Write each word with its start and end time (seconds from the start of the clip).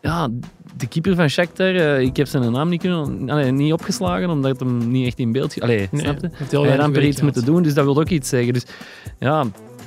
ja, 0.00 0.28
de 0.76 0.86
keeper 0.86 1.14
van 1.14 1.28
Shakhtar, 1.28 1.74
uh, 1.74 2.00
ik 2.00 2.16
heb 2.16 2.26
zijn 2.26 2.52
naam 2.52 2.68
niet, 2.68 2.80
kunnen, 2.80 3.30
allee, 3.30 3.50
niet 3.50 3.72
opgeslagen, 3.72 4.30
omdat 4.30 4.60
hem 4.60 4.90
niet 4.90 5.06
echt 5.06 5.18
in 5.18 5.32
beeld... 5.32 5.60
Allee, 5.60 5.88
Nee, 5.90 6.02
snapte? 6.02 6.30
Hij 6.50 6.70
had 6.70 6.78
amper 6.78 7.04
iets 7.04 7.20
moeten 7.20 7.44
doen, 7.44 7.62
dus 7.62 7.74
dat 7.74 7.84
wil 7.84 7.98
ook 7.98 8.08
iets 8.08 8.28
zeggen. 8.28 8.52
Dus 8.52 8.66
ja, 9.18 9.44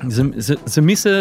ze, 0.09 0.33
ze, 0.37 0.57
ze 0.69 0.81
missen... 0.81 1.11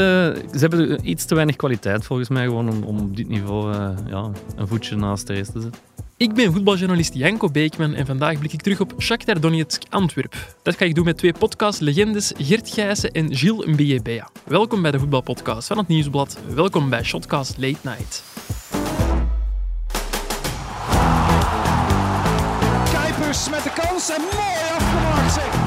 Ze 0.53 0.59
hebben 0.59 1.09
iets 1.09 1.25
te 1.25 1.35
weinig 1.35 1.57
kwaliteit 1.57 2.05
volgens 2.05 2.29
mij 2.29 2.45
gewoon 2.45 2.69
om, 2.69 2.83
om 2.83 2.99
op 2.99 3.17
dit 3.17 3.29
niveau 3.29 3.75
eh, 3.75 3.91
ja, 4.07 4.31
een 4.57 4.69
voetje 4.69 4.97
naast 4.97 5.27
de 5.27 5.33
rest 5.33 5.53
te 5.53 5.61
zetten. 5.61 5.81
Ik 6.17 6.35
ben 6.35 6.53
voetbaljournalist 6.53 7.15
Janko 7.15 7.51
Beekman 7.51 7.95
en 7.95 8.07
vandaag 8.07 8.39
blik 8.39 8.53
ik 8.53 8.63
terug 8.63 8.81
op 8.81 8.95
Shakhtar 8.99 9.41
Donetsk 9.41 9.83
Antwerp. 9.89 10.55
Dat 10.63 10.77
ga 10.77 10.85
ik 10.85 10.95
doen 10.95 11.05
met 11.05 11.19
twee 11.19 11.33
podcastlegendes 11.33 12.33
Gert 12.39 12.71
Gijssen 12.71 13.11
en 13.11 13.37
Gilles 13.37 13.67
Mbiebea. 13.67 14.29
Welkom 14.45 14.83
bij 14.83 14.91
de 14.91 14.99
voetbalpodcast 14.99 15.67
van 15.67 15.79
het 15.79 15.89
Nieuwsblad. 15.89 16.39
Welkom 16.55 16.91
bij 16.91 17.03
Shotcast 17.03 17.59
Late 17.59 17.79
Night. 17.83 18.23
Kuipers 22.93 23.51
met 23.51 23.63
de 23.63 23.73
kans 23.75 24.11
en 24.11 24.21
mooi 24.21 24.77
afgemaakt 24.77 25.33
zeg. 25.33 25.60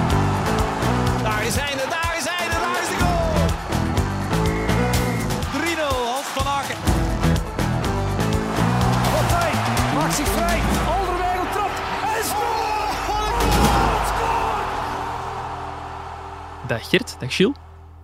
Dag 16.74 16.90
Gert, 16.90 17.16
dag 17.20 17.36
Gilles. 17.36 17.56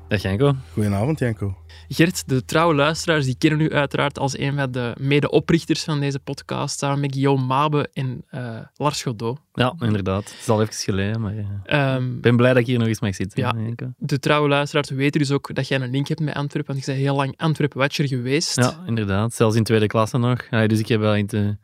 Dag 0.07 0.21
Janko. 0.21 0.55
Goedenavond, 0.73 1.19
Janko. 1.19 1.57
Gert, 1.87 2.27
de 2.27 2.45
trouwe 2.45 2.75
luisteraars 2.75 3.25
die 3.25 3.35
kennen 3.37 3.61
u 3.61 3.73
uiteraard 3.73 4.19
als 4.19 4.37
een 4.37 4.55
van 4.55 4.71
de 4.71 4.95
mede-oprichters 4.99 5.83
van 5.83 5.99
deze 5.99 6.19
podcast, 6.19 6.79
samen 6.79 6.99
met 6.99 7.13
Guillaume 7.13 7.43
Mabe 7.45 7.89
en 7.93 8.23
eh, 8.29 8.59
Lars 8.75 9.03
Godot. 9.03 9.39
Ja, 9.53 9.75
inderdaad. 9.79 10.23
Het 10.23 10.39
is 10.39 10.49
al 10.49 10.61
even 10.61 10.73
geleden, 10.73 11.21
maar 11.21 11.33
eh, 11.37 11.93
Ehm, 11.93 12.15
ik 12.15 12.21
ben 12.21 12.35
blij 12.35 12.49
dat 12.49 12.61
ik 12.61 12.65
hier 12.65 12.79
nog 12.79 12.87
eens 12.87 12.99
mag 12.99 13.15
zitten. 13.15 13.41
Ja. 13.41 13.53
Janko. 13.57 13.93
de 13.97 14.19
trouwe 14.19 14.47
luisteraars 14.47 14.89
weten 14.89 15.19
dus 15.19 15.31
ook 15.31 15.55
dat 15.55 15.67
jij 15.67 15.81
een 15.81 15.89
link 15.89 16.07
hebt 16.07 16.19
met 16.19 16.35
Antwerpen, 16.35 16.73
want 16.73 16.87
ik 16.87 16.93
ben 16.93 17.03
heel 17.03 17.15
lang 17.15 17.33
Antwerp-watcher 17.37 18.07
geweest. 18.07 18.55
Ja, 18.55 18.83
inderdaad. 18.85 19.33
Zelfs 19.33 19.55
in 19.55 19.63
tweede 19.63 19.87
klasse 19.87 20.17
nog. 20.17 20.47
Ja, 20.49 20.67
dus 20.67 20.79
ik 20.79 20.87
heb 20.87 20.99
wel 20.99 21.15
in 21.15 21.25
de, 21.25 21.57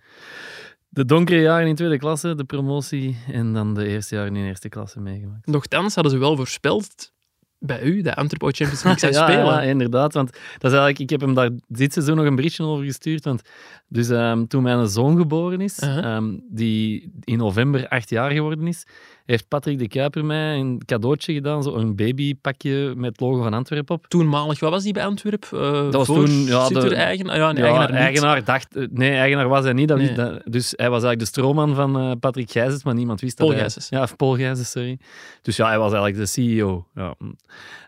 de 0.96 1.06
donkere 1.06 1.42
jaren 1.42 1.68
in 1.68 1.76
tweede 1.76 1.98
klasse, 1.98 2.36
de 2.36 2.44
promotie, 2.44 3.18
en 3.32 3.54
dan 3.54 3.74
de 3.74 3.88
eerste 3.88 4.16
jaren 4.16 4.36
in 4.36 4.46
eerste 4.46 4.70
klasse 4.70 5.00
meegemaakt. 5.00 5.46
Nochtans 5.48 5.94
hadden 5.96 6.14
ze 6.14 6.18
wel 6.20 6.36
voorspeld 6.36 7.14
bij 7.60 7.82
u 7.82 8.02
dat 8.02 8.16
Antwerp 8.16 8.44
ooit 8.44 8.56
Champions 8.56 8.84
League 8.84 9.12
zou 9.12 9.14
ja, 9.24 9.32
spelen. 9.34 9.54
ja, 9.54 9.62
inderdaad. 9.62 10.14
Want 10.14 10.30
dat 10.32 10.72
is 10.72 10.78
eigenlijk, 10.78 11.00
ik 11.00 11.10
heb 11.10 11.22
hem 11.22 11.34
daar 11.34 11.50
dit 11.68 11.94
seizoen 11.94 12.16
nog 12.16 12.26
een 12.26 12.36
berichtje 12.36 12.64
over 12.64 12.86
gestuurd. 12.86 13.24
Want 13.24 13.42
dus, 13.88 14.10
ehm, 14.10 14.46
toen 14.46 14.64
mijn 14.64 14.88
zoon 14.88 15.18
geboren 15.18 15.62
is, 15.62 15.80
Uh-huh. 15.80 16.16
ehm, 16.16 16.34
die 16.50 17.12
in 17.24 17.38
november 17.38 17.88
acht 17.88 18.10
jaar 18.10 18.32
geworden 18.32 18.68
is, 18.68 18.86
heeft 19.26 19.48
Patrick 19.48 19.80
de 19.80 19.88
Kuiper 19.88 20.26
mij 20.26 20.56
een 20.60 20.82
cadeautje 20.86 21.34
gedaan. 21.34 21.64
Zo 21.64 21.74
een 21.76 21.96
babypakje 21.96 22.94
met 22.96 23.12
het 23.12 23.20
logo 23.20 23.42
van 23.44 23.54
Antwerpen 23.54 23.96
op. 23.96 24.08
Toenmalig, 24.08 24.60
wat 24.60 24.72
was 24.72 24.84
die 24.84 24.94
bij 24.94 25.06
Antwerp? 25.06 25.48
Eh 25.54 25.60
Dat 25.62 25.94
was 25.94 26.06
toen, 26.08 26.30
ja, 26.30 26.46
de- 26.46 26.52
voorzitter, 26.74 26.94
eigen, 26.94 27.30
ah, 27.30 27.36
ja, 27.36 27.54
eigenaar 27.54 27.90
eigenaar 27.90 28.44
dacht... 28.44 28.76
Nee, 28.92 29.12
eigenaar 29.12 29.48
was 29.48 29.64
hij 29.64 29.74
niet. 29.74 29.88
Dat 29.88 29.98
Nee. 29.98 30.06
wist- 30.08 30.20
dat- 30.20 30.42
dus 30.46 30.74
hij 30.76 30.90
was 30.90 31.04
eigenlijk 31.04 31.20
de 31.20 31.26
stroomman 31.26 31.76
van 31.76 31.98
eh, 32.00 32.12
Patrick 32.20 32.52
Gijzes, 32.52 32.84
maar 32.84 32.94
niemand 32.94 33.22
wist 33.22 33.36
Paul 33.36 33.50
dat 33.50 33.58
hij... 33.60 33.68
Gijzes. 33.70 33.90
Ja, 33.90 34.02
of 34.02 34.16
Paul 34.16 34.36
Gijzes, 34.36 34.72
sorry. 34.72 35.00
Dus 35.42 35.56
ja, 35.56 35.68
hij 35.68 35.78
was 35.80 35.94
eigenlijk 35.94 36.18
de 36.18 36.26
CEO. 36.42 36.86
Ja. 36.96 37.16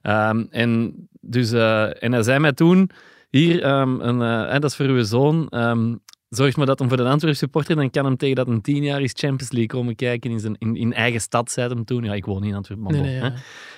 Ehm, 0.01 0.43
en, 0.49 0.93
dus, 1.21 1.51
eh, 1.51 2.03
en 2.03 2.11
hij 2.11 2.23
zei 2.23 2.39
mij 2.39 2.53
toen, 2.53 2.89
hier, 3.29 3.65
een, 3.65 4.19
hè, 4.19 4.59
dat 4.59 4.69
is 4.69 4.75
voor 4.75 4.85
uw 4.85 5.03
zoon... 5.03 5.47
ehm, 5.49 5.95
Zorg 6.29 6.55
maar 6.55 6.65
dat 6.65 6.79
hem 6.79 6.87
voor 6.87 6.97
de 6.97 7.03
Antwerp 7.03 7.35
supporter, 7.35 7.75
dan 7.75 7.89
kan 7.89 8.05
hem 8.05 8.17
tegen 8.17 8.35
dat 8.35 8.47
een 8.47 8.61
tien 8.61 8.83
jaar 8.83 9.01
is 9.01 9.11
Champions 9.15 9.51
League 9.51 9.67
komen 9.67 9.95
kijken 9.95 10.31
in, 10.31 10.39
zijn, 10.39 10.55
in, 10.59 10.75
in 10.75 10.93
eigen 10.93 11.21
stad, 11.21 11.51
zei 11.51 11.69
hem 11.69 11.85
toen. 11.85 12.03
Ja, 12.03 12.13
ik 12.13 12.25
woon 12.25 12.41
niet 12.41 12.49
in 12.49 12.55
Antwerpen, 12.55 12.85
maar 12.85 12.93
Nee, 12.93 13.01
bon, 13.01 13.11
nee, 13.11 13.19
hè. 13.19 13.27
ja. 13.27 13.33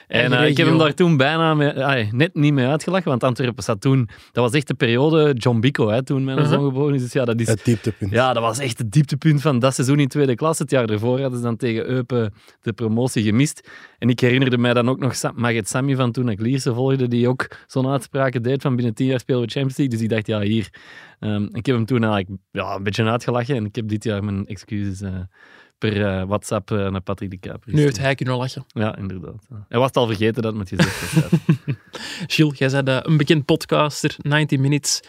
En 0.09 0.34
eh, 0.34 0.47
ik 0.47 0.58
heb 0.58 0.68
hem 0.68 0.78
daar 0.78 0.94
toen 0.94 1.18
bijna 1.18 1.53
mee, 1.53 2.08
net 2.12 2.34
niet 2.36 2.53
mee 2.53 2.66
uitgelachen, 2.68 3.09
want 3.09 3.24
Antwerpen 3.24 3.64
zat 3.64 3.81
toen... 3.81 4.09
Dat 4.31 4.44
was 4.44 4.53
echt 4.53 4.68
de 4.68 4.74
periode 4.74 5.34
John 5.34 5.59
Bico, 5.59 5.90
hè, 5.90 6.03
toen 6.03 6.24
mijn 6.24 6.38
Uh-huh. 6.38 6.53
zoon 6.53 6.64
geboren 6.66 6.96
is. 6.96 7.02
Dus 7.02 7.14
ja, 7.14 7.25
dat 7.25 7.40
is... 7.40 7.47
Het 7.47 7.66
dieptepunt. 7.66 8.12
Ja, 8.12 8.34
dat 8.34 8.44
was 8.44 8.59
echt 8.59 8.78
het 8.78 8.92
dieptepunt 8.92 9.42
van 9.42 9.59
dat 9.59 9.74
seizoen 9.74 10.00
in 10.00 10.08
tweede 10.08 10.36
klasse. 10.36 10.62
Het 10.62 10.72
jaar 10.72 10.90
ervoor 10.90 11.20
hadden 11.20 11.38
ze 11.40 11.46
dan 11.46 11.58
tegen 11.58 11.90
Eupen 11.90 12.34
de 12.62 12.74
promotie 12.74 13.24
gemist. 13.24 13.70
En 13.97 14.09
ik 14.09 14.20
herinnerde 14.20 14.58
mij 14.58 14.74
dan 14.74 14.90
ook 14.90 15.00
nog 15.00 15.16
Sa- 15.16 15.31
Maget 15.36 15.70
Sammy 15.70 15.96
van 15.96 16.12
toen 16.12 16.30
ik 16.30 16.40
Lierse 16.40 16.74
volgde, 16.74 17.08
die 17.08 17.28
ook 17.28 17.47
zo'n 17.68 17.88
uitspraken 17.88 18.41
deed 18.44 18.62
van 18.62 18.76
binnen 18.76 18.94
tien 18.94 19.08
jaar 19.08 19.20
spelen 19.20 19.41
we 19.41 19.47
Champions 19.47 19.78
League. 19.78 19.96
Dus 19.97 20.03
ik 20.06 20.09
dacht, 20.09 20.28
ja, 20.28 20.40
hier. 20.47 20.70
Ehm, 21.20 21.44
ik 21.44 21.66
heb 21.66 21.76
hem 21.76 21.86
toen 21.86 22.03
eigenlijk 22.03 22.41
ja, 22.52 22.76
een 22.76 22.84
beetje 22.84 23.03
uitgelachen 23.03 23.56
en 23.56 23.66
ik 23.66 23.76
heb 23.76 23.88
dit 23.88 24.03
jaar 24.03 24.24
mijn 24.24 24.46
excuses 24.47 25.02
eh, 25.02 25.14
per 25.79 26.06
eh, 26.06 26.23
WhatsApp 26.28 26.72
eh, 26.72 26.90
naar 26.90 27.01
Patrick 27.01 27.29
de 27.31 27.38
Kuiper 27.38 27.73
Nu 27.73 27.81
heeft 27.81 28.00
hij 28.00 28.16
kunnen 28.16 28.35
lachen. 28.35 28.66
Ja, 28.67 28.97
inderdaad. 28.97 29.45
Ja. 29.50 29.66
Hij 29.69 29.78
was 29.79 29.88
het 29.88 29.97
al 29.97 30.07
vergeten 30.07 30.41
dat 30.41 30.53
het 30.53 30.56
met 30.56 30.69
gezegd 30.69 31.13
was. 31.13 31.40
Gilles, 32.35 32.57
jij 32.57 32.69
bent 32.69 32.88
eh, 32.88 33.00
een 33.01 33.17
bekend 33.17 33.45
podcaster, 33.45 34.16
90 34.17 34.59
Minutes, 34.59 35.00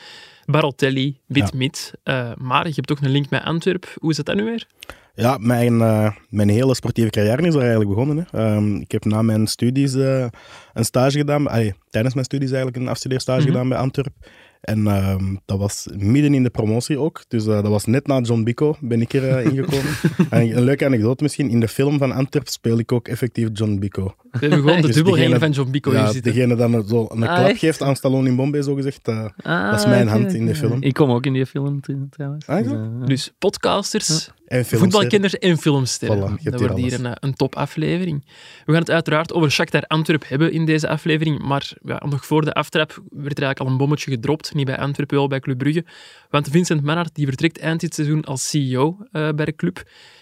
Barotelli, 0.47 1.19
Wit 1.27 1.53
Mit. 1.55 1.93
Eh, 2.03 2.31
maar 2.37 2.67
je 2.67 2.73
hebt 2.75 2.91
ook 2.91 3.01
een 3.01 3.11
link 3.11 3.31
met 3.31 3.43
Antwerp. 3.45 3.95
Hoe 3.99 4.11
is 4.11 4.17
dat 4.17 4.27
dan 4.27 4.37
nu 4.37 4.45
weer? 4.45 4.67
Ja, 5.15 5.37
mijn, 5.41 5.81
eh, 5.81 6.11
mijn 6.29 6.49
hele 6.49 6.75
sportieve 6.75 7.11
carrière 7.11 7.47
is 7.47 7.55
er 7.55 7.61
eigenlijk 7.61 7.91
begonnen. 7.91 8.27
Hè. 8.31 8.39
Ehm, 8.39 8.75
ik 8.77 8.91
heb 8.91 9.05
na 9.05 9.23
mijn 9.23 9.47
studies 9.47 9.93
een 9.93 10.85
stage 10.85 11.19
gedaan. 11.19 11.47
Allee, 11.47 11.75
tijdens 11.91 12.15
mijn 12.15 12.27
studies 12.27 12.49
eigenlijk 12.51 12.83
een 12.83 12.89
afstudeerstage 12.89 13.41
Mhm. 13.41 13.49
gedaan 13.49 13.69
bij 13.69 13.79
Antwerp. 13.79 14.13
En 14.61 14.87
ehm, 14.87 15.35
dat 15.45 15.59
was 15.59 15.89
midden 15.97 16.35
in 16.35 16.43
de 16.43 16.51
promotie 16.51 16.99
ook. 16.99 17.23
Dus 17.29 17.47
eh, 17.47 17.53
dat 17.53 17.67
was 17.69 17.85
net 17.85 18.07
na 18.07 18.21
John 18.21 18.43
Bico 18.43 18.77
ben 18.81 19.01
ik 19.01 19.13
er 19.13 19.29
eh, 19.29 19.45
ingekomen. 19.45 19.93
en 20.31 20.57
een 20.57 20.63
leuke 20.63 20.85
anekdote 20.85 21.23
misschien. 21.23 21.51
In 21.51 21.61
de 21.61 21.69
film 21.69 21.99
van 21.99 22.13
Antwerp 22.13 22.49
speel 22.49 22.79
ik 22.79 22.93
ook 22.93 23.09
effectief 23.09 23.49
John 23.53 23.79
Bico. 23.79 24.15
We 24.31 24.39
hebben 24.39 24.59
gewoon 24.59 24.81
de 24.81 24.87
Dus 24.87 25.39
van 25.39 25.51
John 25.51 25.71
Bico 25.71 25.91
hier 25.91 25.99
ja, 26.01 26.13
zitten. 26.13 26.33
degene 26.33 26.57
dan 26.57 26.85
zo 26.89 27.07
een 27.11 27.23
Ah, 27.29 27.35
klap 27.37 27.49
echt? 27.51 27.59
geeft 27.59 27.83
aan 27.83 27.97
Stallone 27.97 28.29
in 28.29 28.37
Bombay, 28.37 28.63
zo 28.63 28.75
gezegd. 28.75 29.09
eh, 29.09 29.25
Ah, 29.43 29.71
Dat 29.71 29.79
is 29.81 29.87
mijn 29.87 30.03
oké, 30.09 30.11
hand 30.19 30.35
in 30.35 30.47
de 30.47 30.55
film. 30.55 30.83
Ik 30.83 30.95
kom 30.95 31.11
ook 31.11 31.27
in 31.27 31.33
die 31.33 31.47
film 31.47 31.81
trouwens. 32.11 32.47
Ah, 32.47 32.63
Dus, 32.63 33.07
Dus 33.07 33.33
podcasters, 33.39 34.31
en 34.51 34.65
filmster. 34.65 34.79
voetbalkenners 34.79 35.39
en 35.39 35.59
filmsterren. 35.59 36.19
Voilà, 36.19 36.31
dat 36.31 36.41
hier 36.41 36.59
wordt 36.59 36.77
hier 36.77 37.05
een, 37.05 37.17
een 37.21 37.35
topaflevering. 37.35 38.25
We 38.65 38.73
gaan 38.73 38.81
het 38.81 38.91
uiteraard 38.91 39.33
over 39.33 39.51
Shakhtar 39.51 39.83
Antwerp 39.87 40.29
hebben 40.29 40.53
in 40.53 40.65
deze 40.65 40.89
aflevering. 40.89 41.39
Maar 41.43 41.73
ja, 41.83 42.03
nog 42.09 42.27
voor 42.27 42.45
de 42.45 42.53
aftrap 42.53 42.89
werd 43.09 43.39
er 43.39 43.45
eigenlijk 43.45 43.61
al 43.61 43.67
een 43.67 43.77
bommetje 43.77 44.11
gedropt. 44.11 44.55
Niet 44.55 44.67
bij 44.67 44.79
Antwerpen, 44.79 45.17
wel 45.17 45.29
bij 45.29 45.41
Club 45.41 45.59
Brugge. 45.59 45.85
Want 46.31 46.49
Vincent 46.49 46.83
Manhart 46.83 47.15
die 47.15 47.27
vertrekt 47.27 47.59
eind 47.59 47.81
dit 47.81 47.95
seizoen 47.95 48.25
als 48.25 48.49
CEO 48.49 48.99
eh, 49.13 49.29
bij 49.29 49.45
de 49.45 49.55
club. 49.55 49.77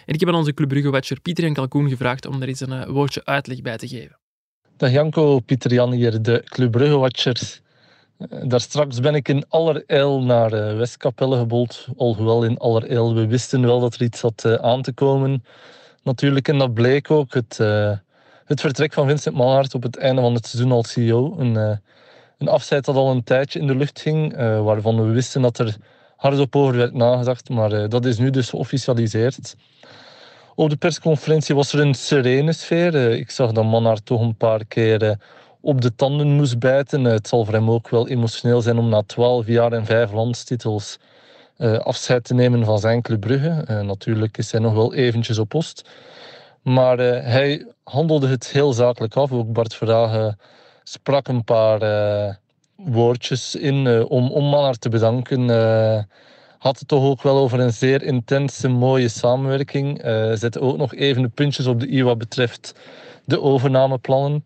En 0.07 0.15
ik 0.15 0.21
heb 0.21 0.29
aan 0.29 0.35
onze 0.35 0.55
Club 0.55 0.69
Brugge-watcher 0.69 1.21
Pieter 1.21 1.45
en 1.45 1.53
Kalkoen 1.53 1.89
gevraagd 1.89 2.27
om 2.27 2.39
daar 2.39 2.49
eens 2.49 2.61
een 2.61 2.73
eh, 2.73 2.89
woordje 2.89 3.25
uitleg 3.25 3.63
bij 3.63 3.77
te 3.77 3.89
geven. 3.89 4.19
Dag 4.77 4.91
Janko, 4.91 5.41
Pieter 5.41 5.73
Jan 5.73 5.93
hier, 5.93 6.23
de 6.23 6.43
Club 6.45 6.71
Brugge-watcher. 6.71 7.61
Eh, 8.19 8.39
Daar 8.45 8.61
straks 8.61 9.01
ben 9.01 9.15
ik 9.15 9.29
in 9.29 9.45
allerijl 9.49 10.23
naar 10.23 10.53
eh, 10.53 10.77
Westkapelle 10.77 11.39
gebold. 11.39 11.87
Alhoewel 11.97 12.45
in 12.45 12.59
allerijl, 12.59 13.15
we 13.15 13.27
wisten 13.27 13.67
wel 13.67 13.81
dat 13.81 13.95
er 13.95 14.03
iets 14.03 14.21
had 14.21 14.45
eh, 14.45 14.55
aan 14.55 14.83
te 14.83 14.93
komen. 14.93 15.45
Natuurlijk, 16.03 16.49
en 16.49 16.59
dat 16.59 16.75
bleek 16.75 17.11
ook. 17.11 17.35
Het, 17.35 17.57
het 18.45 18.61
vertrek 18.61 18.93
van 18.93 19.07
Vincent 19.07 19.35
Manhart 19.37 19.75
op 19.75 19.83
het 19.83 19.97
einde 19.97 20.21
van 20.21 20.35
het 20.35 20.47
seizoen 20.47 20.73
als 20.73 20.93
CEO. 20.93 21.35
Een, 21.39 21.81
een 22.39 22.49
afscheid 22.49 22.85
dat 22.85 22.97
al 22.97 23.11
een 23.11 23.25
tijdje 23.25 23.59
in 23.59 23.67
de 23.67 23.75
lucht 23.75 24.01
ging. 24.01 24.37
waarvan 24.37 25.07
we 25.07 25.13
wisten 25.13 25.43
dat 25.43 25.59
er 25.59 25.77
hardop 26.17 26.57
over 26.57 26.77
werd 26.77 26.95
nagedacht. 26.95 27.49
Maar 27.49 27.89
dat 27.89 28.05
is 28.05 28.19
nu 28.19 28.31
dus 28.31 28.49
geofficialiseerd. 28.49 29.55
Op 30.55 30.71
de 30.71 30.77
persconferentie 30.77 31.55
was 31.55 31.73
er 31.73 31.81
een 31.81 31.95
serene 31.95 32.53
sfeer. 32.53 33.13
Ik 33.13 33.31
zag 33.31 33.53
dat 33.53 33.65
Manhart 33.65 34.07
toch 34.07 34.21
een 34.21 34.37
paar 34.37 34.65
keer 34.65 35.19
op 35.61 35.81
de 35.81 35.95
tanden 35.95 36.29
moest 36.29 36.59
bijten. 36.59 37.05
Het 37.05 37.29
zal 37.29 37.45
voor 37.45 37.55
hem 37.55 37.71
ook 37.71 37.89
wel 37.89 38.09
emotioneel 38.09 38.61
zijn 38.61 38.79
om 38.79 38.89
na 38.89 39.03
12 39.07 39.47
jaar 39.47 39.73
en 39.73 39.85
vijf 39.85 40.13
landstitels 40.13 40.99
eh, 41.57 41.79
afscheid 41.79 42.25
te 42.25 42.35
nemen 42.35 42.65
van 42.65 42.79
zijn 42.79 43.03
Club 43.03 43.21
Brugge. 43.21 43.65
Eh, 43.67 43.81
natuurlijk 43.81 44.39
is 44.39 44.53
hij 44.53 44.61
nog 44.61 44.73
wel 44.73 44.95
eventjes 44.95 45.39
op 45.39 45.49
post. 45.49 45.89
Maar 46.63 46.99
eh, 46.99 47.25
hij 47.25 47.67
handelde 47.85 48.29
het 48.29 48.49
heel 48.49 48.73
zakelijk 48.73 49.17
af. 49.17 49.33
Ook 49.33 49.53
Bart 49.53 49.75
Verhagen 49.75 50.39
sprak 50.83 51.29
een 51.29 51.45
paar 51.45 52.39
woordjes 52.77 53.55
in 53.55 54.05
om, 54.09 54.31
om 54.31 54.73
te 54.73 54.89
bedanken. 54.89 55.47
Had 56.59 56.79
het 56.79 56.89
toch 56.89 57.05
ook 57.05 57.23
wel 57.23 57.37
over 57.37 57.61
een 57.61 57.73
zeer 57.73 58.03
intense, 58.03 58.69
mooie 58.69 59.09
samenwerking. 59.09 60.01
Zette 60.35 60.61
ook 60.61 60.77
nog 60.77 60.95
even 60.95 61.23
de 61.23 61.29
puntjes 61.29 61.67
op 61.67 61.81
de 61.81 61.93
i 61.93 62.03
wat 62.03 62.19
betreft 62.19 62.75
de 63.25 63.41
overnameplannen. 63.41 64.43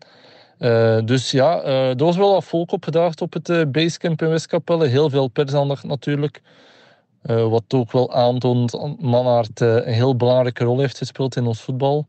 Eh, 0.57 0.99
dus 1.05 1.31
ja, 1.31 1.61
eh, 1.61 1.89
er 1.89 2.03
was 2.03 2.17
wel 2.17 2.31
wat 2.31 2.43
volk 2.43 2.71
opgedaagd 2.71 3.21
op 3.21 3.33
het 3.33 3.49
eh, 3.49 3.61
basecamp 3.67 4.21
in 4.21 4.29
Westkapelle. 4.29 4.87
Heel 4.87 5.09
veel 5.09 5.27
persaandacht 5.27 5.83
natuurlijk. 5.83 6.41
Wat 7.23 7.63
ook 7.67 7.91
wel 7.91 8.13
aantoont 8.13 8.73
eh, 8.73 9.75
een 9.75 9.83
heel 9.83 10.15
belangrijke 10.15 10.63
rol 10.63 10.79
heeft 10.79 10.97
gespeeld 10.97 11.35
in 11.35 11.45
ons 11.45 11.61
voetbal. 11.61 12.07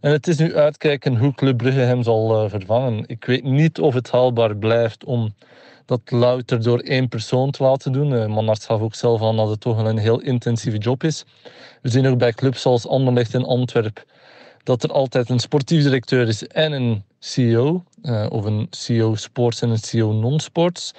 En 0.00 0.12
het 0.12 0.26
is 0.26 0.36
nu 0.36 0.56
uitkijken 0.56 1.16
hoe 1.16 1.34
Club 1.34 1.56
Brugge 1.56 1.80
hem 1.80 2.02
zal 2.02 2.48
vervangen. 2.48 3.04
Ik 3.06 3.24
weet 3.24 3.44
niet 3.44 3.80
of 3.80 3.94
het 3.94 4.10
haalbaar 4.10 4.56
blijft 4.56 5.04
om 5.04 5.34
dat 5.86 6.00
louter 6.04 6.62
door 6.62 6.78
één 6.78 7.08
persoon 7.08 7.50
te 7.50 7.62
laten 7.62 7.92
doen. 7.92 8.12
Uh, 8.12 8.26
Manarts 8.26 8.66
gaf 8.66 8.80
ook 8.80 8.94
zelf 8.94 9.22
aan 9.22 9.36
dat 9.36 9.48
het 9.48 9.60
toch 9.60 9.76
wel 9.76 9.88
een 9.88 9.98
heel 9.98 10.20
intensieve 10.20 10.78
job 10.78 11.04
is. 11.04 11.24
We 11.82 11.88
zien 11.88 12.06
ook 12.06 12.18
bij 12.18 12.32
clubs 12.32 12.62
zoals 12.62 12.88
Anderlecht 12.88 13.34
en 13.34 13.44
Antwerp 13.44 14.04
dat 14.66 14.82
er 14.82 14.92
altijd 14.92 15.28
een 15.28 15.38
sportief 15.38 15.82
directeur 15.82 16.28
is 16.28 16.46
en 16.46 16.72
een 16.72 17.04
CEO. 17.18 17.84
Uh, 18.02 18.26
of 18.28 18.44
een 18.44 18.66
CEO 18.70 19.14
sports 19.14 19.62
en 19.62 19.70
een 19.70 19.78
CEO 19.78 20.12
non-sports. 20.12 20.92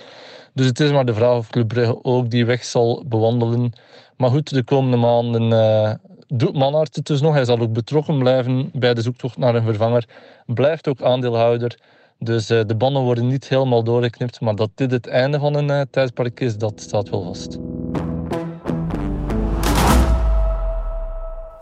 Dus 0.54 0.66
het 0.66 0.80
is 0.80 0.92
maar 0.92 1.06
de 1.06 1.14
vraag 1.14 1.38
of 1.38 1.50
Club 1.50 1.68
Brugge 1.68 2.04
ook 2.04 2.30
die 2.30 2.46
weg 2.46 2.64
zal 2.64 3.04
bewandelen. 3.08 3.74
Maar 4.18 4.30
goed, 4.30 4.54
de 4.54 4.64
komende 4.64 4.98
maanden 4.98 5.52
uh, 5.52 5.94
doet 6.28 6.54
Manhart 6.54 6.96
het 6.96 7.06
dus 7.06 7.22
nog. 7.22 7.34
Hij 7.34 7.46
zal 7.46 7.60
ook 7.60 7.74
betrokken 7.74 8.20
blijven 8.20 8.70
bij 8.74 8.94
de 8.94 9.02
zoektocht 9.02 9.38
naar 9.38 9.56
een 9.56 9.64
vervanger. 9.64 10.06
Blijft 10.46 10.88
ook 10.88 11.02
aandeelhouder. 11.02 11.80
Dus 12.20 12.52
uh, 12.52 12.62
de 12.66 12.76
banden 12.76 13.02
worden 13.02 13.28
niet 13.28 13.50
helemaal 13.50 13.84
doorgeknipt. 13.84 14.42
Maar 14.42 14.56
dat 14.56 14.70
dit 14.76 14.92
het 14.92 15.08
einde 15.08 15.40
van 15.40 15.56
een 15.56 15.88
tijdperk 15.90 16.40
is, 16.40 16.58
dat 16.58 16.82
staat 16.82 17.10
wel 17.10 17.24
vast. 17.24 17.67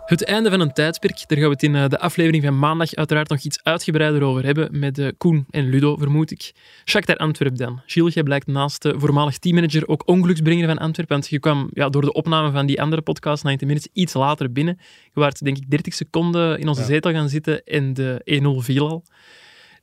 Het 0.05 0.23
einde 0.23 0.49
van 0.49 0.59
een 0.59 0.73
tijdsperk, 0.73 1.23
daar 1.27 1.37
gaan 1.37 1.47
we 1.47 1.53
het 1.53 1.63
in 1.63 1.75
eh, 1.75 1.87
de 1.87 1.99
aflevering 1.99 2.43
van 2.43 2.59
maandag 2.59 2.93
uiteraard 2.93 3.29
nog 3.29 3.39
iets 3.39 3.59
uitgebreider 3.63 4.23
over 4.23 4.45
hebben 4.45 4.79
met 4.79 4.97
uh, 4.97 5.09
Koen 5.17 5.45
en 5.49 5.69
Ludo, 5.69 5.95
vermoed 5.95 6.31
ik. 6.31 6.51
Shakhtar 6.85 7.15
Antwerp 7.15 7.57
dan. 7.57 7.81
Gilles, 7.85 8.13
jij 8.13 8.23
blijkt 8.23 8.47
naast 8.47 8.81
de 8.81 8.99
voormalig 8.99 9.37
teammanager 9.37 9.87
ook 9.87 10.07
ongeluksbrenger 10.07 10.67
van 10.67 10.77
Antwerp, 10.77 11.09
want 11.09 11.27
je 11.27 11.39
kwam 11.39 11.69
ja, 11.73 11.89
door 11.89 12.01
de 12.01 12.13
opname 12.13 12.51
van 12.51 12.65
die 12.65 12.81
andere 12.81 13.01
podcast, 13.01 13.43
90 13.43 13.67
Minutes, 13.67 13.89
iets 13.93 14.13
later 14.13 14.51
binnen. 14.51 14.77
Je 15.03 15.19
waart 15.19 15.43
denk 15.43 15.57
ik 15.57 15.69
30 15.69 15.93
seconden 15.93 16.59
in 16.59 16.67
onze 16.67 16.81
ja. 16.81 16.87
zetel 16.87 17.11
gaan 17.11 17.29
zitten 17.29 17.63
en 17.63 17.93
de 17.93 18.41
1-0 18.61 18.63
viel 18.63 18.89
al. 18.89 19.03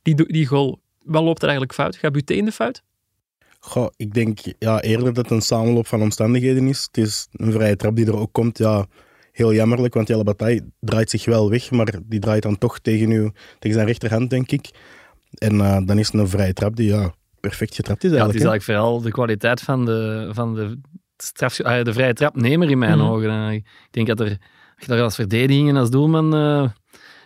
Die, 0.01 0.15
die 0.27 0.45
goal, 0.45 0.79
wat 1.05 1.23
loopt 1.23 1.41
er 1.41 1.47
eigenlijk 1.47 1.73
fout? 1.73 1.95
Gaat 1.95 2.11
Buté 2.11 2.33
in 2.33 2.45
de 2.45 2.51
fout? 2.51 2.83
Goh, 3.59 3.87
ik 3.95 4.13
denk 4.13 4.39
ja, 4.59 4.81
eerder 4.81 5.05
dat 5.05 5.15
het 5.15 5.31
een 5.31 5.41
samenloop 5.41 5.87
van 5.87 6.01
omstandigheden 6.01 6.67
is. 6.67 6.87
Het 6.91 6.97
is 6.97 7.27
een 7.31 7.51
vrije 7.51 7.75
trap 7.75 7.95
die 7.95 8.05
er 8.05 8.17
ook 8.17 8.33
komt, 8.33 8.57
ja 8.57 8.87
heel 9.33 9.53
jammerlijk, 9.53 9.93
want 9.93 10.07
Jelle 10.07 10.23
Bataille 10.23 10.71
draait 10.79 11.09
zich 11.09 11.25
wel 11.25 11.49
weg, 11.49 11.71
maar 11.71 11.93
die 12.03 12.19
draait 12.19 12.43
dan 12.43 12.57
toch 12.57 12.79
tegen, 12.79 13.11
u, 13.11 13.31
tegen 13.59 13.77
zijn 13.77 13.87
rechterhand, 13.87 14.29
denk 14.29 14.51
ik. 14.51 14.69
En 15.33 15.53
uh, 15.53 15.77
dan 15.85 15.97
is 15.97 16.11
het 16.11 16.21
een 16.21 16.27
vrije 16.27 16.53
trap 16.53 16.75
die 16.75 16.89
ja, 16.89 17.13
perfect 17.39 17.75
getrapt 17.75 18.03
is 18.03 18.11
eigenlijk. 18.11 18.39
Ja, 18.39 18.45
het 18.45 18.45
is 18.45 18.49
eigenlijk 18.49 18.63
vooral 18.63 19.01
de 19.01 19.11
kwaliteit 19.11 19.61
van 19.61 19.85
de, 19.85 20.29
van 20.31 20.55
de, 20.55 20.79
straf, 21.17 21.59
uh, 21.59 21.83
de 21.83 21.93
vrije 21.93 22.13
trapnemer 22.13 22.69
in 22.69 22.77
mijn 22.77 22.97
mm. 22.97 23.05
ogen. 23.05 23.51
ik 23.51 23.65
denk 23.91 24.07
dat 24.07 24.19
er, 24.19 24.37
dat 24.77 24.97
er 24.97 25.03
als 25.03 25.15
verdediging 25.15 25.69
en 25.69 25.75
als 25.75 25.89
doelman 25.89 26.35
uh, 26.35 26.69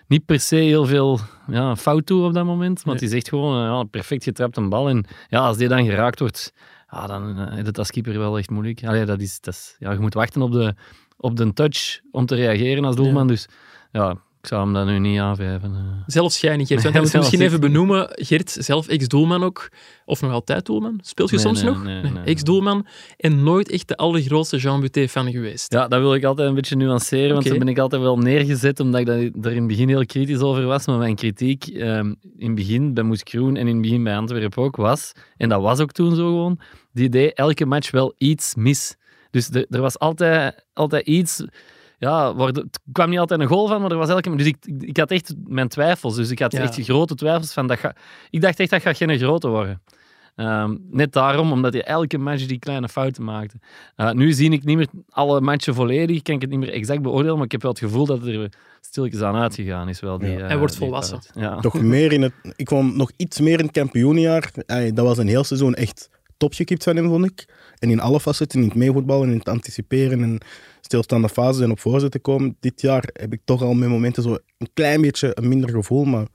niet 0.07 0.25
per 0.25 0.39
se 0.39 0.55
heel 0.55 0.85
veel 0.85 1.19
ja, 1.47 1.75
fout 1.75 2.05
toe 2.05 2.25
op 2.25 2.33
dat 2.33 2.45
moment, 2.45 2.85
maar 2.85 2.95
nee. 2.95 3.03
het 3.03 3.11
is 3.11 3.17
echt 3.17 3.29
gewoon 3.29 3.63
ja, 3.63 3.83
perfect 3.83 4.23
getrapt 4.23 4.57
een 4.57 4.69
bal. 4.69 4.89
En 4.89 5.05
ja, 5.29 5.39
als 5.39 5.57
die 5.57 5.67
dan 5.67 5.85
geraakt 5.85 6.19
wordt, 6.19 6.53
ja, 6.91 7.07
dan 7.07 7.39
is 7.51 7.65
het 7.65 7.77
als 7.77 7.91
keeper 7.91 8.17
wel 8.17 8.37
echt 8.37 8.49
moeilijk. 8.49 8.85
Allee, 8.85 9.05
dat 9.05 9.21
is, 9.21 9.39
dat 9.39 9.53
is, 9.53 9.75
ja, 9.79 9.91
je 9.91 9.99
moet 9.99 10.13
wachten 10.13 10.41
op 10.41 10.51
de 10.51 10.75
op 11.17 11.37
de 11.37 11.53
touch 11.53 11.99
om 12.11 12.25
te 12.25 12.35
reageren 12.35 12.85
als 12.85 12.95
doelman. 12.95 13.27
Ja. 13.27 13.27
Dus 13.27 13.47
ja, 13.91 14.17
ik 14.41 14.47
zou 14.53 14.63
hem 14.63 14.73
dat 14.73 14.85
nu 14.85 14.99
niet 14.99 15.19
aanvijven. 15.19 15.71
Uh. 15.71 16.03
Zelfs 16.05 16.41
jij 16.41 16.57
niet, 16.57 16.67
Gert. 16.67 16.83
Nee, 16.83 17.01
moet 17.01 17.13
misschien 17.13 17.41
even 17.41 17.59
benoemen. 17.59 18.09
Gert, 18.11 18.57
zelf 18.59 18.87
ex-doelman 18.87 19.43
ook. 19.43 19.69
Of 20.05 20.21
nog 20.21 20.31
altijd 20.31 20.65
doelman. 20.65 20.99
Speelt 21.01 21.29
je 21.29 21.35
nee, 21.35 21.45
soms 21.45 21.61
nee, 21.61 22.01
nog? 22.01 22.25
Ex-doelman. 22.25 22.85
En 23.17 23.43
nooit 23.43 23.69
echt 23.69 23.87
de 23.87 23.95
allergrootste 23.95 24.57
Jean 24.57 24.81
Buté-fan 24.81 25.31
geweest. 25.31 25.73
Ja, 25.73 25.87
dat 25.87 25.99
wil 25.99 26.13
ik 26.13 26.23
altijd 26.23 26.47
een 26.47 26.55
beetje 26.55 26.75
nuanceren. 26.75 27.33
Want 27.33 27.47
daar 27.47 27.57
ben 27.57 27.67
ik 27.67 27.79
altijd 27.79 28.01
wel 28.01 28.17
neergezet. 28.17 28.79
Omdat 28.79 28.99
ik 28.99 29.05
daar 29.05 29.17
er 29.17 29.51
in 29.51 29.57
het 29.57 29.67
begin 29.67 29.87
heel 29.87 30.05
kritisch 30.05 30.39
over 30.39 30.65
was. 30.65 30.85
Maar 30.85 30.97
mijn 30.97 31.15
kritiek 31.15 31.67
ehm, 31.67 32.13
in 32.37 32.47
het 32.47 32.55
begin 32.55 32.93
bij 32.93 33.03
Moes 33.03 33.23
Kroen 33.23 33.55
en 33.55 33.67
in 33.67 33.73
het 33.73 33.81
begin 33.81 34.03
bij 34.03 34.17
Antwerpen 34.17 34.63
ook 34.63 34.75
was. 34.75 35.11
En 35.37 35.49
dat 35.49 35.61
was 35.61 35.79
ook 35.79 35.91
toen 35.91 36.15
zo 36.15 36.27
gewoon. 36.27 36.59
Die 36.91 37.09
deed 37.09 37.33
elke 37.33 37.65
match 37.65 37.91
wel 37.91 38.13
iets 38.17 38.55
mis. 38.55 38.95
Dus 39.31 39.49
er, 39.49 39.65
er 39.69 39.81
was 39.81 39.99
altijd, 39.99 40.65
altijd 40.73 41.07
iets. 41.07 41.43
Ja, 41.99 42.35
het 42.45 42.79
kwam 42.91 43.09
niet 43.09 43.19
altijd 43.19 43.39
een 43.39 43.47
goal 43.47 43.67
van, 43.67 43.81
maar 43.81 43.91
er 43.91 43.97
was 43.97 44.09
elke. 44.09 44.35
Dus 44.35 44.45
ik, 44.45 44.57
ik, 44.65 44.81
ik 44.83 44.97
had 44.97 45.11
echt 45.11 45.33
mijn 45.45 45.67
twijfels. 45.67 46.15
Dus 46.15 46.29
ik 46.29 46.39
had 46.39 46.51
Ja. 46.51 46.61
echt 46.61 46.79
grote 46.81 47.15
twijfels 47.15 47.53
van 47.53 47.67
dat. 47.67 47.79
Ga, 47.79 47.95
ik 48.29 48.41
dacht 48.41 48.59
echt 48.59 48.69
dat 48.69 48.81
gaat 48.81 48.97
geen 48.97 49.17
grote 49.17 49.47
worden. 49.47 49.81
Ehm, 50.35 50.75
net 50.89 51.13
daarom, 51.13 51.51
omdat 51.51 51.73
hij 51.73 51.83
elke 51.83 52.17
match 52.17 52.45
die 52.45 52.59
kleine 52.59 52.89
fouten 52.89 53.23
maakte. 53.23 53.57
Eh, 53.95 54.11
nu 54.11 54.31
zie 54.31 54.51
ik 54.51 54.63
niet 54.63 54.77
meer 54.77 54.87
alle 55.09 55.41
matchen 55.41 55.73
volledig, 55.75 56.21
kan 56.21 56.35
ik 56.35 56.41
het 56.41 56.49
niet 56.49 56.59
meer 56.59 56.71
exact 56.73 57.01
beoordelen, 57.01 57.35
maar 57.35 57.45
ik 57.45 57.51
heb 57.51 57.61
wel 57.61 57.71
het 57.71 57.79
gevoel 57.79 58.05
dat 58.05 58.19
het 58.21 58.27
er 58.27 58.49
stilletjes 58.81 59.21
aan 59.21 59.35
uitgegaan 59.35 59.89
is. 59.89 59.99
Wel, 59.99 60.17
die, 60.17 60.29
Ja. 60.31 60.39
eh, 60.39 60.47
Hij 60.47 60.57
wordt 60.57 60.73
die 60.73 60.81
volwassen. 60.81 61.19
Ja. 61.33 61.59
Nog 61.61 61.81
meer 61.81 62.11
in 62.11 62.21
het, 62.21 62.33
ik 62.55 62.67
vond 62.69 62.95
nog 62.95 63.11
iets 63.17 63.39
meer 63.39 63.59
in 63.59 63.65
het 63.65 63.73
kampioenjaar. 63.73 64.51
Dat 64.93 65.05
was 65.05 65.17
een 65.17 65.27
heel 65.27 65.43
seizoen 65.43 65.73
echt 65.73 66.09
topgekipt 66.37 66.83
van 66.83 66.95
hem, 66.95 67.07
vond 67.09 67.25
ik. 67.25 67.45
En 67.79 67.89
in 67.89 67.99
alle 67.99 68.19
facetten, 68.19 68.59
in 68.61 68.67
het 68.67 68.75
meevoetballen, 68.75 69.29
in 69.31 69.37
het 69.37 69.49
anticiperen 69.49 70.23
en 70.23 70.37
stilstaande 70.81 71.29
fases 71.29 71.61
en 71.63 71.71
op 71.71 71.79
voorzetten 71.79 72.21
komen. 72.21 72.57
Dit 72.59 72.81
jaar 72.81 73.09
heb 73.13 73.33
ik 73.33 73.41
toch 73.45 73.61
al 73.61 73.73
met 73.73 73.89
momenten 73.89 74.23
zo 74.23 74.37
een 74.57 74.69
klein 74.73 75.01
beetje 75.01 75.31
een 75.33 75.47
minder 75.47 75.69
gevoel, 75.69 76.03
maar 76.03 76.27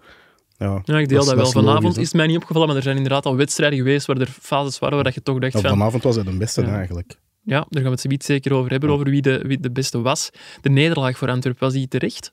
ja. 0.56 0.80
Ja, 0.84 0.98
ik 0.98 1.08
deel 1.08 1.24
dat, 1.24 1.34
wel. 1.34 1.46
Vanavond 1.46 1.82
logisch, 1.82 1.98
is 1.98 2.06
het 2.06 2.14
mij 2.14 2.26
niet 2.26 2.36
opgevallen, 2.36 2.68
maar 2.68 2.76
er 2.76 2.82
zijn 2.82 2.96
inderdaad 2.96 3.26
al 3.26 3.36
wedstrijden 3.36 3.78
geweest 3.78 4.06
waar 4.06 4.16
er 4.16 4.36
fases 4.40 4.78
waren 4.78 4.94
waar 4.94 5.04
dat 5.04 5.14
je 5.14 5.22
toch 5.22 5.38
dacht 5.38 5.52
Ja, 5.52 5.60
van... 5.60 5.70
vanavond 5.70 6.02
was 6.02 6.14
hij 6.14 6.24
de 6.24 6.36
beste 6.36 6.62
Ja. 6.62 6.76
eigenlijk. 6.76 7.20
Ja, 7.44 7.56
daar 7.56 7.66
gaan 7.70 7.82
we 7.82 7.90
het 7.90 8.00
zoiets 8.00 8.26
zeker 8.26 8.52
over 8.52 8.70
hebben, 8.70 8.90
over 8.90 9.10
wie 9.10 9.22
de, 9.22 9.38
wie 9.46 9.60
de 9.60 9.70
beste 9.70 10.00
was. 10.00 10.30
De 10.60 10.70
nederlaag 10.70 11.18
voor 11.18 11.28
Antwerpen, 11.30 11.64
was 11.64 11.72
die 11.72 11.88
terecht? 11.88 12.32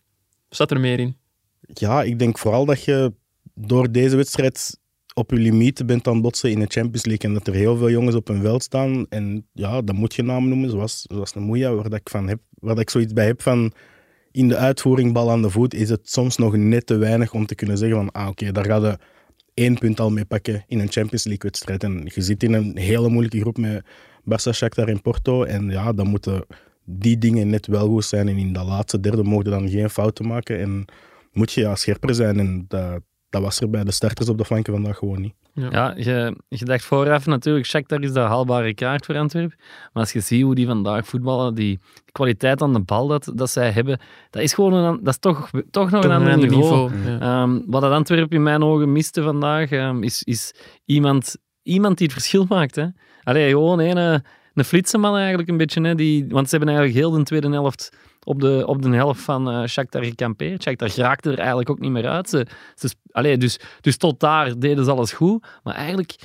Of 0.50 0.56
Zat 0.57 0.71
er 0.71 0.80
meer 0.80 1.00
in? 1.00 1.18
Ja, 1.62 2.04
ik 2.04 2.19
denk 2.19 2.38
vooral 2.38 2.66
dat 2.66 2.83
je 2.83 3.13
door 3.54 3.92
deze 3.92 4.16
wedstrijd 4.16 4.80
op 5.19 5.31
je 5.31 5.38
limieten 5.38 5.86
bent 5.86 6.07
aan 6.07 6.13
het 6.13 6.21
botsen 6.21 6.51
in 6.51 6.60
de 6.60 6.66
Champions 6.68 7.06
League. 7.06 7.30
En 7.30 7.33
dat 7.33 7.48
er 7.48 7.54
heel 7.54 7.77
veel 7.77 7.89
jongens 7.89 8.16
op 8.16 8.30
een 8.30 8.42
veld 8.42 8.63
staan. 8.63 9.06
En 9.10 9.48
ja, 9.54 9.81
dat 9.81 9.95
moet 9.95 10.16
je 10.16 10.24
namen 10.24 10.50
noemen, 10.50 10.69
zoals, 10.69 11.06
zoals 11.07 11.36
een 11.36 11.44
Moeja, 11.44 11.74
waar, 11.74 11.89
dat 11.89 12.00
ik 12.00 12.10
van 12.10 12.27
heb, 12.27 12.39
waar 12.54 12.74
dat 12.74 12.83
ik 12.83 12.89
zoiets 12.89 13.13
bij 13.13 13.25
heb 13.25 13.42
van... 13.42 13.71
In 14.31 14.48
de 14.48 14.56
uitvoering, 14.56 15.13
bal 15.13 15.31
aan 15.31 15.42
de 15.42 15.50
voet, 15.50 15.74
is 15.74 15.89
het 15.89 16.10
soms 16.10 16.38
nog 16.38 16.57
net 16.57 16.86
te 16.86 16.98
weinig 16.98 17.33
om 17.33 17.45
te 17.45 17.56
kunnen 17.56 17.77
zeggen 17.77 17.98
van... 17.98 18.12
Ah, 18.12 18.27
oké, 18.27 18.51
daar 18.51 18.66
ga 18.66 18.75
je 18.75 18.98
één 19.54 19.77
punt 19.77 20.00
al 20.00 20.12
mee 20.12 20.25
pakken 20.25 20.63
in 20.68 20.80
een 20.80 20.92
Champions 20.92 21.24
League-wedstrijd. 21.24 21.83
En 21.83 22.01
je 22.13 22.21
zit 22.21 22.44
in 22.44 22.54
een 22.54 22.77
hele 22.77 23.10
moeilijke 23.10 23.39
groep 23.39 23.57
met 23.57 23.83
Barça, 24.21 24.54
Shakhtar 24.54 24.88
en 24.88 25.01
Porto. 25.01 25.44
En 25.44 25.69
ja, 25.69 25.94
dan 25.94 26.07
moeten 26.07 26.45
die 26.86 27.18
dingen 27.18 27.50
net 27.50 27.68
wel 27.68 27.88
goed 27.88 28.06
zijn. 28.06 28.27
En 28.27 28.38
in 28.38 28.54
dat 28.54 28.66
laatste 28.66 29.00
derde 29.00 29.24
mogen 29.24 29.51
dan 29.51 29.69
geen 29.69 29.89
fouten 29.89 30.27
maken. 30.27 30.60
En 30.60 30.86
moet 31.31 31.51
je 31.51 31.62
ja, 31.62 31.75
scherper 31.75 32.16
zijn. 32.16 32.39
En 32.39 32.66
dat, 32.68 33.01
dat 33.29 33.41
was 33.41 33.59
er 33.59 33.69
bij 33.69 33.83
de 33.83 33.91
starters 33.91 34.29
op 34.29 34.37
de 34.37 34.45
flanken 34.45 34.73
vandaag 34.73 34.97
gewoon 34.97 35.21
niet. 35.21 35.33
Ja, 35.53 35.93
je, 35.97 36.35
je 36.47 36.65
dacht 36.65 36.85
vooraf 36.85 37.25
natuurlijk, 37.25 37.65
Shakhtar 37.65 38.01
is 38.01 38.13
de 38.13 38.19
haalbare 38.19 38.73
kaart 38.73 39.05
voor 39.05 39.17
Antwerpen. 39.17 39.57
Maar 39.93 40.03
als 40.03 40.11
je 40.11 40.19
ziet 40.19 40.43
hoe 40.43 40.55
die 40.55 40.65
vandaag 40.65 41.07
voetballen, 41.07 41.56
die 41.56 41.80
kwaliteit 42.11 42.61
aan 42.61 42.73
de 42.73 42.80
bal 42.80 43.07
dat, 43.07 43.31
dat 43.35 43.49
zij 43.49 43.71
hebben, 43.71 43.99
dat 44.30 44.42
is 44.42 44.54
gewoon 44.54 44.73
een, 44.73 44.99
dat 45.04 45.13
is 45.13 45.19
toch, 45.19 45.49
toch 45.71 45.92
nog 45.92 46.01
Toch 46.01 46.11
een 46.11 46.31
ander 46.31 46.49
niveau. 46.49 46.92
Ja. 47.06 47.19
Ehm, 47.19 47.59
wat 47.65 47.81
dat 47.81 47.92
Antwerpen 47.92 48.37
in 48.37 48.44
mijn 48.44 48.63
ogen 48.63 48.92
miste 48.92 49.21
vandaag, 49.21 49.71
ehm, 49.71 50.04
is, 50.04 50.23
is 50.23 50.54
iemand, 50.85 51.37
iemand 51.63 51.97
die 51.97 52.06
het 52.06 52.15
verschil 52.15 52.45
maakt. 52.49 52.75
Hè. 52.75 52.85
Allee, 53.23 53.49
gewoon 53.49 53.80
een, 53.80 53.97
eh, 53.97 54.19
een 54.54 54.65
flitseman 54.65 55.18
eigenlijk 55.18 55.49
een 55.49 55.57
beetje. 55.57 55.81
Hè, 55.81 55.95
die, 55.95 56.25
want 56.30 56.49
ze 56.49 56.56
hebben 56.56 56.75
eigenlijk 56.75 57.06
heel 57.06 57.18
de 57.18 57.23
tweede 57.23 57.49
helft 57.49 57.97
op 58.30 58.40
de, 58.40 58.64
op 58.68 58.81
de 58.81 58.90
helft 58.90 59.21
van 59.21 59.50
eh 59.50 59.66
Shakhtar 59.66 60.04
gekampeerd. 60.04 60.64
Shakhtar 60.64 60.90
geraakte 60.90 61.31
er 61.31 61.38
eigenlijk 61.38 61.69
ook 61.69 61.80
niet 61.80 61.92
meer 61.92 62.07
uit. 62.07 62.30
Ze, 62.30 62.45
ze, 62.76 62.90
allee, 63.12 63.38
dus, 63.38 63.59
dus 63.81 63.98
tot 63.98 64.19
daar 64.19 64.59
deden 64.59 64.86
ze 64.86 64.92
alles 64.92 65.12
goed. 65.12 65.45
Maar 65.64 65.76
eigenlijk, 65.76 66.16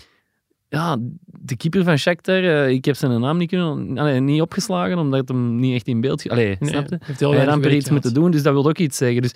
ja, 0.68 0.96
de 1.24 1.56
keeper 1.56 1.84
van 1.84 1.98
Shakhtar, 1.98 2.44
eh, 2.44 2.68
ik 2.68 2.84
heb 2.84 2.94
zijn 2.96 3.20
naam 3.20 3.36
niet, 3.36 3.48
kunnen, 3.48 3.98
allee, 3.98 4.20
niet 4.20 4.40
opgeslagen, 4.40 4.98
omdat 4.98 5.20
het 5.20 5.28
hem 5.28 5.56
niet 5.56 5.74
echt 5.74 5.86
in 5.86 6.00
beeld... 6.00 6.30
Allee, 6.30 6.56
Nee, 6.60 6.70
snap 6.70 6.88
je? 6.88 6.98
heeft 7.00 7.20
heel 7.20 7.30
Hij 7.30 7.44
had 7.44 7.54
amper 7.54 7.72
iets 7.72 7.90
moeten 7.90 8.14
doen, 8.14 8.30
dus 8.30 8.42
dat 8.42 8.52
wil 8.52 8.68
ook 8.68 8.78
iets 8.78 8.96
zeggen. 8.96 9.22
Dus 9.22 9.34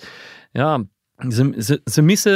ja, 0.51 0.83
ze, 1.27 1.53
ze, 1.57 1.81
ze 1.85 2.01
missen... 2.01 2.31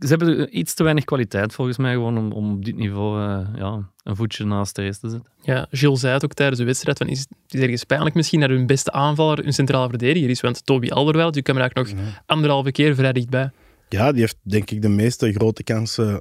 Ze 0.00 0.06
hebben 0.06 0.58
iets 0.58 0.74
te 0.74 0.82
weinig 0.82 1.04
kwaliteit 1.04 1.52
volgens 1.52 1.76
mij 1.76 1.92
gewoon 1.92 2.18
om, 2.18 2.32
om 2.32 2.52
op 2.52 2.64
dit 2.64 2.76
niveau 2.76 3.22
eh, 3.22 3.48
ja, 3.56 3.90
een 4.02 4.16
voetje 4.16 4.44
naast 4.44 4.74
de 4.74 4.82
rest 4.82 5.00
te 5.00 5.08
zetten. 5.08 5.32
Ja, 5.42 5.66
Gilles 5.70 6.00
zei 6.00 6.12
het 6.12 6.24
ook 6.24 6.34
tijdens 6.34 6.58
de 6.58 6.64
wedstrijd, 6.64 6.98
van, 6.98 7.08
is, 7.08 7.18
het 7.18 7.54
is 7.54 7.60
ergens 7.60 7.84
pijnlijk 7.84 8.14
misschien 8.14 8.40
dat 8.40 8.48
hun 8.48 8.66
beste 8.66 8.92
aanvaller 8.92 9.46
een 9.46 9.52
centrale 9.52 9.88
verdediger 9.88 10.30
is, 10.30 10.40
want 10.40 10.66
Toby 10.66 10.88
Alderweireld, 10.88 11.34
die 11.34 11.42
kwam 11.42 11.56
er 11.56 11.62
eigenlijk 11.62 11.94
nog 11.94 12.14
anderhalve 12.26 12.72
keer 12.72 12.94
vrij 12.94 13.12
dichtbij. 13.12 13.50
Ja, 13.88 14.12
die 14.12 14.20
heeft 14.20 14.36
denk 14.42 14.70
ik 14.70 14.82
de 14.82 14.88
meeste 14.88 15.32
grote 15.32 15.62
kansen 15.62 16.20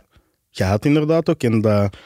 gehad 0.51 0.85
inderdaad 0.85 1.29
ook. 1.29 1.43
En 1.43 1.61
dat, 1.61 1.97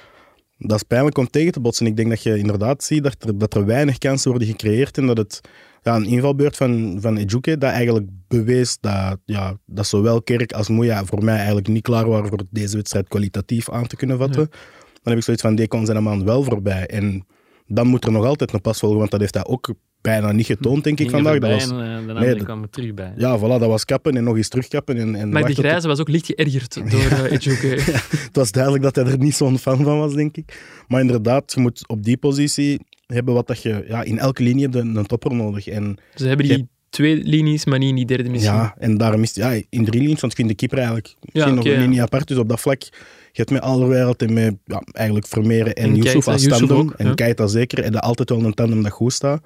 dat 0.59 0.77
is 0.77 0.83
pijnlijk 0.83 1.17
om 1.17 1.29
tegen 1.29 1.51
te 1.51 1.59
botsen. 1.59 1.85
Ik 1.85 1.95
denk 1.95 2.09
dat 2.09 2.23
je 2.23 2.37
inderdaad 2.37 2.83
ziet 2.83 3.03
dat 3.03 3.15
er, 3.19 3.37
dat 3.37 3.53
er 3.53 3.65
weinig 3.65 3.97
kansen 3.97 4.29
worden 4.29 4.47
gecreëerd 4.47 4.97
en 4.97 5.07
dat 5.07 5.17
het 5.17 5.41
ja, 5.83 5.95
een 5.95 6.05
invalbeurt 6.05 6.57
van, 6.57 6.97
van 7.01 7.17
Ejuke 7.17 7.57
dat 7.57 7.71
eigenlijk 7.71 8.07
bewees 8.27 8.77
dat, 8.79 9.19
ja, 9.25 9.57
dat 9.65 9.87
zowel 9.87 10.21
Kerk 10.21 10.53
als 10.53 10.67
Moeja 10.67 11.05
voor 11.05 11.23
mij 11.23 11.35
eigenlijk 11.35 11.67
niet 11.67 11.83
klaar 11.83 12.07
waren 12.09 12.27
voor 12.27 12.43
deze 12.49 12.75
wedstrijd 12.75 13.07
kwalitatief 13.07 13.69
aan 13.69 13.87
te 13.87 13.95
kunnen 13.95 14.17
vatten. 14.17 14.49
Dan 14.49 15.13
heb 15.13 15.17
ik 15.17 15.23
zoiets 15.23 15.43
van, 15.43 15.55
die 15.55 15.67
kon 15.67 15.85
zijn 15.85 16.03
man 16.03 16.25
wel 16.25 16.43
voorbij. 16.43 16.85
En 16.87 17.25
dan 17.67 17.87
moet 17.87 18.05
er 18.05 18.11
nog 18.11 18.25
altijd 18.25 18.53
een 18.53 18.61
pas 18.61 18.79
volgen, 18.79 18.97
want 18.97 19.11
dat 19.11 19.19
heeft 19.19 19.33
hij 19.33 19.45
ook 19.45 19.73
bijna 20.01 20.32
niet 20.32 20.46
getoond, 20.46 20.84
denk 20.84 21.00
ik, 21.00 21.10
vandaag. 21.10 21.39
Dat 21.39 21.51
was, 21.51 21.70
en, 21.70 21.79
eh, 21.82 21.96
de 21.98 22.06
nee, 22.06 22.15
andere 22.15 22.36
dat- 22.36 22.44
kwam 22.44 22.62
er 22.62 22.70
terug 22.70 22.94
bij. 22.94 23.13
ja, 23.18 23.38
voilà, 23.38 23.41
dat 23.41 23.65
was 23.65 23.86
kappen 23.86 24.18
en 24.18 24.24
nog 24.24 24.36
eens 24.38 24.48
terugkappen. 24.48 24.98
En, 24.98 25.15
en 25.15 25.29
Maar 25.29 25.46
die 25.46 25.56
grijze 25.56 25.88
was 25.88 26.00
ook 26.00 26.08
licht 26.10 26.25
geërgerd 26.25 26.74
door 26.74 27.00
uh, 27.25 27.32
Ejuke. 27.32 27.68
Het 28.27 28.29
was 28.36 28.51
duidelijk 28.51 28.84
dat 28.84 28.96
hij 28.96 29.06
er 29.06 29.18
niet 29.18 29.36
zo'n 29.36 29.58
fan 29.58 29.84
van 29.84 29.98
was, 30.00 30.13
denk 30.13 30.38
ik. 30.38 30.60
Maar 30.88 31.01
inderdaad, 31.01 31.53
je 31.56 31.62
moet 31.62 31.88
op 31.88 32.03
die 32.03 32.18
positie 32.18 32.79
hebben 33.06 33.34
wat 33.34 33.48
dat 33.48 33.62
je... 33.62 33.86
Ja, 33.88 34.03
in 34.03 34.20
elke 34.20 34.44
linie 34.44 34.63
heb 34.63 34.74
je 34.74 34.79
een 34.79 35.06
topper 35.06 35.36
nodig. 35.36 35.68
En, 35.68 35.98
Ze 36.15 36.27
hebben 36.27 36.48
die 36.48 36.68
twee 36.89 37.24
linies, 37.24 37.65
maar 37.65 37.79
niet 37.79 37.89
in 37.89 37.96
die 37.96 38.06
derde 38.06 38.29
misschien. 38.29 38.53
ja, 38.53 38.75
en 38.77 38.98
daarom 38.98 39.22
is 39.24 39.34
ja, 39.34 39.51
in 39.70 39.86
drie 39.86 40.01
linies, 40.01 40.20
want 40.20 40.32
je 40.32 40.38
kunt 40.38 40.50
de 40.50 40.56
keeper 40.56 40.77
eigenlijk 40.77 41.15
misschien 41.22 41.56
nog 41.56 41.65
een 41.65 41.72
ja. 41.72 41.79
linie 41.79 42.01
apart. 42.01 42.27
Dus 42.27 42.38
op 42.38 42.50
dat 42.50 42.60
vlak, 42.60 42.82
je 42.82 42.89
hebt 43.32 43.51
met 43.51 43.62
Alderweireld 43.62 44.22
en 44.22 44.34
met 44.34 44.56
ja, 44.65 44.82
eigenlijk 44.91 45.27
Vermeeren 45.27 45.74
en, 45.74 45.84
En 45.84 45.96
Yusuf 45.96 46.27
als 46.27 46.44
tandem. 46.48 46.77
ook, 46.77 46.94
en 46.98 47.08
ja. 47.08 47.13
Keita 47.13 47.48
zeker. 47.48 47.84
En 47.84 47.91
dat 47.91 48.01
altijd 48.01 48.29
wel 48.29 48.44
een 48.44 48.53
tandem 48.53 48.84
dat 48.84 48.91
goed 48.91 49.13
staat. 49.13 49.41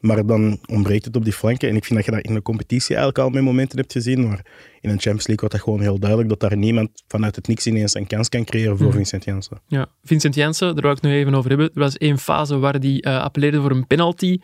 Maar 0.00 0.26
dan 0.26 0.58
ontbreekt 0.66 1.04
het 1.04 1.16
op 1.16 1.24
die 1.24 1.32
flanken. 1.32 1.68
En 1.68 1.76
ik 1.76 1.84
vind 1.84 1.96
dat 1.98 2.04
je 2.08 2.12
dat 2.14 2.24
in 2.24 2.34
de 2.34 2.42
competitie 2.42 2.94
eigenlijk 2.96 3.18
al 3.18 3.30
met 3.30 3.42
momenten 3.42 3.78
hebt 3.78 3.92
gezien. 3.92 4.26
Maar 4.26 4.44
in 4.80 4.90
een 4.90 5.00
Champions 5.00 5.26
League 5.26 5.36
wordt 5.36 5.52
dat 5.54 5.60
gewoon 5.62 5.80
heel 5.80 5.98
duidelijk 5.98 6.28
dat 6.28 6.40
daar 6.40 6.56
niemand 6.56 6.90
vanuit 7.08 7.36
het 7.36 7.48
niks 7.48 7.66
ineens 7.66 7.94
een 7.94 8.06
kans 8.06 8.28
kan 8.28 8.44
creëren 8.44 8.76
voor 8.76 8.86
Mhm. 8.86 8.96
Vincent 8.96 9.24
Janssen. 9.24 9.60
Ja. 9.66 9.86
Vincent 10.04 10.34
Janssen, 10.34 10.66
daar 10.74 10.82
wil 10.82 10.90
ik 10.90 10.96
het 10.96 11.04
nog 11.06 11.12
even 11.12 11.34
over 11.34 11.48
hebben. 11.48 11.70
Er 11.74 11.80
was 11.80 11.96
één 11.96 12.18
fase 12.18 12.58
waar 12.58 12.74
hij 12.74 13.00
eh, 13.00 13.22
appelleerde 13.22 13.60
voor 13.60 13.70
een 13.70 13.86
penalty. 13.86 14.38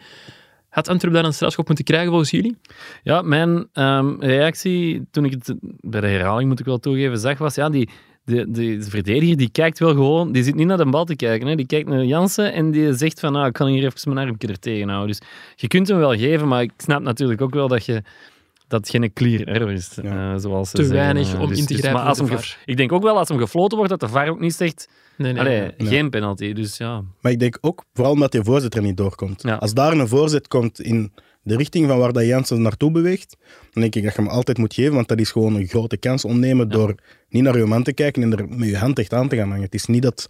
Had 0.68 0.88
Antwerp 0.88 1.14
daar 1.14 1.24
een 1.24 1.34
strafschop 1.34 1.66
moeten 1.66 1.84
krijgen 1.84 2.08
volgens 2.08 2.30
jullie? 2.30 2.56
Ja, 3.02 3.22
mijn 3.22 3.68
ehm, 3.72 4.14
reactie 4.20 5.06
toen 5.10 5.24
ik 5.24 5.30
het 5.30 5.54
bij 5.80 6.00
de 6.00 6.06
herhaling, 6.06 6.48
moet 6.48 6.60
ik 6.60 6.66
wel 6.66 6.78
toegeven, 6.78 7.18
zag, 7.18 7.38
was 7.38 7.54
ja, 7.54 7.68
die, 7.70 7.88
de, 8.26 8.50
de, 8.50 8.76
de 8.78 8.90
verdediger 8.90 9.36
die 9.36 9.50
kijkt 9.50 9.78
wel 9.78 9.90
gewoon, 9.90 10.32
die 10.32 10.42
zit 10.42 10.54
niet 10.54 10.66
naar 10.66 10.76
de 10.76 10.86
bal 10.86 11.04
te 11.04 11.16
kijken. 11.16 11.48
Hè. 11.48 11.54
Die 11.54 11.66
kijkt 11.66 11.88
naar 11.88 12.04
Jansen 12.04 12.52
en 12.52 12.70
die 12.70 12.94
zegt 12.94 13.20
van, 13.20 13.32
nou, 13.32 13.46
ik 13.46 13.52
kan 13.52 13.66
hier 13.66 13.84
even 13.84 14.14
mijn 14.14 14.26
armpje 14.26 14.48
er 14.48 14.58
tegen 14.58 14.88
houden. 14.88 15.16
Dus 15.18 15.28
je 15.56 15.66
kunt 15.68 15.88
hem 15.88 15.98
wel 15.98 16.16
geven, 16.16 16.48
maar 16.48 16.62
ik 16.62 16.72
snap 16.76 17.00
natuurlijk 17.02 17.40
ook 17.40 17.54
wel 17.54 17.68
dat 17.68 17.84
je 17.84 18.02
dat 18.68 18.80
het 18.80 18.90
geen 18.90 19.12
clear 19.12 19.46
error 19.46 19.72
is, 19.72 19.98
Ja. 20.02 20.32
eh, 20.32 20.40
zoals 20.40 20.70
ze 20.70 20.76
Te 20.76 20.86
weinig 20.86 21.34
Eh, 21.34 21.40
om 21.40 21.48
dus- 21.48 21.58
in 21.58 21.66
te 21.66 21.72
dus- 21.72 21.80
grijpen 21.80 22.00
maar 22.00 22.08
als 22.10 22.18
voor 22.18 22.28
hem 22.28 22.36
de. 22.36 22.54
Ik 22.64 22.76
denk 22.76 22.92
ook 22.92 23.02
wel 23.02 23.18
als 23.18 23.28
hem 23.28 23.38
gefloten 23.38 23.76
wordt, 23.76 23.92
dat 23.92 24.00
de 24.00 24.08
VAR 24.08 24.28
ook 24.28 24.40
niet 24.40 24.54
zegt, 24.54 24.88
Nee, 25.16 25.32
nee. 25.32 25.40
allee, 25.40 25.60
nee. 25.60 25.88
geen 25.88 26.10
penalty. 26.10 26.52
Dus 26.52 26.76
ja, 26.76 27.02
Maar 27.20 27.32
ik 27.32 27.38
denk 27.38 27.58
ook, 27.60 27.84
vooral 27.94 28.12
omdat 28.12 28.32
die 28.32 28.42
voorzet 28.42 28.74
er 28.74 28.82
niet 28.82 28.96
doorkomt. 28.96 29.42
Ja. 29.42 29.54
Als 29.54 29.74
daar 29.74 29.92
een 29.92 30.08
voorzet 30.08 30.48
komt 30.48 30.80
in 30.80 31.12
de 31.46 31.56
richting 31.56 31.88
van 31.88 31.98
waar 31.98 32.12
dat 32.12 32.24
Jansen 32.24 32.62
naartoe 32.62 32.90
beweegt, 32.90 33.36
dan 33.72 33.82
denk 33.82 33.94
ik 33.94 34.02
dat 34.02 34.14
je 34.14 34.20
hem 34.20 34.30
altijd 34.30 34.58
moet 34.58 34.74
geven, 34.74 34.94
want 34.94 35.08
dat 35.08 35.20
is 35.20 35.30
gewoon 35.30 35.54
een 35.54 35.66
grote 35.66 35.96
kans 35.96 36.24
ontnemen 36.24 36.68
door 36.68 36.94
niet 37.28 37.42
naar 37.42 37.58
je 37.58 37.64
man 37.64 37.82
te 37.82 37.92
kijken 37.92 38.22
en 38.22 38.32
er 38.32 38.48
met 38.48 38.68
je 38.68 38.76
hand 38.76 38.98
echt 38.98 39.12
aan 39.12 39.28
te 39.28 39.36
gaan 39.36 39.48
hangen. 39.48 39.64
Het 39.64 39.74
is 39.74 39.86
niet 39.86 40.02
dat 40.02 40.26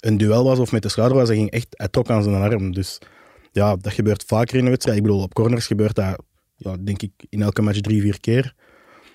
een 0.00 0.16
duel 0.16 0.44
was 0.44 0.58
of 0.58 0.72
met 0.72 0.82
de 0.82 0.88
schouder 0.88 1.16
was, 1.18 1.28
hij, 1.28 1.36
ging 1.36 1.50
echt, 1.50 1.66
hij 1.70 1.88
trok 1.88 2.10
aan 2.10 2.22
zijn 2.22 2.34
arm. 2.34 2.72
Dus 2.74 2.98
ja, 3.52 3.76
dat 3.76 3.92
gebeurt 3.92 4.24
vaker 4.26 4.56
in 4.56 4.64
een 4.64 4.70
wedstrijd. 4.70 4.96
Ik 4.98 5.02
bedoel, 5.02 5.22
op 5.22 5.34
corners 5.34 5.66
gebeurt 5.66 5.94
dat, 5.94 6.22
ja, 6.56 6.76
denk 6.80 7.02
ik, 7.02 7.10
in 7.28 7.42
elke 7.42 7.62
match 7.62 7.80
drie, 7.80 8.00
vier 8.00 8.20
keer. 8.20 8.54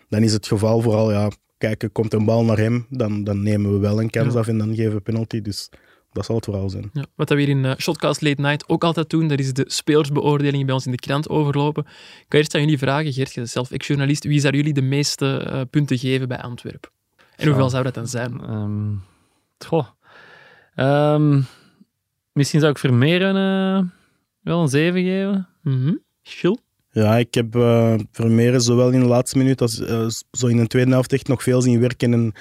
Dan 0.10 0.24
is 0.24 0.34
het 0.34 0.48
geval 0.48 0.82
vooral, 0.82 1.12
ja, 1.12 1.30
kijken, 1.58 1.92
komt 1.92 2.14
een 2.14 2.26
bal 2.26 2.44
naar 2.46 2.58
hem, 2.58 2.86
dan, 2.90 3.24
dan 3.24 3.44
nemen 3.44 3.72
we 3.72 3.78
wel 3.78 4.02
een 4.02 4.10
kans 4.10 4.34
Ja. 4.34 4.40
af 4.40 4.48
en 4.48 4.58
dan 4.58 4.76
geven 4.76 4.94
we 4.94 5.00
penalty. 5.00 5.42
Dus 5.42 5.70
dat 6.16 6.26
zal 6.26 6.36
het 6.36 6.46
vooral 6.46 6.70
zijn. 6.70 6.90
Ja, 6.94 7.06
wat 7.16 7.30
we 7.30 7.36
hier 7.40 7.50
in 7.50 7.66
eh, 7.66 7.72
Shotcast 7.78 8.22
Late 8.22 8.42
Night 8.42 8.70
ook 8.70 8.84
altijd 8.84 9.10
doen, 9.10 9.28
dat 9.28 9.40
is 9.40 9.54
de 9.54 9.66
spelersbeoordeling 9.68 10.66
bij 10.66 10.74
ons 10.74 10.86
in 10.86 10.92
de 10.92 10.98
krant 10.98 11.30
overlopen. 11.30 11.84
Ik 12.20 12.26
kan 12.28 12.40
eerst 12.40 12.56
aan 12.56 12.62
jullie 12.62 12.78
vragen, 12.78 13.14
Geert, 13.14 13.30
je 13.34 13.40
bent 13.40 13.50
zelf 13.50 13.72
ex-journalist, 13.72 14.24
wie 14.24 14.40
zou 14.40 14.56
jullie 14.56 14.74
de 14.74 14.82
meeste 14.82 15.38
eh, 15.38 15.62
punten 15.70 15.98
geven 15.98 16.28
bij 16.28 16.38
Antwerpen? 16.42 16.90
En 17.36 17.46
hoeveel 17.46 17.64
Ja. 17.64 17.70
zou 17.70 17.84
dat 17.84 17.94
dan 17.94 18.08
zijn? 18.08 18.42
Ehm 18.42 18.94
goh. 19.66 19.88
Ehm, 20.76 21.42
misschien 22.32 22.60
zou 22.60 22.72
ik 22.72 22.78
Vermeeren 22.78 23.36
eh, 23.36 23.84
wel 24.42 24.62
een 24.62 24.68
7 24.68 25.04
geven. 25.04 25.48
Gilles? 26.24 26.60
Ja, 26.92 27.18
ik 27.18 27.34
heb 27.34 27.56
eh 27.56 27.96
Vermeeren 28.12 28.62
zowel 28.62 28.90
in 28.90 29.00
de 29.00 29.06
laatste 29.06 29.38
minuut 29.38 29.62
als 29.62 29.80
eh, 29.80 30.08
zo 30.32 30.48
in 30.48 30.58
de 30.58 30.68
tweede 30.68 30.92
helft 30.92 31.14
echt 31.14 31.28
nog 31.28 31.44
veel 31.44 31.62
zien 31.62 31.80
werken 31.80 32.14
en 32.14 32.34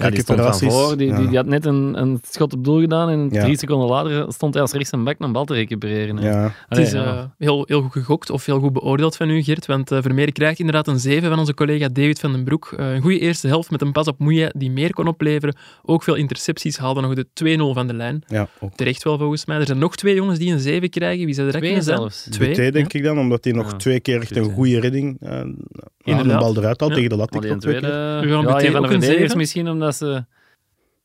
Ja, 0.00 0.10
die 0.10 0.20
stond 0.20 0.40
van 0.40 0.54
voor. 0.70 0.96
Die, 0.96 1.08
Ja. 1.08 1.16
die, 1.16 1.26
die 1.28 1.36
had 1.36 1.46
net 1.46 1.64
een, 1.66 2.00
een 2.00 2.20
schot 2.30 2.52
op 2.52 2.64
doel 2.64 2.80
gedaan 2.80 3.08
en 3.08 3.28
Ja. 3.30 3.42
drie 3.44 3.58
seconden 3.58 3.88
later 3.88 4.32
stond 4.32 4.52
hij 4.54 4.62
als 4.62 4.72
rechts 4.72 4.92
een 4.92 5.04
bak 5.04 5.14
een 5.18 5.32
bal 5.32 5.44
te 5.44 5.54
recupereren. 5.54 6.16
hè. 6.16 6.28
Ja, 6.30 6.52
Het 6.68 6.78
is 6.78 6.92
ja. 6.92 7.04
eh, 7.04 7.24
heel, 7.38 7.64
heel 7.66 7.82
goed 7.82 7.92
gegokt 7.92 8.30
of 8.30 8.46
heel 8.46 8.58
goed 8.60 8.72
beoordeeld 8.72 9.16
van 9.16 9.30
u, 9.30 9.42
Geert. 9.42 9.66
Want 9.66 9.92
uh, 9.92 9.98
Vermeer 10.02 10.32
krijgt 10.32 10.58
inderdaad 10.58 10.88
een 10.88 10.98
7 10.98 11.28
van 11.28 11.38
onze 11.38 11.54
collega 11.54 11.88
David 11.88 12.18
van 12.20 12.32
den 12.32 12.44
Broek. 12.44 12.74
Eh, 12.76 12.92
een 12.94 13.00
goede 13.00 13.18
eerste 13.18 13.46
helft 13.48 13.70
met 13.70 13.80
een 13.82 13.92
pas 13.92 14.06
op 14.06 14.18
Moeja 14.18 14.50
die 14.56 14.70
meer 14.70 14.92
kon 14.94 15.06
opleveren. 15.06 15.54
Ook 15.82 16.02
veel 16.02 16.14
intercepties 16.14 16.78
haalde 16.78 17.00
nog 17.00 17.14
de 17.14 17.26
2-0 17.34 17.74
van 17.74 17.86
de 17.86 17.94
lijn. 17.94 18.22
ja 18.26 18.48
ook. 18.60 18.74
Terecht 18.74 19.02
wel 19.04 19.18
volgens 19.18 19.46
mij. 19.46 19.56
Er 19.58 19.66
zijn 19.66 19.78
nog 19.78 19.96
twee 19.96 20.14
jongens 20.14 20.38
die 20.38 20.52
een 20.52 20.60
7 20.60 20.90
krijgen. 20.90 21.24
Wie 21.24 21.34
zou 21.34 21.46
er 21.48 21.52
Twee 21.58 21.70
zijn? 21.70 21.82
zelfs. 21.82 22.26
Twee. 22.30 22.52
Twee, 22.54 22.72
denk 22.72 22.92
ik 22.92 23.02
dan, 23.04 23.18
omdat 23.18 23.44
hij 23.44 23.52
nog 23.52 23.70
Ja, 23.70 23.76
twee 23.76 24.00
keer 24.00 24.20
echt 24.20 24.36
een 24.36 24.50
goede 24.52 24.80
redding 24.80 25.16
uh, 25.22 25.30
aan 25.30 26.28
de 26.28 26.36
bal 26.38 26.56
eruit 26.56 26.80
had 26.80 26.88
Ja. 26.88 26.94
tegen 26.94 27.10
de 27.10 27.16
lat. 27.16 27.34
Ook 27.34 27.42
twee 27.60 27.80
keer. 27.80 27.80
We 27.80 28.26
gaan 28.28 28.28
ja, 28.28 28.40
meteen 28.42 28.66
een 28.66 28.72
van 28.72 28.82
de 28.82 28.88
verdedigers 28.88 29.34
misschien, 29.34 29.68
omdat 29.68 29.89
ze... 29.94 30.24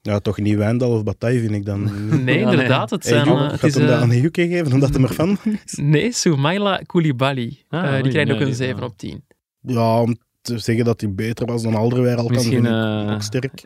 Ja, 0.01 0.19
toch 0.19 0.37
niet 0.39 0.55
Wijndal 0.55 0.91
of 0.91 1.03
Bataille, 1.03 1.39
vind 1.39 1.51
ik 1.53 1.65
dan. 1.65 1.83
Nee, 2.23 2.39
Ja, 2.39 2.45
nee. 2.45 2.51
inderdaad. 2.51 2.89
Het 2.89 3.03
Hey, 3.03 3.11
zijn, 3.13 3.25
joh, 3.25 3.41
eh, 3.43 3.51
het 3.51 3.59
gaat 3.59 3.69
is, 3.69 3.75
hem 3.75 3.87
dat 3.87 4.01
aan 4.01 4.09
Hiuke 4.11 4.47
geven, 4.47 4.73
omdat 4.73 4.93
hij 4.95 5.03
ervan 5.03 5.37
is? 5.65 5.73
Nee, 5.81 6.11
Soumaila 6.11 6.81
Koulibaly. 6.85 7.63
Ah, 7.69 7.83
Eh, 7.83 7.91
die 7.93 8.01
oei, 8.01 8.09
krijgt 8.11 8.31
ook 8.31 8.39
een 8.39 8.45
die- 8.45 8.55
7 8.55 8.77
ja. 8.79 8.85
op 8.85 8.97
10. 8.97 9.23
Ja, 9.61 10.01
om 10.01 10.17
te 10.41 10.57
zeggen 10.59 10.85
dat 10.85 11.01
hij 11.01 11.13
beter 11.13 11.45
was 11.45 11.63
dan 11.63 11.75
Alderweireld, 11.75 12.25
dan 12.27 12.35
Misschien, 12.35 12.53
vind 12.63 12.65
ik 12.67 13.07
eh, 13.07 13.13
ook 13.13 13.21
sterk. 13.21 13.63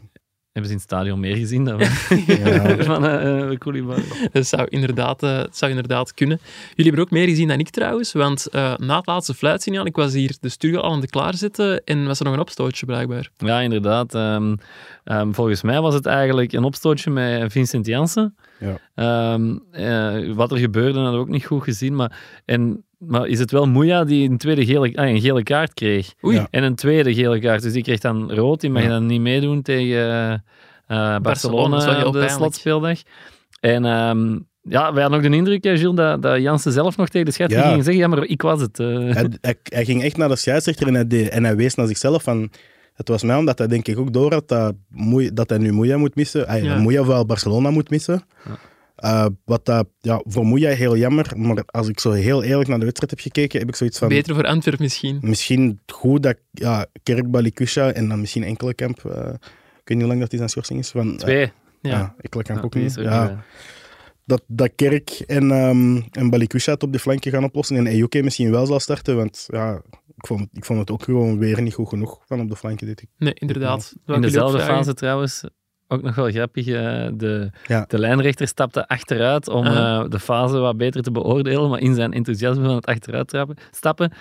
Hebben 0.59 0.79
ze 0.79 0.85
in 0.85 0.85
het 0.85 0.99
stadion 0.99 1.19
meer 1.19 1.35
gezien 1.35 1.65
dan. 1.65 1.79
Ja. 2.27 2.83
van 2.93 3.05
eh 3.07 3.57
Koulibaly. 3.57 4.03
Dat 4.31 4.47
zou 4.47 4.67
inderdaad, 4.69 5.23
eh, 5.23 5.37
het 5.37 5.57
zou 5.57 5.71
inderdaad 5.71 6.13
kunnen. 6.13 6.39
Jullie 6.69 6.85
hebben 6.85 7.01
ook 7.01 7.11
meer 7.11 7.27
gezien 7.27 7.47
dan 7.47 7.59
ik 7.59 7.69
trouwens, 7.69 8.13
want 8.13 8.47
eh, 8.47 8.75
na 8.77 8.97
het 8.97 9.05
laatste 9.05 9.33
fluitsignaal, 9.33 9.85
ik 9.85 9.95
was 9.95 10.13
hier 10.13 10.37
de 10.39 10.49
studio 10.49 10.79
al 10.79 10.91
aan 10.91 11.01
het 11.01 11.09
klaarzetten 11.09 11.83
en 11.83 12.05
was 12.05 12.19
er 12.19 12.25
nog 12.25 12.33
een 12.33 12.39
opstootje 12.39 12.85
blijkbaar. 12.85 13.29
Ja, 13.37 13.59
inderdaad. 13.59 14.15
Ehm, 14.15 14.55
ehm, 15.03 15.31
volgens 15.31 15.61
mij 15.61 15.81
was 15.81 15.93
het 15.93 16.05
eigenlijk 16.05 16.53
een 16.53 16.63
opstootje 16.63 17.11
met 17.11 17.51
Vincent 17.51 17.85
Janssen. 17.85 18.35
Ja. 18.59 18.79
Ehm, 18.95 19.57
eh, 19.71 20.33
wat 20.33 20.51
er 20.51 20.57
gebeurde, 20.57 20.93
hadden 20.93 21.13
we 21.13 21.19
ook 21.19 21.29
niet 21.29 21.45
goed 21.45 21.63
gezien. 21.63 21.95
Maar, 21.95 22.17
en, 22.45 22.83
maar 22.99 23.27
is 23.27 23.39
het 23.39 23.51
wel 23.51 23.67
Moeja 23.67 24.03
die 24.03 24.29
een, 24.29 24.37
tweede 24.37 24.65
gele, 24.65 24.95
ah, 24.95 25.07
een 25.09 25.21
gele 25.21 25.43
kaart 25.43 25.73
kreeg? 25.73 26.13
Oei. 26.25 26.35
Ja. 26.35 26.47
En 26.51 26.63
een 26.63 26.75
tweede 26.75 27.13
gele 27.13 27.39
kaart. 27.39 27.61
Dus 27.61 27.73
die 27.73 27.83
kreeg 27.83 27.99
dan 27.99 28.31
rood. 28.33 28.61
Die 28.61 28.69
mag 28.69 28.83
Ja. 28.83 28.89
dan 28.89 29.05
niet 29.05 29.21
meedoen 29.21 29.61
tegen 29.61 30.43
eh, 30.87 31.13
eh, 31.15 31.21
Barcelona, 31.21 32.05
op 32.05 32.13
de 32.13 32.29
slotspeeldag. 32.29 32.99
En 33.59 33.85
ehm, 33.85 34.37
ja, 34.61 34.93
wij 34.93 35.01
hadden 35.01 35.21
nog 35.21 35.31
de 35.31 35.37
indruk, 35.37 35.63
hè, 35.63 35.77
Gilles, 35.77 35.95
dat, 35.95 36.21
dat 36.21 36.41
Jansen 36.41 36.71
zelf 36.71 36.97
nog 36.97 37.09
tegen 37.09 37.25
de 37.25 37.31
scheidsrechter 37.33 37.69
Ja. 37.69 37.75
ging 37.75 37.85
zeggen, 37.85 38.03
ja, 38.03 38.09
maar 38.15 38.23
ik 38.25 38.41
was 38.41 38.61
het. 38.61 38.79
eh. 38.79 38.87
hij, 38.87 39.29
hij, 39.41 39.55
hij 39.63 39.85
ging 39.85 40.03
echt 40.03 40.17
naar 40.17 40.29
de 40.29 40.35
scheidsrechter 40.35 40.87
en 40.87 40.93
hij, 40.93 41.07
deed- 41.07 41.29
en 41.29 41.43
hij 41.43 41.55
wees 41.55 41.75
naar 41.75 41.87
zichzelf 41.87 42.23
van... 42.23 42.49
Het 42.93 43.07
was 43.07 43.23
mij 43.23 43.35
omdat 43.35 43.57
hij 43.57 43.67
denk 43.67 43.87
ik 43.87 43.99
ook 43.99 44.13
door 44.13 44.33
had 44.33 44.47
dat, 44.47 44.73
dat 45.33 45.49
hij 45.49 45.57
nu 45.57 45.71
Moeja 45.71 45.97
moet 45.97 46.15
missen. 46.15 46.81
Moeja 46.81 47.05
wel 47.05 47.25
Barcelona 47.25 47.69
moet 47.71 47.89
missen. 47.89 48.23
Eh, 48.99 49.25
wat 49.45 49.65
dat, 49.65 49.87
ja, 49.99 50.21
voor 50.25 50.45
Moeja 50.45 50.69
heel 50.69 50.97
jammer, 50.97 51.31
maar 51.35 51.63
als 51.65 51.87
ik 51.87 51.99
zo 51.99 52.11
heel 52.11 52.43
eerlijk 52.43 52.69
naar 52.69 52.79
de 52.79 52.85
wedstrijd 52.85 53.11
heb 53.11 53.19
gekeken, 53.19 53.59
heb 53.59 53.69
ik 53.69 53.75
zoiets 53.75 53.97
van... 53.97 54.07
Beter 54.07 54.35
voor 54.35 54.45
Antwerpen 54.45 54.83
misschien. 54.83 55.17
Misschien 55.21 55.79
goed 55.93 56.23
dat 56.23 56.37
ja, 56.51 56.85
Kerk, 57.03 57.31
Balikusha 57.31 57.91
en 57.91 58.07
dan 58.09 58.19
misschien 58.19 58.43
Enkelenkamp... 58.43 59.05
eh 59.05 59.33
ik 59.79 59.97
weet 59.97 59.97
niet 59.97 59.99
hoe 59.99 60.07
lang 60.07 60.19
dat 60.19 60.29
die 60.29 60.37
zijn 60.37 60.49
schorsing 60.49 60.79
is. 60.79 60.89
Van, 60.89 61.17
Twee. 61.17 61.43
eh, 61.43 61.49
Ja. 61.81 61.89
ja, 61.89 62.15
Enkelenkamp 62.21 62.59
Ja, 62.59 62.65
ook 62.65 62.75
niet. 62.75 62.95
Ja, 62.95 63.43
dat, 64.25 64.43
dat 64.47 64.71
Kerk 64.75 65.09
en, 65.09 65.51
ehm 65.51 66.01
en 66.11 66.29
Balikusha 66.29 66.71
het 66.71 66.83
op 66.83 66.93
de 66.93 66.99
flanken 66.99 67.31
gaan 67.31 67.43
oplossen 67.43 67.75
en 67.75 67.87
Ejuke 67.87 68.23
misschien 68.23 68.51
wel 68.51 68.65
zal 68.65 68.79
starten, 68.79 69.15
want 69.15 69.45
ja, 69.47 69.81
ik 70.15 70.27
vond, 70.27 70.47
ik 70.53 70.65
vond 70.65 70.79
het 70.79 70.91
ook 70.91 71.03
gewoon 71.03 71.39
weer 71.39 71.61
niet 71.61 71.73
goed 71.73 71.89
genoeg 71.89 72.21
van 72.25 72.39
op 72.39 72.49
de 72.49 72.55
flanken 72.55 72.87
dit. 72.87 73.05
Nee, 73.17 73.33
inderdaad. 73.33 73.93
Wil 74.05 74.15
In 74.15 74.21
dezelfde 74.21 74.59
fase 74.59 74.93
trouwens, 74.93 75.43
ook 75.91 76.01
nog 76.01 76.15
wel 76.15 76.29
grappig, 76.31 76.67
eh, 76.67 77.07
de, 77.13 77.49
Ja. 77.67 77.85
de 77.87 77.99
lijnrechter 77.99 78.47
stapte 78.47 78.87
achteruit 78.87 79.49
om 79.49 79.65
Ah. 79.65 79.99
eh, 79.99 80.09
de 80.09 80.19
fase 80.19 80.57
wat 80.57 80.77
beter 80.77 81.01
te 81.01 81.11
beoordelen, 81.11 81.69
maar 81.69 81.79
in 81.79 81.95
zijn 81.95 82.13
enthousiasme 82.13 82.65
van 82.65 82.75
het 82.75 82.85
achteruit 82.85 83.27
trappen, 83.27 83.55
stappen, 83.71 84.11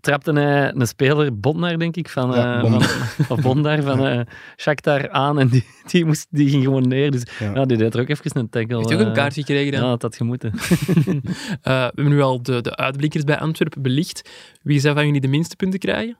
trapte 0.00 0.32
hij 0.32 0.72
een 0.74 0.86
speler, 0.86 1.38
Bondar 1.40 1.78
denk 1.78 1.96
ik, 1.96 2.08
van, 2.08 2.30
Ja, 2.30 2.54
eh, 2.56 2.60
Bondar. 2.62 2.82
van, 2.82 3.36
of 3.36 3.42
Bondar 3.42 3.82
van 3.82 4.06
eh 4.06 4.20
Shakhtar 4.56 5.10
aan 5.10 5.38
en 5.38 5.48
die, 5.48 5.66
die, 5.90 6.04
moest, 6.04 6.26
die 6.30 6.48
ging 6.50 6.62
gewoon 6.64 6.88
neer. 6.88 7.10
Dus 7.10 7.22
ja. 7.38 7.64
Die 7.64 7.76
deed 7.76 7.94
er 7.94 8.00
ook 8.00 8.08
even 8.08 8.38
een 8.38 8.48
tackle. 8.50 8.76
Heeft 8.76 8.92
ook 8.94 9.00
een 9.00 9.06
eh, 9.06 9.12
kaart 9.12 9.34
gekregen 9.34 9.72
dan? 9.72 9.80
Ja, 9.82 9.88
dat 9.88 10.02
had 10.02 10.16
gemoeten. 10.16 10.52
Eh, 11.62 11.72
we 11.72 11.92
hebben 11.94 12.08
nu 12.08 12.20
al 12.20 12.42
de, 12.42 12.60
de 12.60 12.76
uitblinkers 12.76 13.24
bij 13.24 13.38
Antwerpen 13.38 13.82
belicht. 13.82 14.30
Wie 14.62 14.80
zou 14.80 14.94
van 14.94 15.06
jullie 15.06 15.20
de 15.20 15.28
minste 15.28 15.56
punten 15.56 15.78
krijgen? 15.78 16.16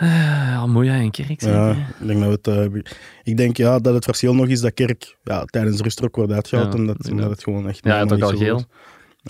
Ja, 0.00 0.66
Moeja 0.66 0.94
en 0.94 1.10
Kerk 1.10 1.40
zeker. 1.40 1.48
Ja, 1.52 1.70
ik 2.00 2.06
denk, 2.06 2.20
dat 2.20 2.42
we 2.44 2.50
het, 2.50 2.74
eh, 2.74 2.80
ik 3.22 3.36
denk 3.36 3.56
ja, 3.56 3.78
dat 3.78 3.94
het 3.94 4.04
verschil 4.04 4.34
nog 4.34 4.46
is 4.46 4.60
dat 4.60 4.74
Kerk 4.74 5.16
ja, 5.24 5.44
tijdens 5.44 5.80
rust 5.80 5.98
er 5.98 6.04
ook 6.04 6.16
wordt 6.16 6.32
uitgehaald, 6.32 6.72
Ja, 6.72 6.78
omdat, 6.78 7.10
omdat 7.10 7.30
het 7.30 7.42
gewoon 7.42 7.68
echt... 7.68 7.84
Ja, 7.84 7.90
hij 7.90 7.98
had 7.98 8.10
helemaal 8.10 8.28
ook 8.30 8.34
al 8.34 8.44
geel. 8.44 8.64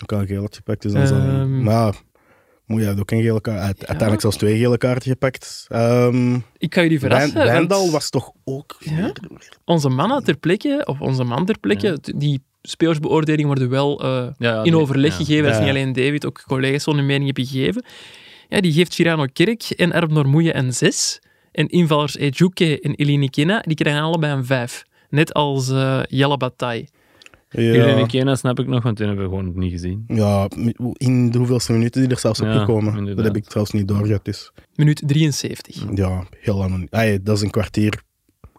Ook 0.03 0.11
al 0.11 0.25
geel 0.25 0.41
had 0.41 0.55
gepakt, 0.55 0.81
dus 0.81 0.91
dan 0.91 1.07
zal- 1.07 1.17
Ehm. 1.17 1.63
Maar 1.63 1.95
Moeja 2.65 2.87
heeft 2.87 2.99
ook 2.99 3.11
een 3.11 3.21
gele 3.21 3.41
kaart. 3.41 3.59
Uit- 3.59 3.77
Uiteindelijk 3.77 4.21
zelfs 4.21 4.37
twee 4.37 4.57
gele 4.57 4.77
kaarten 4.77 5.11
gepakt. 5.11 5.65
Ehm 5.67 6.35
Ik 6.57 6.73
ga 6.73 6.81
jullie 6.81 6.99
verrassen. 6.99 7.33
Wijn- 7.33 7.47
Wijndal 7.47 7.79
want 7.79 7.91
was 7.91 8.09
toch 8.09 8.31
ook... 8.43 8.75
Ja? 8.79 9.11
onze 9.65 9.89
mannen 9.89 10.23
ter 10.23 10.37
plekke, 10.37 10.81
of 10.85 11.01
onze 11.01 11.23
man 11.23 11.45
ter 11.45 11.59
plekke, 11.59 11.97
die 12.15 12.43
spelersbeoordelingen 12.61 13.47
worden 13.47 13.69
wel 13.69 14.01
eh, 14.01 14.07
Ja, 14.07 14.33
ja, 14.37 14.63
in 14.63 14.75
overleg 14.75 15.11
ja. 15.11 15.17
gegeven. 15.25 15.43
Dat 15.43 15.53
is 15.53 15.59
niet 15.59 15.69
alleen 15.69 15.93
David, 15.93 16.25
ook 16.25 16.43
collega's 16.47 16.83
zo'n 16.83 17.05
mening 17.05 17.25
hebben 17.25 17.45
gegeven. 17.45 17.83
Ja, 18.49 18.61
die 18.61 18.71
geeft 18.73 18.93
Girano 18.95 19.25
Kerk 19.33 19.63
en 19.69 19.93
Erb 19.93 20.11
Normoeie 20.11 20.55
een 20.55 20.73
6. 20.73 21.19
En 21.51 21.67
invallers 21.67 22.17
Ejuke 22.17 22.79
en 22.81 22.93
Eline 22.95 23.29
Kena, 23.29 23.59
die 23.61 23.75
krijgen 23.75 24.01
allebei 24.01 24.33
een 24.33 24.45
5. 24.45 24.83
Net 25.09 25.33
als 25.33 25.69
eh 25.69 26.01
Jelle 26.07 26.37
Bataille. 26.37 26.87
Ja, 27.49 28.05
Kena 28.05 28.35
snap 28.35 28.59
ik 28.59 28.67
nog, 28.67 28.83
want 28.83 28.97
toen 28.97 29.07
hebben 29.07 29.29
we 29.29 29.35
gewoon 29.35 29.53
niet 29.59 29.71
gezien. 29.71 30.03
ja, 30.07 30.47
in 30.93 31.31
de 31.31 31.37
hoeveelste 31.37 31.71
minuten 31.71 32.01
die 32.01 32.09
er 32.11 32.19
zelfs 32.19 32.39
op 32.41 32.45
Ja, 32.47 32.59
gekomen. 32.59 32.97
inderdaad. 32.97 33.15
Dat 33.15 33.25
heb 33.25 33.43
ik 33.43 33.51
zelfs 33.51 33.71
niet 33.71 33.87
doorgehad. 33.87 34.25
Dus 34.25 34.51
Minuut 34.75 35.01
73. 35.05 35.83
ja, 35.95 36.23
heel 36.39 36.57
lang. 36.57 36.89
Dat 37.23 37.35
is 37.35 37.41
een 37.41 37.49
kwartier 37.49 38.01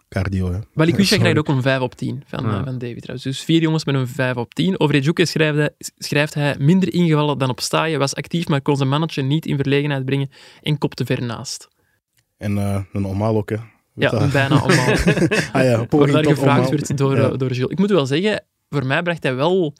cardio. 0.09 0.51
Hè. 0.51 0.59
Balikwisha 0.73 1.17
krijgt 1.23 1.37
ook 1.37 1.47
een 1.47 1.61
5 1.61 1.79
op 1.79 1.95
10 1.95 2.23
van, 2.27 2.43
Ja. 2.43 2.49
eh, 2.57 2.63
van 2.63 2.77
David 2.77 2.97
trouwens. 3.01 3.23
Dus 3.23 3.41
vier 3.43 3.61
jongens 3.61 3.85
met 3.85 3.95
een 3.95 4.07
5 4.07 4.35
op 4.35 4.53
10. 4.53 4.79
Over 4.79 4.95
Ejuke 4.95 5.25
schrijft 5.25 5.57
hij, 5.57 5.69
schrijft 5.97 6.33
hij 6.33 6.55
minder 6.59 6.93
ingevallen 6.93 7.37
dan 7.37 7.49
op 7.49 7.59
staaien, 7.59 7.99
was 7.99 8.15
actief, 8.15 8.47
maar 8.47 8.61
kon 8.61 8.75
zijn 8.77 8.89
mannetje 8.89 9.21
niet 9.21 9.45
in 9.45 9.55
verlegenheid 9.55 10.05
brengen 10.05 10.29
en 10.61 10.77
kopte 10.77 11.05
ver 11.05 11.23
naast. 11.23 11.67
En 12.37 12.57
eh, 12.57 12.81
een 12.93 13.05
omhaal 13.05 13.37
ook. 13.37 13.49
Hè. 13.49 13.55
Ja, 13.95 14.09
Dat- 14.09 14.31
bijna 14.31 14.59
allemaal. 14.59 14.87
ah, 15.53 15.63
ja, 15.63 15.85
Waar 15.89 16.11
daar 16.11 16.25
gevraagd 16.25 16.39
omhaal. 16.39 16.69
werd 16.69 16.97
door, 16.97 17.15
Ja. 17.17 17.29
eh, 17.29 17.37
door 17.37 17.51
Gilles. 17.51 17.69
Ik 17.71 17.79
moet 17.79 17.89
wel 17.89 18.05
zeggen, 18.05 18.43
voor 18.69 18.85
mij 18.85 19.01
bracht 19.03 19.23
hij 19.23 19.35
wel 19.35 19.73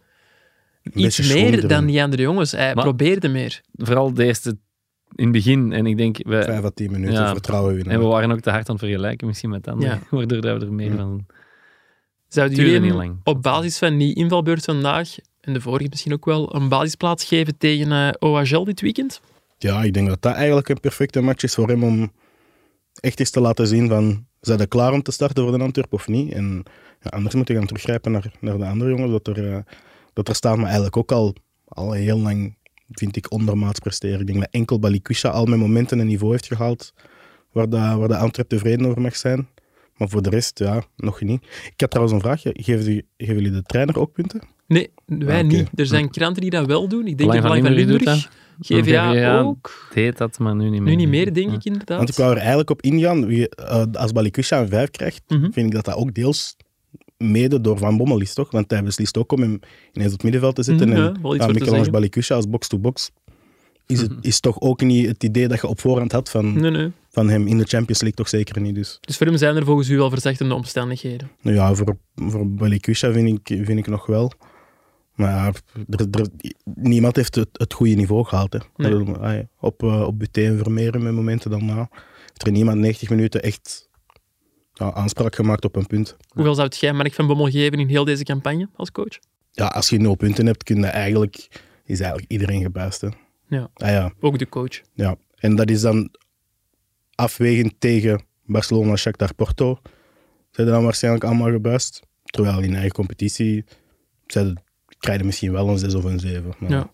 iets 0.94 1.34
meer 1.34 1.68
dan 1.68 1.86
die 1.86 2.04
andere 2.04 2.22
jongens. 2.22 2.52
Hij 2.52 2.74
Maar- 2.76 2.84
probeerde 2.84 3.28
meer. 3.28 3.62
Vooral 3.74 4.14
de 4.14 4.26
eerste 4.26 4.58
in 5.16 5.24
het 5.24 5.32
begin. 5.32 5.72
En 5.72 5.86
ik 5.86 5.98
denk, 5.98 6.18
we, 6.18 6.44
Vijf 6.44 6.64
à 6.64 6.70
tien 6.74 6.92
minuten 6.92 7.14
Ja. 7.14 7.32
vertrouwen 7.32 7.76
winnen. 7.76 7.94
en 7.94 8.00
we 8.00 8.06
waren 8.06 8.32
ook 8.32 8.40
te 8.40 8.50
hard 8.50 8.70
aan 8.70 8.76
het 8.76 8.86
vergelijken 8.86 9.28
misschien 9.28 9.50
met 9.50 9.68
anderen. 9.68 9.90
Ja. 9.94 10.00
Waardoor 10.18 10.42
dat 10.42 10.60
we 10.60 10.66
er 10.66 10.74
meer 10.74 10.92
Ja. 10.92 10.96
van... 10.98 11.26
Zouden 12.28 12.58
jullie 12.58 12.80
niet 12.80 12.90
hem 12.90 12.98
lang. 12.98 13.16
op 13.24 13.42
basis 13.42 13.78
van 13.78 13.98
die 13.98 14.16
invalbeurt 14.16 14.64
vandaag, 14.66 15.16
en 15.42 15.54
de 15.54 15.62
vorige 15.62 15.88
misschien 15.90 16.14
ook 16.14 16.26
wel, 16.26 16.56
een 16.56 16.70
basisplaats 16.70 17.26
geven 17.26 17.58
tegen 17.58 18.16
OHL 18.20 18.64
dit 18.64 18.82
weekend? 18.82 19.22
Ja, 19.58 19.84
ik 19.84 19.94
denk 19.94 20.08
dat 20.08 20.22
dat 20.22 20.34
eigenlijk 20.34 20.70
een 20.70 20.80
perfecte 20.80 21.22
match 21.22 21.44
is 21.44 21.54
voor 21.54 21.68
hem 21.68 21.84
om 21.84 22.12
echt 23.00 23.20
eens 23.20 23.30
te 23.30 23.40
laten 23.40 23.68
zien 23.68 23.88
van 23.88 24.26
zijn 24.42 24.60
ze 24.60 24.68
klaar 24.68 24.94
om 24.94 25.02
te 25.02 25.12
starten 25.12 25.44
voor 25.44 25.58
de 25.58 25.64
Antwerp 25.64 25.94
of 25.94 26.08
niet. 26.08 26.32
En 26.32 26.64
ja, 27.02 27.10
anders 27.10 27.36
moet 27.36 27.48
je 27.48 27.54
gaan 27.54 27.66
teruggrijpen 27.66 28.12
naar, 28.12 28.32
naar 28.40 28.58
de 28.58 28.66
andere 28.66 28.90
jongens 28.90 29.12
dat 29.12 29.28
er, 29.28 29.54
eh, 29.54 29.60
dat 30.14 30.28
er 30.28 30.36
staan, 30.36 30.56
maar 30.56 30.66
eigenlijk 30.66 30.98
ook 30.98 31.12
al, 31.12 31.36
al 31.68 31.92
heel 31.92 32.18
lang, 32.20 32.58
vind 32.92 33.16
ik, 33.16 33.32
ondermaats 33.32 33.80
presteren. 33.80 34.20
Ik 34.20 34.28
denk 34.28 34.40
dat 34.40 34.48
enkel 34.52 34.80
Balikwisha 34.80 35.30
al 35.30 35.46
met 35.46 35.60
momenten 35.60 36.00
een 36.00 36.08
niveau 36.08 36.32
heeft 36.32 36.48
gehaald 36.48 36.94
waar 37.52 37.70
de, 37.70 37.78
waar 37.78 38.08
de 38.08 38.18
Antwerp 38.18 38.50
tevreden 38.50 38.86
over 38.86 39.02
mag 39.02 39.16
zijn. 39.16 39.48
Maar 39.98 40.10
voor 40.10 40.22
de 40.22 40.30
rest, 40.30 40.60
ja, 40.60 40.84
nog 40.96 41.22
niet. 41.22 41.44
Ik 41.74 41.82
had 41.82 41.90
trouwens 41.90 42.16
een 42.18 42.22
vraagje. 42.24 42.50
Geven, 42.54 42.86
die- 42.86 43.06
geven 43.18 43.36
jullie 43.36 43.52
de 43.52 43.62
trainer 43.62 44.00
ook 44.00 44.12
punten? 44.14 44.42
Nee, 44.68 44.92
wij 45.06 45.40
Ah, 45.42 45.48
niet. 45.48 45.70
Er 45.76 45.86
zijn 45.86 46.10
kranten 46.10 46.42
die 46.42 46.52
dat 46.52 46.66
wel 46.66 46.88
doen. 46.88 47.00
Ik 47.08 47.18
denk 47.18 47.18
Belang 47.18 47.42
dat 47.42 47.52
van 47.52 47.62
van 47.62 47.72
Limburg. 47.74 48.30
GVA 48.62 49.12
GVA 49.12 49.40
ook. 49.40 49.86
Het 49.86 49.94
heet 49.96 50.18
dat, 50.18 50.40
maar 50.40 50.56
nu 50.56 50.70
niet 50.70 50.82
meer. 50.82 50.90
Nu 50.90 50.96
niet 50.96 51.08
meer, 51.10 51.34
denk 51.34 51.50
Ja. 51.50 51.56
ik 51.56 51.64
inderdaad. 51.66 51.98
Want 51.98 52.10
ik 52.10 52.16
wou 52.16 52.32
er 52.32 52.38
eigenlijk 52.38 52.70
op 52.70 52.82
ingaan. 52.82 53.26
Wie, 53.26 53.50
eh, 53.50 53.86
als 53.94 54.12
Balikwisha 54.12 54.60
een 54.62 54.68
5 54.70 54.90
krijgt, 54.92 55.22
Mhm. 55.28 55.52
vind 55.52 55.66
ik 55.68 55.72
dat 55.72 55.86
dat 55.86 55.96
ook 55.96 56.14
deels 56.14 56.56
mede 57.24 57.62
door 57.62 57.78
Van 57.78 57.98
Bommel 57.98 58.22
is, 58.22 58.34
toch? 58.34 58.52
Want 58.52 58.72
hij 58.72 58.84
beslist 58.84 59.18
ook 59.18 59.32
om 59.32 59.42
hem 59.42 59.60
ineens 59.94 60.08
op 60.08 60.14
het 60.14 60.24
middenveld 60.24 60.56
te 60.56 60.64
zetten. 60.64 60.88
Mhm, 60.90 60.98
en 60.98 61.04
ja, 61.04 61.12
wel 61.12 61.14
iets 61.14 61.22
ja, 61.22 61.30
voor 61.30 61.38
te 61.38 61.44
Michelange 61.46 61.76
zeggen. 61.76 61.92
Balikwisha 61.92 62.36
als 62.36 62.50
box-to-box 62.50 63.12
is, 63.86 64.02
het, 64.02 64.12
is 64.22 64.40
toch 64.40 64.62
ook 64.62 64.82
niet 64.82 65.08
het 65.08 65.24
idee 65.24 65.48
dat 65.48 65.62
je 65.62 65.68
op 65.68 65.80
voorhand 65.80 66.12
had 66.12 66.30
van, 66.30 66.62
Nee, 66.62 66.72
nee. 66.72 66.92
van 67.10 67.30
hem 67.30 67.48
in 67.48 67.58
de 67.58 67.64
Champions 67.64 68.02
League, 68.02 68.18
toch 68.18 68.30
zeker 68.30 68.62
niet. 68.62 68.76
Dus 68.76 68.98
Dus 69.02 69.18
voor 69.18 69.28
hem 69.28 69.38
zijn 69.38 69.56
er 69.56 69.66
volgens 69.66 69.90
u 69.90 69.98
wel 69.98 70.10
verzachtende 70.10 70.54
omstandigheden. 70.54 71.30
nou 71.42 71.56
ja, 71.56 71.74
voor, 71.76 71.98
voor 72.16 72.50
Balikwisha 72.50 73.12
vind 73.12 73.28
ik, 73.28 73.66
vind 73.66 73.80
ik 73.80 73.88
nog 73.88 74.06
wel. 74.06 74.32
Maar 75.16 75.62
er, 75.90 76.08
er, 76.12 76.28
niemand 76.76 77.16
heeft 77.16 77.36
het, 77.36 77.50
het 77.52 77.74
goede 77.74 77.94
niveau 77.96 78.26
gehaald. 78.26 78.54
Hè. 78.54 78.60
Nee. 78.76 79.16
Ah 79.16 79.40
Op, 79.60 79.84
uh, 79.84 80.02
op 80.02 80.20
Buté 80.20 80.46
en 80.46 80.58
Vermeeren 80.58 81.04
met 81.04 81.14
momenten 81.14 81.52
daarna 81.52 81.90
heeft 82.40 82.46
er 82.46 82.52
niemand 82.52 82.78
90 82.78 83.10
minuten 83.10 83.42
echt 83.42 83.89
ja, 84.80 84.94
aanspraak 84.94 85.36
gemaakt 85.36 85.66
op 85.66 85.76
een 85.76 85.88
punt. 85.88 86.16
Hoeveel 86.28 86.56
zou 86.56 86.70
jij 86.80 86.94
Mark 86.94 87.14
van 87.14 87.28
Bommel 87.28 87.50
geven 87.50 87.80
in 87.80 87.88
heel 87.88 88.06
deze 88.06 88.24
campagne 88.24 88.70
als 88.76 88.92
coach? 88.92 89.20
Ja, 89.52 89.66
als 89.66 89.90
je 89.90 89.98
nul 90.00 90.16
punten 90.16 90.46
hebt, 90.46 90.64
kun 90.64 90.78
je 90.80 90.86
eigenlijk, 90.86 91.36
is 91.86 92.00
eigenlijk 92.00 92.32
iedereen 92.32 92.62
gebuist. 92.62 93.02
Hè. 93.02 93.08
Ja. 93.48 93.70
Ah, 93.74 93.90
ja, 93.90 94.12
Ook 94.20 94.38
de 94.40 94.50
coach. 94.50 94.82
ja. 94.94 95.16
En 95.36 95.56
dat 95.56 95.70
is 95.70 95.82
dan 95.82 96.10
afwegend 97.16 97.74
tegen 97.80 98.22
Barcelona, 98.46 98.96
Shakhtar, 98.96 99.34
Porto. 99.34 99.80
Zijn 100.52 100.68
dan 100.68 100.84
waarschijnlijk 100.84 101.24
allemaal 101.24 101.52
gebuist. 101.52 102.02
Terwijl 102.24 102.60
in 102.62 102.74
eigen 102.74 102.92
competitie 102.92 103.66
zijn, 104.28 104.62
krijg 105.00 105.20
je 105.20 105.26
misschien 105.26 105.52
wel 105.52 105.70
een 105.70 105.78
6 105.78 105.94
of 105.94 106.04
een 106.04 106.20
7. 106.20 106.54
Maar 106.60 106.70
Ja. 106.70 106.92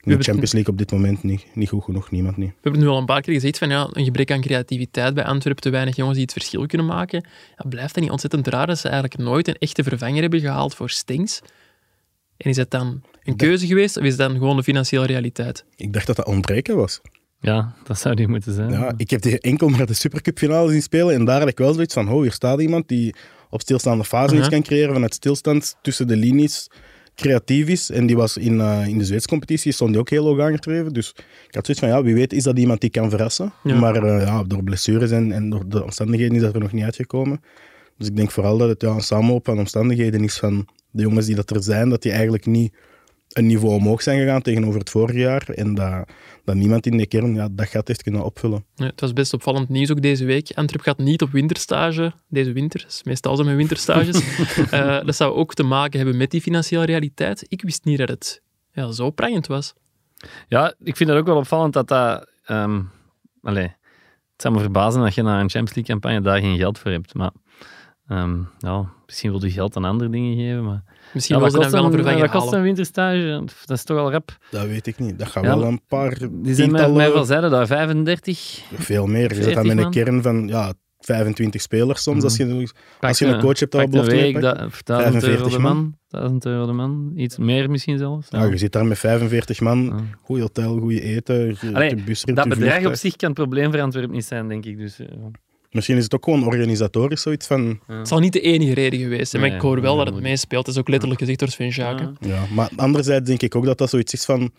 De 0.00 0.22
Champions 0.22 0.52
League 0.52 0.72
op 0.72 0.78
dit 0.78 0.92
moment 0.92 1.22
niet, 1.22 1.46
niet 1.54 1.68
goed 1.68 1.84
genoeg, 1.84 2.10
niemand 2.10 2.36
niet. 2.36 2.48
We 2.48 2.56
hebben 2.62 2.80
nu 2.80 2.88
al 2.88 2.98
een 2.98 3.04
paar 3.04 3.20
keer 3.20 3.34
gezegd 3.34 3.58
van 3.58 3.68
ja, 3.68 3.88
een 3.92 4.04
gebrek 4.04 4.30
aan 4.30 4.40
creativiteit 4.40 5.14
bij 5.14 5.24
Antwerpen, 5.24 5.62
te 5.62 5.70
weinig 5.70 5.96
jongens 5.96 6.16
die 6.16 6.24
het 6.24 6.32
verschil 6.32 6.66
kunnen 6.66 6.86
maken. 6.86 7.26
Ja, 7.56 7.68
blijft 7.68 7.94
dat 7.94 8.02
niet 8.02 8.12
ontzettend 8.12 8.46
raar 8.46 8.66
dat 8.66 8.78
ze 8.78 8.88
eigenlijk 8.88 9.22
nooit 9.22 9.48
een 9.48 9.58
echte 9.58 9.82
vervanger 9.82 10.20
hebben 10.20 10.40
gehaald 10.40 10.74
voor 10.74 10.90
Stengs? 10.90 11.40
En 12.36 12.50
is 12.50 12.56
dat 12.56 12.70
dan 12.70 13.02
een 13.22 13.36
keuze 13.36 13.66
geweest 13.66 13.96
of 13.96 14.04
is 14.04 14.16
dat 14.16 14.28
dan 14.28 14.38
gewoon 14.38 14.56
de 14.56 14.62
financiële 14.62 15.06
realiteit? 15.06 15.64
Ik 15.76 15.92
dacht 15.92 16.06
dat 16.06 16.16
dat 16.16 16.26
ontbreken 16.26 16.76
was. 16.76 17.00
Ja, 17.40 17.74
dat 17.84 17.98
zou 17.98 18.14
die 18.14 18.28
moeten 18.28 18.52
zijn. 18.52 18.70
Ja, 18.70 18.92
ik 18.96 19.10
heb 19.10 19.22
die 19.22 19.40
enkel 19.40 19.68
maar 19.68 19.86
de 19.86 19.94
Supercup 19.94 20.38
finale 20.38 20.70
zien 20.70 20.82
spelen 20.82 21.14
en 21.14 21.24
daar 21.24 21.40
had 21.40 21.48
ik 21.48 21.58
wel 21.58 21.72
zoiets 21.72 21.94
van, 21.94 22.08
oh, 22.08 22.22
hier 22.22 22.32
staat 22.32 22.60
iemand 22.60 22.88
die 22.88 23.14
op 23.50 23.60
stilstaande 23.60 24.04
fase 24.04 24.36
iets 24.36 24.48
kan 24.48 24.62
creëren 24.62 24.92
vanuit 24.92 25.14
stilstand 25.14 25.76
tussen 25.82 26.06
de 26.06 26.16
linies 26.16 26.68
creatief 27.14 27.68
is. 27.68 27.90
En 27.90 28.06
die 28.06 28.16
was 28.16 28.36
in, 28.36 28.60
eh, 28.60 28.86
in 28.86 28.98
de 28.98 29.04
Zweedse 29.04 29.28
competitie, 29.28 29.72
stond 29.72 29.90
die 29.90 30.00
ook 30.00 30.10
heel 30.10 30.24
hoog 30.24 30.40
aangedreven. 30.40 30.92
Dus 30.92 31.14
ik 31.48 31.54
had 31.54 31.64
zoiets 31.64 31.84
van, 31.84 31.88
ja, 31.88 32.02
wie 32.02 32.14
weet 32.14 32.32
is 32.32 32.42
dat 32.42 32.58
iemand 32.58 32.80
die 32.80 32.90
kan 32.90 33.10
verrassen. 33.10 33.52
Ja. 33.62 33.78
Maar 33.78 34.04
eh, 34.04 34.26
ja, 34.26 34.42
door 34.42 34.62
blessures 34.62 35.10
en, 35.10 35.32
en 35.32 35.50
door 35.50 35.68
de 35.68 35.82
omstandigheden 35.82 36.36
is 36.36 36.42
dat 36.42 36.54
er 36.54 36.60
nog 36.60 36.72
niet 36.72 36.84
uitgekomen. 36.84 37.40
Dus 37.98 38.08
ik 38.08 38.16
denk 38.16 38.30
vooral 38.30 38.58
dat 38.58 38.68
het 38.68 38.82
ja, 38.82 38.88
een 38.88 39.00
samenloop 39.00 39.44
van 39.44 39.58
omstandigheden 39.58 40.24
is 40.24 40.38
van 40.38 40.66
de 40.90 41.02
jongens 41.02 41.26
die 41.26 41.34
dat 41.34 41.50
er 41.50 41.62
zijn, 41.62 41.88
dat 41.88 42.02
die 42.02 42.12
eigenlijk 42.12 42.46
niet 42.46 42.72
een 43.32 43.46
niveau 43.46 43.74
omhoog 43.74 44.02
zijn 44.02 44.18
gegaan 44.18 44.42
tegenover 44.42 44.78
het 44.78 44.90
vorige 44.90 45.18
jaar. 45.18 45.48
En 45.48 45.74
dat, 45.74 46.10
dat 46.44 46.54
niemand 46.54 46.86
in 46.86 46.96
de 46.96 47.06
kern 47.06 47.34
ja, 47.34 47.48
dat 47.50 47.68
gat 47.68 47.88
heeft 47.88 48.02
kunnen 48.02 48.24
opvullen. 48.24 48.64
Ja, 48.74 48.86
het 48.86 49.00
was 49.00 49.12
best 49.12 49.32
opvallend 49.32 49.68
nieuws 49.68 49.90
ook 49.90 50.02
deze 50.02 50.24
week. 50.24 50.52
Antwerp 50.54 50.82
gaat 50.82 50.98
niet 50.98 51.22
op 51.22 51.30
winterstage. 51.30 52.12
Deze 52.28 52.52
winter, 52.52 52.80
dat 52.80 52.90
is 52.90 53.02
meestal 53.02 53.36
zo 53.36 53.44
met 53.44 53.56
winterstages. 53.56 54.20
Eh, 54.70 55.04
dat 55.04 55.16
zou 55.16 55.34
ook 55.34 55.54
te 55.54 55.62
maken 55.62 55.98
hebben 55.98 56.16
met 56.16 56.30
die 56.30 56.40
financiële 56.40 56.84
realiteit. 56.84 57.44
Ik 57.48 57.62
wist 57.62 57.84
niet 57.84 57.98
dat 57.98 58.08
het 58.08 58.42
ja, 58.72 58.90
zo 58.90 59.10
prangend 59.10 59.46
was. 59.46 59.74
Ja, 60.48 60.74
ik 60.82 60.96
vind 60.96 61.10
het 61.10 61.18
ook 61.18 61.26
wel 61.26 61.36
opvallend 61.36 61.72
dat 61.72 61.88
dat... 61.88 62.30
ehm 62.44 62.80
allee, 63.42 63.76
het 64.32 64.42
zou 64.42 64.54
me 64.54 64.60
verbazen 64.60 65.02
dat 65.02 65.14
je 65.14 65.22
na 65.22 65.40
een 65.40 65.50
Champions 65.50 65.74
League 65.74 65.94
campagne 65.94 66.20
daar 66.20 66.40
geen 66.40 66.56
geld 66.56 66.78
voor 66.78 66.90
hebt. 66.90 67.14
Maar 67.14 67.30
ehm, 68.10 68.36
ja, 68.58 68.84
misschien 69.06 69.30
wil 69.30 69.44
je 69.44 69.50
geld 69.50 69.76
aan 69.76 69.84
andere 69.84 70.10
dingen 70.10 70.36
geven. 70.36 70.64
Maar 70.64 70.82
Misschien 71.12 71.36
ja, 71.36 71.42
dan 71.42 71.52
kost 71.52 71.70
wel 71.70 71.84
een 71.84 71.92
vervanger 71.92 72.20
wat 72.20 72.30
kost 72.30 72.44
halen. 72.44 72.58
een 72.58 72.64
winterstage? 72.64 73.42
Dat 73.66 73.76
is 73.76 73.84
toch 73.84 73.98
al 73.98 74.10
rap. 74.10 74.38
Dat 74.50 74.66
weet 74.66 74.86
ik 74.86 74.98
niet. 74.98 75.18
Dat 75.18 75.28
gaat 75.28 75.44
Ja, 75.44 75.58
wel 75.58 75.66
een 75.66 75.80
paar 75.88 76.18
Die 76.30 76.54
zijn 76.54 76.70
mij, 76.70 77.12
wel 77.12 77.24
zeiden 77.24 77.50
daar 77.50 77.66
35. 77.66 78.62
veel 78.74 79.06
meer. 79.06 79.28
Je 79.28 79.34
zit 79.34 79.44
40 79.44 79.54
dan 79.54 79.66
met 79.76 79.84
een 79.84 79.90
kern 79.90 80.22
van 80.22 80.48
ja, 80.48 80.72
25 81.00 81.60
spelers 81.60 82.02
soms. 82.02 82.16
Mhm. 82.16 82.24
Als 82.24 82.36
je, 82.36 82.70
als 83.00 83.18
je 83.18 83.26
een 83.26 83.40
coach 83.40 83.58
hebt 83.58 83.72
dat 83.72 83.90
belofte 83.90 84.10
week, 84.10 84.40
dat, 84.40 84.64
of 84.64 84.82
1000 84.82 85.14
euro 85.24 85.36
45 85.36 85.52
de 85.52 85.58
man. 85.58 85.76
man. 85.76 85.94
1000 86.08 86.44
euro 86.46 86.66
de 86.66 86.72
man. 86.72 87.12
Iets 87.16 87.38
meer 87.38 87.70
misschien 87.70 87.98
zelfs. 87.98 88.26
ja, 88.30 88.44
je 88.44 88.56
zit 88.56 88.72
daar 88.72 88.86
met 88.86 88.98
45 88.98 89.60
man. 89.60 89.84
Ja. 89.84 89.96
Goed 90.22 90.40
hotel, 90.40 90.78
goed 90.78 90.92
eten. 90.92 91.46
Je, 91.60 91.70
Allee, 91.74 91.94
busrit, 91.94 92.36
Dat 92.36 92.44
je 92.44 92.50
bedrag 92.50 92.86
op 92.86 92.94
zich 92.94 93.16
kan 93.16 93.28
het 93.30 93.38
probleem 93.38 93.70
voor 93.70 93.80
Antwerpen 93.80 94.12
niet 94.14 94.24
zijn, 94.24 94.48
denk 94.48 94.64
ik. 94.64 94.78
Dus, 94.78 94.98
eh, 94.98 95.06
Misschien 95.70 95.96
is 95.96 96.04
het 96.04 96.14
ook 96.14 96.24
gewoon 96.24 96.46
organisatorisch 96.46 97.22
zoiets 97.22 97.46
van... 97.46 97.80
Het 97.86 98.08
zal 98.08 98.18
niet 98.18 98.32
de 98.32 98.40
enige 98.40 98.74
reden 98.74 98.98
geweest 98.98 99.30
zijn, 99.30 99.42
maar 99.42 99.50
Nee, 99.50 99.60
ik 99.60 99.64
hoor 99.64 99.80
wel 99.80 99.96
nee, 99.96 100.04
dat 100.04 100.14
het 100.14 100.22
meespeelt. 100.22 100.64
Dat 100.64 100.74
is 100.74 100.80
ook 100.80 100.88
letterlijk 100.88 101.20
gezegd 101.20 101.38
door 101.38 101.48
Sven 101.48 101.70
ja. 101.74 102.12
Ja, 102.20 102.44
maar 102.54 102.70
anderzijds 102.76 103.26
denk 103.26 103.42
ik 103.42 103.54
ook 103.54 103.64
dat 103.64 103.78
dat 103.78 103.90
zoiets 103.90 104.12
is 104.12 104.24
van... 104.24 104.52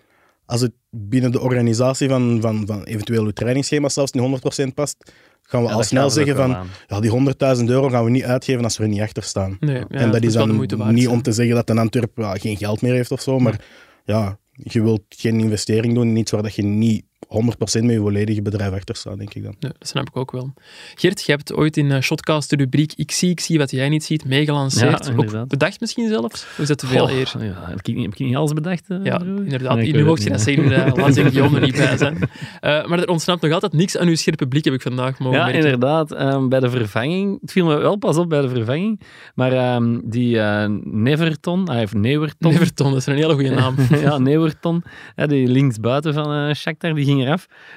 Als 0.45 0.61
het 0.61 0.71
binnen 0.89 1.31
de 1.31 1.39
organisatie 1.39 2.09
van, 2.09 2.41
van, 2.41 2.63
van 2.65 2.83
eventueel 2.83 3.23
uw 3.23 3.31
trainingsschema 3.31 3.89
zelfs 3.89 4.11
niet 4.11 4.41
100% 4.69 4.73
past, 4.73 5.11
gaan 5.41 5.61
we 5.61 5.67
Ja, 5.67 5.73
al 5.73 5.83
snel 5.83 6.09
zeggen 6.09 6.35
van... 6.35 6.55
aan. 6.55 6.67
Ja, 6.87 6.99
die 6.99 7.11
100.000 7.57 7.63
euro 7.65 7.89
gaan 7.89 8.03
we 8.03 8.09
niet 8.09 8.23
uitgeven 8.23 8.63
als 8.63 8.77
we 8.77 8.83
er 8.83 8.89
niet 8.89 9.01
achter 9.01 9.23
staan. 9.23 9.57
Nee, 9.59 9.75
ja, 9.75 9.85
en 9.87 10.05
dat 10.05 10.13
het 10.13 10.23
is 10.23 10.33
dan 10.33 10.59
niet 10.59 10.71
zijn. 10.79 11.09
om 11.09 11.21
te 11.21 11.31
zeggen 11.31 11.55
dat 11.55 11.69
een 11.69 11.77
Antwerp 11.77 12.17
ja, 12.17 12.35
geen 12.35 12.57
geld 12.57 12.81
meer 12.81 12.93
heeft 12.93 13.11
of 13.11 13.21
zo, 13.21 13.39
maar 13.39 13.65
ja, 14.05 14.39
je 14.51 14.81
wilt 14.81 15.03
geen 15.09 15.39
investering 15.39 15.93
doen 15.93 16.07
in 16.07 16.15
iets 16.15 16.31
waar 16.31 16.43
dat 16.43 16.55
je 16.55 16.63
niet 16.63 17.03
100% 17.31 17.81
met 17.81 17.91
je 17.91 17.97
volledige 17.99 18.41
bedrijf 18.41 18.73
achter 18.73 18.95
staan, 18.95 19.17
denk 19.17 19.33
ik 19.33 19.43
dan. 19.43 19.55
Ja, 19.59 19.71
dat 19.79 19.87
snap 19.87 20.07
ik 20.07 20.17
ook 20.17 20.31
wel. 20.31 20.53
Gert, 20.95 21.21
je 21.25 21.31
hebt 21.31 21.53
ooit 21.53 21.77
in 21.77 21.91
eh, 21.91 22.01
Shotcast 22.01 22.49
de 22.49 22.55
rubriek 22.55 22.93
Ik 22.95 23.11
zie, 23.11 23.29
ik 23.29 23.39
zie 23.39 23.57
wat 23.57 23.71
jij 23.71 23.89
niet 23.89 24.03
ziet 24.03 24.25
meegelanceerd. 24.25 25.05
Ja, 25.05 25.11
ook 25.11 25.19
inderdaad. 25.19 25.47
bedacht 25.47 25.79
misschien 25.79 26.07
zelfs? 26.07 26.41
Of 26.51 26.57
is 26.59 26.67
dat 26.67 26.77
te 26.77 26.87
veel 26.87 27.09
eer? 27.09 27.33
Ja, 27.39 27.53
heb, 27.69 27.79
ik 27.79 27.95
niet, 27.95 28.03
heb 28.05 28.13
ik 28.13 28.19
niet 28.19 28.35
alles 28.35 28.53
bedacht? 28.53 28.89
eh, 28.89 28.97
Ja, 29.03 29.17
broer? 29.17 29.43
inderdaad. 29.43 29.75
Nee, 29.75 29.87
ik 29.87 29.93
nu 29.95 30.05
mocht 30.05 30.23
je 30.23 30.29
dat 30.29 30.41
zeggen, 30.41 30.63
uh, 30.71 30.71
laat 30.95 31.13
zeggen 31.13 31.31
Guillaume 31.31 31.55
er 31.59 31.65
niet 31.65 31.75
bij 31.75 31.97
zijn. 31.97 32.17
Eh, 32.59 32.85
maar 32.85 32.99
er 32.99 33.07
ontsnapt 33.09 33.41
nog 33.41 33.51
altijd 33.51 33.73
niks 33.73 33.97
aan 33.97 34.07
uw 34.07 34.15
scherpe 34.15 34.47
blik, 34.47 34.65
heb 34.65 34.73
ik 34.73 34.81
vandaag 34.81 35.19
mogen 35.19 35.37
Ja, 35.37 35.43
merken. 35.45 35.61
inderdaad. 35.63 36.11
Ehm, 36.11 36.47
bij 36.47 36.59
de 36.59 36.69
vervanging, 36.69 37.41
het 37.41 37.51
viel 37.51 37.65
me 37.65 37.77
wel 37.77 37.95
pas 37.95 38.17
op 38.17 38.29
bij 38.29 38.41
de 38.41 38.49
vervanging, 38.49 39.01
maar 39.35 39.51
ehm, 39.53 39.99
die 40.03 40.39
eh, 40.39 40.65
Neverton, 40.83 41.69
hij 41.69 41.77
heeft 41.77 41.93
Neverton. 41.93 42.51
Neverton, 42.51 42.89
dat 42.89 42.99
is 42.99 43.05
een 43.05 43.15
hele 43.15 43.33
goede 43.33 43.49
naam. 43.49 43.75
ja, 44.01 44.17
Neverton, 44.17 44.83
hè, 45.15 45.27
die 45.27 45.47
linksbuiten 45.47 46.13
van 46.13 46.33
eh 46.33 46.53
Shakhtar, 46.55 46.93
die 46.93 47.05
ging 47.05 47.20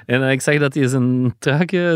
En 0.05 0.23
eh, 0.23 0.31
ik 0.31 0.41
zag 0.41 0.57
dat 0.57 0.73
hij 0.73 0.87
zijn 0.87 1.35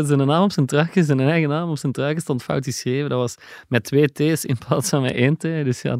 zijn 0.04 0.26
naam 0.26 0.42
op 0.42 0.52
zijn 0.52 0.66
truikje, 0.66 1.04
zijn 1.04 1.20
eigen 1.20 1.48
naam 1.48 1.70
op 1.70 1.78
zijn 1.78 1.92
truikje 1.92 2.20
stond 2.20 2.42
fout 2.42 2.64
geschreven. 2.64 3.10
Dat 3.10 3.18
was 3.18 3.36
met 3.68 3.84
twee 3.84 4.12
T's 4.12 4.44
in 4.44 4.58
plaats 4.66 4.88
van 4.88 5.02
met 5.02 5.12
één 5.12 5.36
T. 5.36 5.40
Dus 5.40 5.82
ja, 5.82 5.96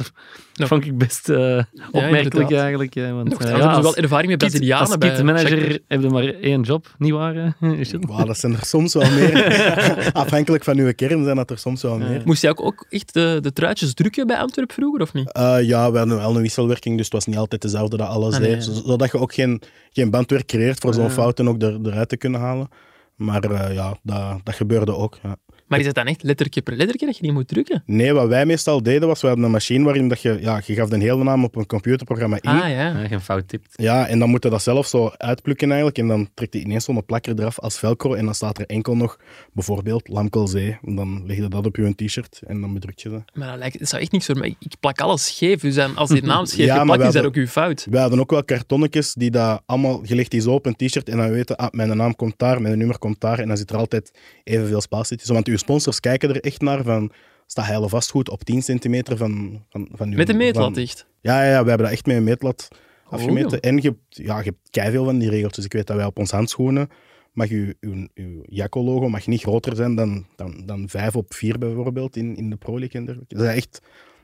dat 0.61 0.69
Ja. 0.69 0.75
vond 0.77 0.85
ik 0.85 0.99
best 0.99 1.29
eh, 1.29 1.63
opmerkelijk 1.91 2.53
eigenlijk. 2.53 2.95
Want, 2.95 3.29
Nochtans 3.29 3.39
eh, 3.39 3.47
hebben 3.49 3.61
ze 3.61 3.69
als 3.77 3.83
wel 3.83 3.97
ervaring 3.97 4.29
met 4.29 4.39
Brazilianen 4.39 4.87
Als 4.87 4.99
bij 4.99 5.09
kitmanager 5.15 5.49
Shakhtar. 5.59 5.79
heb 5.89 6.01
je 6.03 6.09
maar 6.09 6.25
één 6.25 6.63
job, 6.63 6.95
niet 6.99 7.13
waar? 7.13 7.37
eh? 7.37 7.53
Wauw, 8.09 8.25
dat 8.25 8.39
zijn 8.39 8.53
er 8.53 8.65
soms 8.65 8.95
wel 8.95 9.11
meer. 9.11 9.61
Afhankelijk 10.13 10.65
van 10.65 10.79
uw 10.79 10.93
kern 10.93 11.25
zijn 11.25 11.37
dat 11.37 11.51
er 11.51 11.59
soms 11.59 11.83
wel 11.83 11.99
meer. 11.99 12.23
Moest 12.25 12.43
jij 12.43 12.51
ook, 12.51 12.61
ook 12.61 12.87
echt 12.89 13.15
de, 13.15 13.39
de 13.41 13.53
truitjes 13.53 13.95
drukken 13.95 14.27
bij 14.27 14.37
Antwerp 14.39 14.73
vroeger, 14.73 15.01
of 15.01 15.13
niet? 15.13 15.33
Eh, 15.33 15.57
ja, 15.63 15.93
we 15.93 15.99
hadden 15.99 16.17
wel 16.17 16.37
een 16.37 16.43
wisselwerking, 16.43 16.97
dus 16.97 17.05
het 17.05 17.15
was 17.15 17.27
niet 17.27 17.37
altijd 17.37 17.63
dezelfde 17.63 17.97
dat 17.97 18.09
alles 18.09 18.35
Ah, 18.35 18.41
nee, 18.41 18.51
deed. 18.55 18.67
ja. 18.67 18.73
Zodat 18.73 19.11
je 19.13 19.19
ook 19.19 19.35
geen, 19.35 19.63
geen 19.93 20.11
bandwerk 20.11 20.47
creëert 20.47 20.79
voor 20.79 20.95
zo'n 20.95 21.11
fouten 21.11 21.49
ook 21.49 21.63
er, 21.63 21.79
eruit 21.85 22.09
te 22.09 22.17
kunnen 22.17 22.41
halen. 22.41 22.69
Maar 23.17 23.43
eh, 23.45 23.75
ja, 23.75 23.97
dat, 24.03 24.41
dat 24.45 24.55
gebeurde 24.55 24.95
ook. 24.95 25.19
Ja. 25.23 25.37
Maar 25.71 25.79
is 25.79 25.87
het 25.87 25.95
dan 25.95 26.07
echt 26.07 26.23
lettertje 26.23 26.63
per 26.63 26.77
lettertje 26.77 27.07
dat 27.07 27.17
je 27.17 27.23
die 27.23 27.33
moet 27.33 27.49
drukken? 27.49 27.83
Nee, 27.87 28.13
wat 28.13 28.29
wij 28.29 28.47
meestal 28.47 28.83
deden 28.83 29.09
was, 29.09 29.21
we 29.21 29.27
hadden 29.27 29.45
een 29.45 29.51
machine 29.51 29.85
waarin 29.85 30.09
dat 30.09 30.21
je, 30.23 30.39
ja, 30.41 30.61
je 30.67 30.75
gaf 30.75 30.89
de 30.89 30.99
hele 30.99 31.25
naam 31.25 31.45
op 31.45 31.57
een 31.57 31.67
computerprogramma 31.67 32.37
in. 32.41 32.51
Ah 32.51 32.59
ja. 32.59 32.69
Ja, 32.69 33.07
geen 33.07 33.21
fout 33.21 33.49
tipt. 33.49 33.73
Ja, 33.75 34.07
en 34.07 34.19
dan 34.19 34.29
moet 34.31 34.43
je 34.43 34.51
dat 34.51 34.63
zelf 34.63 34.87
zo 34.87 35.11
uitplukken 35.17 35.69
eigenlijk. 35.69 35.99
En 35.99 36.09
dan 36.09 36.29
trekt 36.35 36.53
hij 36.53 36.63
ineens 36.63 36.85
zo'n 36.85 37.05
plakker 37.05 37.39
eraf 37.39 37.59
als 37.59 37.79
velcro. 37.79 38.15
En 38.15 38.25
dan 38.25 38.35
staat 38.35 38.59
er 38.59 38.67
enkel 38.67 38.97
nog, 38.97 39.19
bijvoorbeeld, 39.53 40.09
Lamkelzee. 40.09 40.79
En 40.85 40.95
dan 40.95 41.27
leg 41.27 41.37
je 41.37 41.49
dat 41.49 41.67
op 41.67 41.77
je 41.77 41.95
t-shirt 41.95 42.41
en 42.47 42.61
dan 42.61 42.75
bedruk 42.75 42.99
je 42.99 43.09
dat. 43.09 43.23
Maar 43.35 43.49
dat, 43.49 43.59
lijkt, 43.59 43.79
dat 43.79 43.89
zou 43.89 44.03
echt 44.03 44.13
niks 44.13 44.27
voor 44.27 44.39
mij. 44.39 44.57
Ik, 44.59 44.75
plak 44.81 45.01
alles 45.01 45.27
scheef. 45.27 45.61
Dus 45.61 45.75
dan, 45.75 45.97
als 45.97 46.11
die 46.11 46.23
naam 46.33 46.47
scheef 46.47 46.67
Ja, 46.67 46.87
we 46.87 47.05
is, 47.05 47.13
dat 47.13 47.25
ook 47.25 47.35
uw 47.35 47.47
fout. 47.47 47.87
Wij 47.91 48.01
hadden 48.01 48.21
ook 48.21 48.31
wel 48.31 48.45
kartonnetjes 48.45 49.15
die 49.15 49.31
dat 49.31 49.63
allemaal 49.67 50.01
gelegd 50.05 50.35
is 50.35 50.47
op 50.47 50.67
een 50.67 50.77
t-shirt. 50.77 51.09
En 51.09 51.17
dan 51.17 51.31
weten, 51.31 51.57
ah, 51.57 51.71
mijn 51.71 51.97
naam 51.97 52.17
komt 52.17 52.35
daar, 52.37 52.63
mijn 52.63 52.79
nummer 52.79 52.99
komt 52.99 53.21
daar. 53.21 53.39
En 53.39 53.49
dan 53.49 53.57
zit 53.57 53.71
er 53.71 53.77
altijd 53.77 54.11
evenveel 54.45 54.81
spatie 54.81 55.17
tussen. 55.17 55.35
Want 55.35 55.47
uw 55.47 55.59
sponsors 55.61 56.01
kijken 56.01 56.29
er 56.29 56.41
echt 56.41 56.61
naar 56.61 56.83
van... 56.83 57.13
Staat 57.47 57.67
heile 57.67 57.89
vastgoed 57.89 58.29
op 58.29 58.45
10 58.45 58.63
centimeter 58.63 59.17
van, 59.17 59.65
van, 59.69 59.89
van 59.93 60.11
uw... 60.11 60.17
Met 60.17 60.29
een 60.29 60.37
meetlat 60.37 60.65
van- 60.65 60.73
dicht. 60.73 61.07
Ja, 61.21 61.43
ja, 61.45 61.51
ja, 61.51 61.63
we 61.63 61.69
hebben 61.69 61.87
dat 61.87 61.91
echt 61.97 62.07
met 62.07 62.17
een 62.17 62.25
meetlat 62.25 62.69
Oh, 63.07 63.13
afgemeten. 63.13 63.51
joh. 63.51 63.59
en 63.71 63.77
je, 63.77 63.83
hebt- 63.83 63.99
ja, 64.27 64.39
je 64.39 64.45
hebt 64.45 64.71
keiveel 64.71 65.05
van 65.05 65.19
die 65.19 65.31
regels. 65.31 65.53
Dus 65.53 65.65
ik 65.65 65.73
weet 65.73 65.87
dat 65.87 65.97
wij 65.97 66.05
op 66.07 66.19
ons 66.19 66.31
handschoenen 66.31 66.89
mag 67.33 67.49
je, 67.49 67.77
uw, 67.81 68.07
uw 68.15 68.43
Jacco-logo 68.43 69.09
mag 69.09 69.27
niet 69.27 69.41
groter 69.41 69.77
zijn 69.77 69.95
dan, 69.95 70.27
dan, 70.37 70.63
dan 70.67 70.89
5 70.89 71.17
op 71.17 71.35
4 71.35 71.59
bijvoorbeeld 71.59 72.17
in, 72.17 72.37
in 72.37 72.51
de 72.51 72.57
Pro 72.57 72.79
League 72.79 73.01
en 73.01 73.07
dergelijke. 73.07 73.35
Er 73.35 73.41
zijn 73.43 73.57
echt 73.57 73.81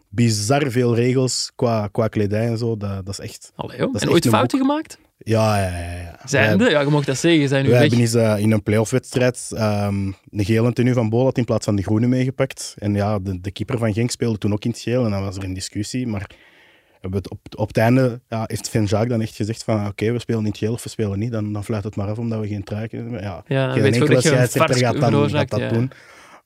bizar 0.09 0.71
veel 0.71 0.95
regels 0.95 1.53
qua, 1.55 1.89
qua 1.93 2.09
kledij 2.09 2.47
en 2.47 2.59
zo. 2.59 2.77
Dat, 2.77 3.07
dat 3.07 3.19
is 3.19 3.25
echt... 3.25 3.53
Allee, 3.55 3.77
is 3.77 3.83
En 3.85 3.93
echt 3.95 4.09
ooit 4.09 4.29
fouten 4.29 4.59
gemaakt? 4.59 4.99
Ja, 5.19 5.59
ja, 5.59 5.69
ja. 5.69 6.19
ja. 6.27 6.57
Wij, 6.57 6.71
Ja, 6.71 6.81
je 6.81 6.87
mocht 6.87 7.07
dat 7.07 7.19
zeggen. 7.19 7.49
Zijn 7.49 7.65
nu 7.65 7.71
weg. 7.71 7.81
hebben 7.81 7.99
eens 7.99 8.15
eh, 8.15 8.39
in 8.39 8.53
een 8.53 8.63
playoff-wedstrijd 8.63 9.51
ehm 9.55 10.11
de 10.25 10.45
gele 10.45 10.73
tenue 10.73 10.95
van 10.95 11.09
Bolat 11.09 11.39
in 11.39 11.45
plaats 11.45 11.65
van 11.65 11.77
de 11.77 11.83
groene 11.83 12.07
meegepakt. 12.07 12.75
En 12.79 12.95
ja, 12.95 13.19
de, 13.19 13.41
de 13.41 13.51
keeper 13.51 13.79
van 13.79 13.93
Genk 13.93 14.11
speelde 14.11 14.39
toen 14.39 14.53
ook 14.53 14.65
in 14.65 14.71
het 14.71 14.81
geel 14.81 15.05
en 15.05 15.11
dan 15.11 15.23
was 15.23 15.37
er 15.37 15.45
een 15.45 15.55
discussie. 15.55 16.07
Maar 16.07 16.27
we 16.29 16.99
hebben 17.01 17.21
het 17.21 17.31
op, 17.31 17.39
op 17.57 17.69
het 17.69 17.77
einde 17.77 18.21
ja, 18.29 18.45
heeft 18.47 18.71
Van 18.71 18.85
Jaak 18.85 19.09
dan 19.09 19.21
echt 19.21 19.37
gezegd 19.37 19.65
van 19.65 19.87
oké, 19.87 20.13
we 20.13 20.19
spelen 20.19 20.41
in 20.41 20.47
het 20.47 20.59
geel 20.59 20.73
of 20.73 20.83
we 20.83 20.89
spelen 20.89 21.19
niet. 21.19 21.33
Dan, 21.33 21.53
dan 21.53 21.65
fluit 21.65 21.85
het 21.85 21.97
maar 21.97 22.09
af 22.09 22.19
omdat 22.19 22.41
we 22.41 22.49
geen 22.49 22.65
truiken 22.65 22.99
hebben. 22.99 23.21
Ja, 23.21 23.45
Ja, 23.47 23.73
geen 23.73 23.85
enkele 23.85 24.21
scheidsrechter 24.21 24.77
gaat, 24.77 25.01
dan, 25.01 25.31
gaat 25.31 25.51
dat 25.51 25.61
ja. 25.61 25.69
doen. 25.69 25.91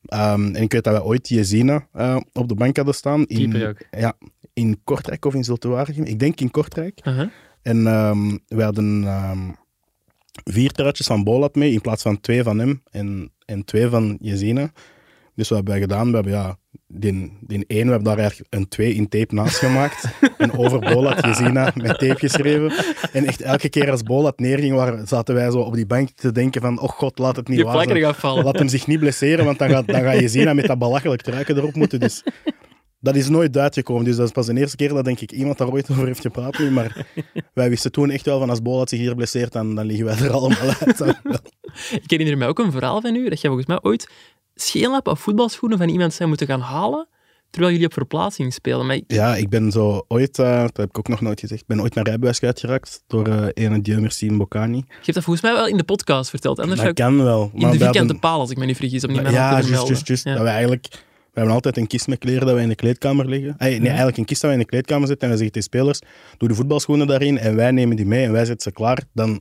Ehm, 0.06 0.54
en 0.54 0.62
ik 0.62 0.72
weet 0.72 0.84
dat 0.84 0.94
we 0.94 1.04
ooit 1.04 1.28
Jezina 1.28 1.86
eh 1.92 2.16
op 2.32 2.48
de 2.48 2.54
bank 2.54 2.76
hadden 2.76 2.94
staan. 2.94 3.24
In. 3.26 3.76
Ja, 3.90 4.12
in 4.52 4.80
Kortrijk 4.84 5.24
of 5.24 5.34
in 5.34 5.44
Zultuarium. 5.44 6.04
Ik 6.04 6.18
denk 6.18 6.40
in 6.40 6.50
Kortrijk. 6.50 7.00
En 7.62 7.86
ehm, 7.86 8.36
we 8.46 8.62
hadden 8.62 9.04
ehm, 9.04 9.50
vier 10.44 10.70
truitjes 10.70 11.06
van 11.06 11.24
Bolat 11.24 11.54
mee 11.54 11.72
in 11.72 11.80
plaats 11.80 12.02
van 12.02 12.20
twee 12.20 12.42
van 12.42 12.58
hem 12.58 12.82
en, 12.90 13.32
en 13.44 13.64
twee 13.64 13.88
van 13.88 14.18
Jezina. 14.20 14.70
Dus 15.34 15.48
wat 15.48 15.58
hebben 15.58 15.74
wij 15.74 15.82
gedaan? 15.82 16.08
We 16.08 16.14
hebben 16.14 16.32
ja, 16.32 16.56
die, 16.86 17.38
die 17.40 17.64
één, 17.66 17.84
we 17.84 17.90
hebben 17.90 18.08
daar 18.08 18.18
eigenlijk 18.18 18.54
een 18.54 18.68
twee 18.68 18.94
in 18.94 19.08
tape 19.08 19.34
naast 19.34 19.56
gemaakt. 19.56 20.04
en 20.38 20.58
over 20.58 20.78
Bolat 20.78 21.24
Jezina 21.24 21.72
met 21.74 21.98
tape 21.98 22.18
geschreven. 22.18 22.72
En 23.12 23.26
echt 23.26 23.40
elke 23.40 23.68
keer 23.68 23.90
als 23.90 24.02
Bolat 24.02 24.38
neerging, 24.38 24.74
waren, 24.74 25.08
zaten 25.08 25.34
wij 25.34 25.50
zo 25.50 25.58
op 25.58 25.74
die 25.74 25.86
bank 25.86 26.10
te 26.10 26.32
denken 26.32 26.60
van, 26.60 26.80
oh 26.80 26.88
god, 26.88 27.18
laat 27.18 27.36
het 27.36 27.48
niet 27.48 27.62
waar 27.62 27.72
zijn. 27.72 28.44
Laat 28.44 28.58
hem 28.58 28.68
zich 28.68 28.86
niet 28.86 28.98
blesseren, 28.98 29.44
want 29.44 29.58
dan 29.58 29.68
gaat, 29.68 29.86
dan 29.86 30.02
gaat 30.02 30.18
Jezina 30.18 30.54
met 30.54 30.66
dat 30.66 30.78
belachelijk 30.78 31.22
truiken 31.22 31.56
erop 31.56 31.74
moeten. 31.74 32.00
Dus 32.00 32.22
dat 33.00 33.14
is 33.16 33.28
nooit 33.28 33.56
uitgekomen. 33.56 34.04
Dus 34.04 34.16
dat 34.16 34.26
is 34.26 34.32
pas 34.32 34.46
de 34.46 34.56
eerste 34.56 34.76
keer 34.76 34.88
dat 34.88 35.04
denk 35.04 35.20
ik 35.20 35.32
iemand 35.32 35.58
daar 35.58 35.70
ooit 35.70 35.90
over 35.90 36.06
heeft 36.06 36.20
gepraat 36.20 36.58
nu. 36.58 36.70
Maar 36.70 37.06
wij 37.54 37.68
wisten 37.68 37.92
toen 37.92 38.10
echt 38.10 38.24
wel 38.24 38.38
van 38.38 38.50
als 38.50 38.62
Bolat 38.62 38.88
zich 38.88 38.98
hier 38.98 39.14
blesseert, 39.14 39.52
dan, 39.52 39.74
dan 39.74 39.86
liggen 39.86 40.04
wij 40.06 40.16
er 40.18 40.30
allemaal 40.30 40.58
uit. 40.80 41.00
Ik 42.02 42.10
herinner 42.10 42.38
mij 42.38 42.48
ook 42.48 42.58
een 42.58 42.72
verhaal 42.72 43.00
van 43.00 43.14
u, 43.14 43.28
dat 43.28 43.40
jij 43.40 43.50
volgens 43.50 43.66
mij 43.66 43.78
ooit 43.82 44.08
scheenlappen 44.54 45.12
of 45.12 45.20
voetbalschoenen 45.20 45.78
van 45.78 45.88
iemand 45.88 46.14
zijn 46.14 46.28
moeten 46.28 46.46
gaan 46.46 46.60
halen, 46.60 47.08
terwijl 47.50 47.72
jullie 47.72 47.86
op 47.86 47.92
verplaatsing 47.92 48.52
spelen. 48.52 48.86
Maar 48.86 48.96
ik- 48.96 49.04
Ja, 49.06 49.36
ik 49.36 49.48
ben 49.48 49.70
zo 49.72 50.04
ooit, 50.08 50.38
eh, 50.38 50.60
dat 50.60 50.76
heb 50.76 50.88
ik 50.88 50.98
ook 50.98 51.08
nog 51.08 51.20
nooit 51.20 51.40
gezegd, 51.40 51.60
ik 51.60 51.66
ben 51.66 51.80
ooit 51.80 51.94
naar 51.94 52.04
rijbewijs 52.04 52.40
uitgeraakt 52.42 53.02
door 53.06 53.26
eh 53.26 53.46
ene 53.64 53.80
Dieu 53.82 54.00
Merci 54.00 54.32
Bocani. 54.36 54.76
je 54.76 54.84
hebt 54.92 55.14
dat 55.14 55.24
volgens 55.24 55.44
mij 55.44 55.52
wel 55.54 55.66
in 55.66 55.76
de 55.76 55.84
podcast 55.84 56.30
verteld. 56.30 56.58
Anders 56.58 56.80
Dat 56.80 56.88
ik 56.88 56.94
kan 56.94 57.22
wel. 57.22 57.42
in 57.42 57.50
maar 57.52 57.60
de 57.60 57.66
we 57.66 57.70
vierkante 57.84 57.98
hadden- 57.98 58.18
paal, 58.18 58.40
als 58.40 58.50
ik 58.50 58.56
me 58.56 58.64
niet 58.64 58.76
vergis, 58.76 59.04
om 59.04 59.12
niet 59.12 59.22
mijn 59.22 59.34
Ja, 59.34 59.60
te 59.60 59.68
juist, 59.68 60.06
juist. 60.06 60.24
Dat 60.24 60.38
we 60.38 60.44
eigenlijk... 60.48 60.86
We 61.32 61.38
hebben 61.38 61.54
altijd 61.54 61.76
een 61.76 61.86
kist 61.86 62.06
met 62.06 62.18
kleren 62.18 62.46
dat 62.46 62.54
wij 62.54 62.62
in 62.62 62.68
de 62.68 62.74
kleedkamer 62.74 63.28
leggen. 63.28 63.54
Ay, 63.58 63.78
nee, 63.78 63.88
eigenlijk 63.88 64.16
een 64.16 64.24
kist 64.24 64.40
dat 64.40 64.50
wij 64.50 64.58
in 64.58 64.64
de 64.64 64.70
kleedkamer 64.70 65.06
zetten 65.08 65.28
en 65.28 65.34
we 65.34 65.40
zeggen 65.40 65.60
tegen 65.60 65.68
spelers, 65.68 66.00
doe 66.38 66.48
de 66.48 66.54
voetbalschoenen 66.54 67.06
daarin 67.06 67.38
en 67.38 67.56
wij 67.56 67.70
nemen 67.70 67.96
die 67.96 68.06
mee 68.06 68.24
en 68.24 68.32
wij 68.32 68.44
zetten 68.44 68.70
ze 68.70 68.72
klaar. 68.72 69.02
Dan, 69.12 69.40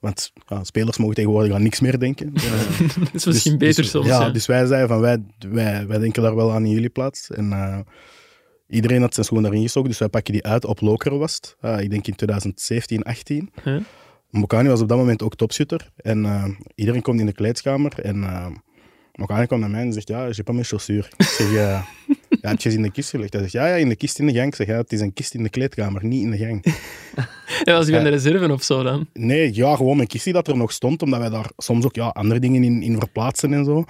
want 0.00 0.32
ja, 0.46 0.64
spelers 0.64 0.96
mogen 0.98 1.14
tegenwoordig 1.14 1.52
aan 1.52 1.62
niks 1.62 1.80
meer 1.80 1.98
denken. 1.98 2.30
Ja. 2.34 2.50
Dat 3.04 3.14
is 3.14 3.24
misschien 3.24 3.58
beter 3.58 3.82
dus, 3.82 3.90
soms. 3.90 4.06
Ja, 4.06 4.20
ja. 4.20 4.30
dus 4.30 4.46
wij 4.46 4.66
zeiden 4.66 4.88
van 4.88 5.00
wij, 5.00 5.24
wij, 5.38 5.86
wij 5.86 5.98
denken 5.98 6.22
daar 6.22 6.36
wel 6.36 6.52
aan 6.52 6.64
in 6.64 6.70
jullie 6.70 6.88
plaats. 6.88 7.30
En 7.30 7.52
eh, 7.52 7.78
iedereen 8.68 9.00
had 9.00 9.14
zijn 9.14 9.26
schoen 9.26 9.42
daarin 9.42 9.62
gestoken, 9.62 9.88
dus 9.88 9.98
wij 9.98 10.08
pakken 10.08 10.32
die 10.32 10.44
uit 10.44 10.64
op 10.64 10.80
Lokerwast. 10.80 11.56
Uh, 11.60 11.80
ik 11.80 11.90
denk 11.90 12.06
in 12.06 12.14
2017, 12.14 13.02
18. 13.02 13.50
Huh? 13.64 13.80
Mokani 14.30 14.68
was 14.68 14.80
op 14.80 14.88
dat 14.88 14.98
moment 14.98 15.22
ook 15.22 15.36
topschutter. 15.36 15.90
En 15.96 16.24
eh, 16.24 16.44
iedereen 16.74 17.02
komt 17.02 17.20
in 17.20 17.26
de 17.26 17.32
kleedkamer 17.32 18.00
en 18.00 18.24
uh, 19.18 19.26
Mokani 19.26 19.46
kwam 19.46 19.60
naar 19.60 19.70
mij 19.70 19.80
en 19.80 19.92
zegt, 19.92 20.08
ja, 20.08 20.26
je 20.26 20.42
pas 20.42 20.54
mijn 20.54 20.66
chaussure. 20.66 21.08
Ik 21.16 21.26
zeg, 21.26 21.52
ja, 21.52 21.84
heb 22.40 22.60
je 22.60 22.70
ze 22.70 22.76
in 22.76 22.82
de 22.82 22.90
kist 22.90 23.10
gelegd? 23.10 23.32
Hij 23.32 23.42
zegt, 23.42 23.52
ja, 23.52 23.66
ja, 23.66 23.74
in 23.74 23.88
de 23.88 23.96
kist 23.96 24.18
in 24.18 24.26
de 24.26 24.32
gang. 24.32 24.46
Ik 24.46 24.54
zeg, 24.54 24.66
ja, 24.66 24.76
het 24.76 24.92
is 24.92 25.00
een 25.00 25.12
kist 25.12 25.34
in 25.34 25.42
de 25.42 25.48
kleedkamer, 25.48 26.04
niet 26.04 26.22
in 26.22 26.30
de 26.30 26.38
gang. 26.38 26.64
Ja, 27.64 27.72
was 27.72 27.88
u 27.88 27.92
van 27.92 28.02
de 28.02 28.08
reserve 28.08 28.52
of 28.52 28.62
zo 28.62 28.82
dan? 28.82 29.06
Nee, 29.12 29.54
ja, 29.54 29.76
gewoon 29.76 29.98
een 30.00 30.06
kistje 30.06 30.32
dat 30.32 30.48
er 30.48 30.56
nog 30.56 30.72
stond, 30.72 31.02
omdat 31.02 31.20
wij 31.20 31.28
daar 31.28 31.50
soms 31.56 31.84
ook 31.84 31.94
ja, 31.94 32.06
andere 32.06 32.40
dingen 32.40 32.64
in, 32.64 32.82
in 32.82 32.98
verplaatsen 32.98 33.52
en 33.52 33.64
zo. 33.64 33.84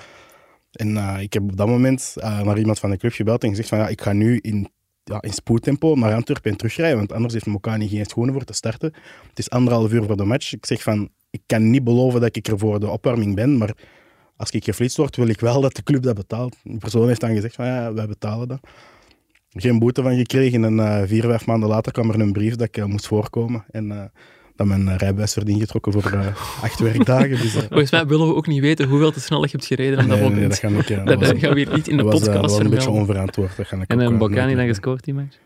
En 0.73 0.89
uh, 0.89 1.17
ik 1.21 1.33
heb 1.33 1.43
op 1.43 1.57
dat 1.57 1.67
moment 1.67 2.15
uh, 2.17 2.41
naar 2.41 2.59
iemand 2.59 2.79
van 2.79 2.91
de 2.91 2.97
club 2.97 3.13
gebeld 3.13 3.43
en 3.43 3.49
gezegd 3.49 3.69
van 3.69 3.79
ja, 3.79 3.89
ik 3.89 4.01
ga 4.01 4.13
nu 4.13 4.39
in, 4.43 4.69
ja, 5.05 5.23
in 5.23 5.33
spoedtempo 5.33 5.95
naar 5.95 6.15
Antwerpen 6.15 6.51
en 6.51 6.57
terugrijden, 6.57 6.97
want 6.97 7.13
anders 7.13 7.33
heeft 7.33 7.47
Mokani 7.47 7.89
geen 7.89 8.05
schoenen 8.05 8.35
voor 8.35 8.45
te 8.45 8.53
starten. 8.53 8.93
Het 9.29 9.39
is 9.39 9.51
anderhalf 9.51 9.93
uur 9.93 10.05
voor 10.05 10.17
de 10.17 10.25
match. 10.25 10.53
Ik 10.53 10.67
zeg 10.67 10.83
van, 10.83 11.09
ik 11.31 11.41
kan 11.47 11.71
niet 11.71 11.85
beloven 11.85 12.21
dat 12.21 12.37
ik 12.37 12.49
er 12.49 12.59
voor 12.59 12.81
de 12.81 12.89
opwarming 12.89 13.35
ben, 13.35 13.57
maar 13.57 13.75
als 14.39 14.51
ik 14.51 14.65
geflitst 14.65 14.97
word, 14.97 15.17
wil 15.17 15.29
ik 15.29 15.41
wel 15.41 15.61
dat 15.61 15.77
de 15.77 15.83
club 15.83 16.03
dat 16.03 16.15
betaalt. 16.15 16.57
Die 16.63 16.79
persoon 16.79 17.07
heeft 17.09 17.21
dan 17.21 17.35
gezegd 17.35 17.55
van 17.55 17.67
ja, 17.67 17.93
wij 17.93 18.07
betalen 18.07 18.49
dat. 18.49 18.61
Geen 19.51 19.79
boete 19.79 20.03
van 20.03 20.17
gekregen 20.17 20.65
en 20.65 20.79
uh, 20.79 21.03
vier, 21.05 21.23
vijf 21.23 21.47
maanden 21.47 21.69
later 21.69 21.93
kwam 21.93 22.11
er 22.11 22.21
een 22.21 22.33
brief 22.33 22.57
dat 22.57 22.67
ik 22.69 22.77
uh, 22.77 22.85
moest 22.85 23.07
voorkomen. 23.07 23.65
En 23.71 23.91
uh, 23.91 24.03
dat 24.57 24.67
mijn 24.67 24.97
rijbewijs 24.97 25.35
werd 25.35 25.49
ingetrokken 25.49 25.93
voor 25.93 26.13
uh, 26.15 26.27
acht 26.63 26.79
werkdagen. 26.79 27.31
Dus, 27.31 27.55
uh, 27.55 27.63
Volgens 27.63 27.91
mij 27.91 28.07
willen 28.07 28.29
we 28.29 28.35
ook 28.35 28.47
niet 28.47 28.61
weten 28.61 28.89
hoeveel 28.89 29.13
te 29.13 29.21
snel 29.21 29.43
je 29.43 29.49
hebt 29.51 29.67
gereden 29.67 29.99
nee, 29.99 30.07
dat 30.07 30.19
nee, 30.19 30.29
moment. 30.29 30.51
dat 30.51 30.59
gaan, 30.59 30.77
ook, 30.77 30.87
ja, 30.87 31.05
dat, 31.05 31.19
was, 31.19 31.29
gaan 31.29 31.55
we 31.55 31.61
hier 31.61 31.75
niet 31.75 31.89
in 31.89 31.97
de 31.97 32.03
podcast 32.03 32.25
dat 32.25 32.41
was 32.41 32.53
een 32.53 32.59
beetje 32.59 32.71
vermelden. 32.71 33.01
onverantwoord. 33.01 33.57
Dat 33.57 33.67
ga 33.67 33.77
ik 33.77 33.91
En 33.91 34.01
ook, 34.01 34.11
een 34.11 34.19
Bocani 34.19 34.55
dan 34.55 34.67
gescoord 34.67 35.05
die 35.05 35.15
match? 35.15 35.37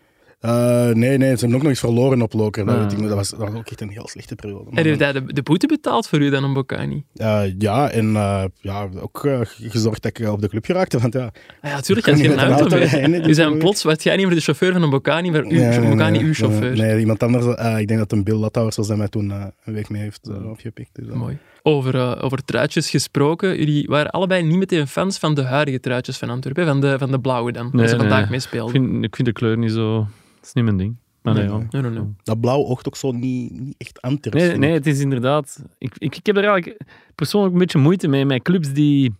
Eh, 0.42 0.88
nee, 0.90 1.18
nee, 1.18 1.28
ze 1.34 1.38
hebben 1.40 1.54
ook 1.54 1.60
nog 1.62 1.70
eens 1.70 1.78
verloren 1.80 2.22
op 2.22 2.32
Loker. 2.32 2.64
Dat, 2.66 2.74
Ah. 2.74 2.82
weet 2.82 2.92
ik 2.92 2.98
nog. 2.98 3.06
dat, 3.08 3.16
was, 3.16 3.30
dat 3.30 3.38
was 3.38 3.54
ook 3.54 3.66
echt 3.66 3.80
een 3.80 3.88
heel 3.88 4.08
slechte 4.08 4.34
periode. 4.34 4.64
Maar 4.70 4.78
En 4.78 4.84
heeft 4.84 5.00
hij 5.00 5.12
de, 5.12 5.32
de 5.32 5.42
boete 5.42 5.66
betaald 5.66 6.08
voor 6.08 6.20
u 6.20 6.30
dan, 6.30 6.44
een 6.44 6.52
Bocani? 6.52 7.04
eh, 7.16 7.42
ja, 7.58 7.90
en 7.90 8.16
eh, 8.16 8.44
ja, 8.60 8.88
ook 9.00 9.26
gezorgd 9.58 10.02
dat 10.02 10.18
ik 10.18 10.28
op 10.28 10.40
de 10.40 10.48
club 10.48 10.64
geraakte. 10.64 10.98
Want 10.98 11.12
ja, 11.14 11.24
Ah 11.60 11.70
ja, 11.70 11.76
als 11.76 11.86
je 11.86 11.94
je 11.94 12.10
een 12.12 12.18
met 12.18 12.30
een 12.30 12.38
auto 12.38 12.78
dus 13.22 13.36
dan- 13.36 13.58
plots, 13.58 13.82
werd 13.82 14.02
jij 14.02 14.16
niet 14.16 14.26
meer 14.26 14.34
de 14.34 14.40
chauffeur 14.40 14.72
van 14.72 14.82
een 14.82 14.90
Bocani, 14.90 15.30
maar 15.30 15.44
u, 15.44 15.48
Nee, 15.58 15.80
Bocani 15.80 16.18
uw 16.22 16.32
chauffeur. 16.34 16.76
Nee, 16.76 16.98
iemand 16.98 17.22
anders. 17.22 17.46
ik 17.80 17.88
denk 17.88 18.00
dat 18.00 18.12
een 18.12 18.24
Bill 18.24 18.36
Lathouwers 18.36 18.76
was 18.76 18.86
dat 18.88 18.96
mij 18.96 19.08
toen 19.08 19.30
een 19.30 19.52
week 19.74 19.88
mee 19.88 20.02
heeft 20.02 20.28
eh, 20.28 20.50
opgepikt. 20.50 20.90
Dus, 20.94 21.06
Mooi. 21.14 21.38
Over, 21.62 22.22
over 22.22 22.44
truitjes 22.44 22.90
gesproken. 22.90 23.56
Jullie 23.58 23.86
waren 23.88 24.10
allebei 24.10 24.42
niet 24.42 24.58
meteen 24.58 24.86
fans 24.88 25.18
van 25.18 25.34
de 25.34 25.42
huidige 25.42 25.80
truitjes 25.80 26.16
van 26.18 26.30
Antwerpen, 26.30 26.66
van 26.66 26.80
de, 26.80 26.98
van 26.98 27.10
de 27.10 27.20
blauwe 27.20 27.52
dan, 27.52 27.62
waar 27.64 27.74
Nee, 27.74 27.86
ze 27.88 27.90
nee. 27.96 28.00
vandaag 28.00 28.24
Ik 28.24 28.30
meespeelden. 28.30 28.72
vind, 28.72 29.04
ik 29.04 29.16
vind 29.16 29.28
de 29.28 29.34
kleur 29.34 29.58
niet 29.58 29.72
zo... 29.72 30.06
Dat 30.42 30.50
is 30.50 30.52
niet 30.52 30.64
mijn 30.64 30.76
ding. 30.76 30.96
Maar 31.22 31.34
nee, 31.34 31.42
Nee, 31.48 31.52
nee. 31.58 31.66
Nee, 31.70 31.82
nee, 31.82 31.90
nee. 31.90 32.14
Dat 32.22 32.40
blauw 32.40 32.64
oogt 32.64 32.86
ook 32.86 32.96
zo 32.96 33.12
niet, 33.12 33.60
niet 33.60 33.74
echt 33.78 34.00
Antwerps. 34.00 34.42
Nee, 34.42 34.56
nee, 34.56 34.72
het 34.72 34.86
is 34.86 35.00
inderdaad... 35.00 35.62
Ik, 35.78 35.94
ik, 35.98 36.16
ik 36.16 36.26
heb 36.26 36.36
er 36.36 36.44
eigenlijk 36.44 36.80
persoonlijk 37.14 37.52
een 37.52 37.58
beetje 37.58 37.78
moeite 37.78 38.08
mee 38.08 38.26
met 38.26 38.42
clubs 38.42 38.72
die... 38.72 39.14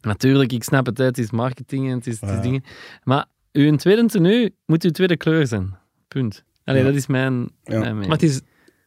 Natuurlijk, 0.00 0.52
ik 0.52 0.62
snap 0.64 0.86
het, 0.86 0.98
het 0.98 1.18
is 1.18 1.30
marketing 1.30 1.88
en 1.90 1.96
het 1.96 2.06
is, 2.06 2.20
het 2.20 2.30
is 2.30 2.36
Ja. 2.36 2.42
dingen. 2.42 2.62
Maar 3.04 3.26
uw 3.52 3.76
tweede 3.76 4.06
tenue 4.06 4.54
moet 4.66 4.84
uw 4.84 4.90
tweede 4.90 5.16
kleur 5.16 5.46
zijn. 5.46 5.74
Punt. 6.08 6.44
Allee, 6.64 6.80
Ja. 6.80 6.86
dat 6.86 6.96
is 6.96 7.06
mijn, 7.06 7.34
Ja. 7.34 7.48
mijn 7.78 7.80
mening. 7.80 8.00
Maar 8.06 8.18
het 8.18 8.22
is 8.22 8.40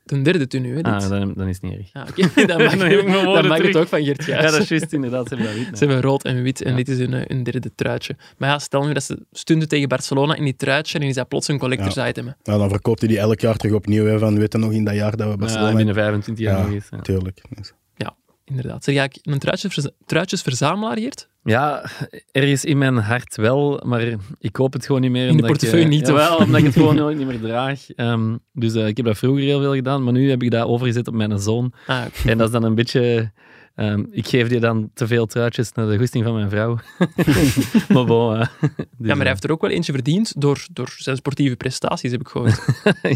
de 0.03 0.21
derde 0.21 0.47
tenue, 0.47 0.69
hè, 0.69 0.75
dit. 0.81 0.85
Ah, 0.85 1.09
dan, 1.09 1.33
dan 1.35 1.47
is 1.47 1.55
het 1.61 1.63
niet 1.71 1.73
erg. 1.79 1.89
Ah, 1.93 2.07
oké. 2.09 2.45
Dan 2.47 2.61
mag, 2.63 3.23
Dan 3.23 3.43
ik 3.43 3.49
mag 3.49 3.61
het 3.61 3.75
ook 3.75 3.87
van 3.87 4.03
Gert 4.03 4.25
Ja, 4.25 4.37
Gijs. 4.39 4.51
dat 4.51 4.61
is 4.61 4.67
juist 4.67 4.93
inderdaad. 4.93 5.27
Ze 5.27 5.35
hebben 5.35 5.53
dat 5.55 5.65
wit. 5.65 5.77
Ze 5.77 5.85
hebben 5.85 6.03
rood 6.03 6.23
en 6.23 6.41
wit 6.43 6.61
en 6.61 6.69
Ja. 6.71 6.75
dit 6.77 6.87
is 6.89 6.97
hun, 6.97 7.13
hun 7.27 7.43
derde 7.43 7.71
truitje. 7.75 8.15
Maar 8.37 8.49
ja, 8.49 8.59
stel 8.59 8.85
nu 8.85 8.93
dat 8.93 9.03
ze 9.03 9.25
stunden 9.31 9.67
tegen 9.67 9.87
Barcelona 9.87 10.35
in 10.35 10.43
die 10.43 10.55
truitje 10.55 10.99
en 10.99 11.05
is 11.07 11.15
dat 11.15 11.27
plots 11.27 11.47
een 11.47 11.57
collectors 11.57 12.09
item. 12.09 12.25
hè. 12.27 12.31
Nou, 12.43 12.59
dan 12.59 12.69
verkoopt 12.69 12.99
hij 12.99 13.09
die 13.09 13.19
elk 13.19 13.39
jaar 13.39 13.55
terug 13.57 13.75
opnieuw. 13.75 14.05
Hè, 14.05 14.19
van, 14.19 14.39
weet 14.39 14.51
je 14.53 14.57
nog, 14.59 14.71
in 14.71 14.83
dat 14.83 14.95
jaar 14.95 15.17
dat 15.17 15.31
we 15.31 15.37
Barcelona... 15.37 15.69
Ja, 15.69 15.75
binnen 15.75 15.93
25 15.95 16.45
jaar 16.45 16.57
Ja. 16.57 16.63
nog 16.63 16.73
eens. 16.73 16.87
Ja. 16.91 16.97
Tuurlijk. 17.01 17.41
Dus, 17.55 17.71
Inderdaad. 18.45 18.83
Zeg 18.83 18.95
jij 18.95 19.11
een 19.21 19.39
truitjesverza- 19.39 19.91
truitjesverzamelaar, 20.05 20.97
Geert? 20.97 21.27
Ja, 21.43 21.85
ergens 22.31 22.65
in 22.65 22.77
mijn 22.77 22.97
hart 22.97 23.35
wel, 23.35 23.81
maar 23.85 24.13
ik 24.39 24.55
hoop 24.55 24.73
het 24.73 24.85
gewoon 24.85 25.01
niet 25.01 25.11
meer. 25.11 25.27
In 25.27 25.37
de 25.37 25.41
ik, 25.41 25.47
portefeuille 25.47 25.85
eh, 25.85 25.91
niet? 25.91 26.07
Jawel, 26.07 26.37
omdat 26.37 26.59
ik 26.59 26.65
het 26.65 26.73
gewoon 26.73 26.95
nooit 27.03 27.17
niet 27.17 27.27
meer 27.27 27.39
draag. 27.39 27.91
Ehm, 27.95 28.35
dus 28.51 28.73
eh, 28.73 28.87
ik 28.87 28.97
heb 28.97 29.05
dat 29.05 29.17
vroeger 29.17 29.43
heel 29.43 29.59
veel 29.59 29.73
gedaan, 29.73 30.03
maar 30.03 30.13
nu 30.13 30.29
heb 30.29 30.43
ik 30.43 30.51
dat 30.51 30.67
overgezet 30.67 31.07
op 31.07 31.13
mijn 31.13 31.39
zoon. 31.39 31.73
Ah. 31.87 32.01
En 32.25 32.37
dat 32.37 32.47
is 32.47 32.53
dan 32.53 32.63
een 32.63 32.75
beetje... 32.75 33.31
ehm, 33.75 34.03
ik 34.11 34.27
geef 34.27 34.47
die 34.47 34.59
dan 34.59 34.89
te 34.93 35.07
veel 35.07 35.25
truitjes 35.25 35.71
naar 35.71 35.87
de 35.87 35.97
goesting 35.97 36.23
van 36.23 36.33
mijn 36.33 36.49
vrouw. 36.49 36.77
maar 37.93 38.05
bon, 38.05 38.35
eh, 38.35 38.47
dus, 38.59 38.69
ja, 38.97 39.07
maar 39.07 39.17
hij 39.17 39.27
heeft 39.27 39.43
er 39.43 39.51
ook 39.51 39.61
wel 39.61 39.71
eentje 39.71 39.93
verdiend 39.93 40.41
door, 40.41 40.65
door 40.71 40.95
zijn 40.97 41.15
sportieve 41.15 41.55
prestaties, 41.55 42.11
heb 42.11 42.19
ik 42.21 42.27
gehoord. 42.27 42.65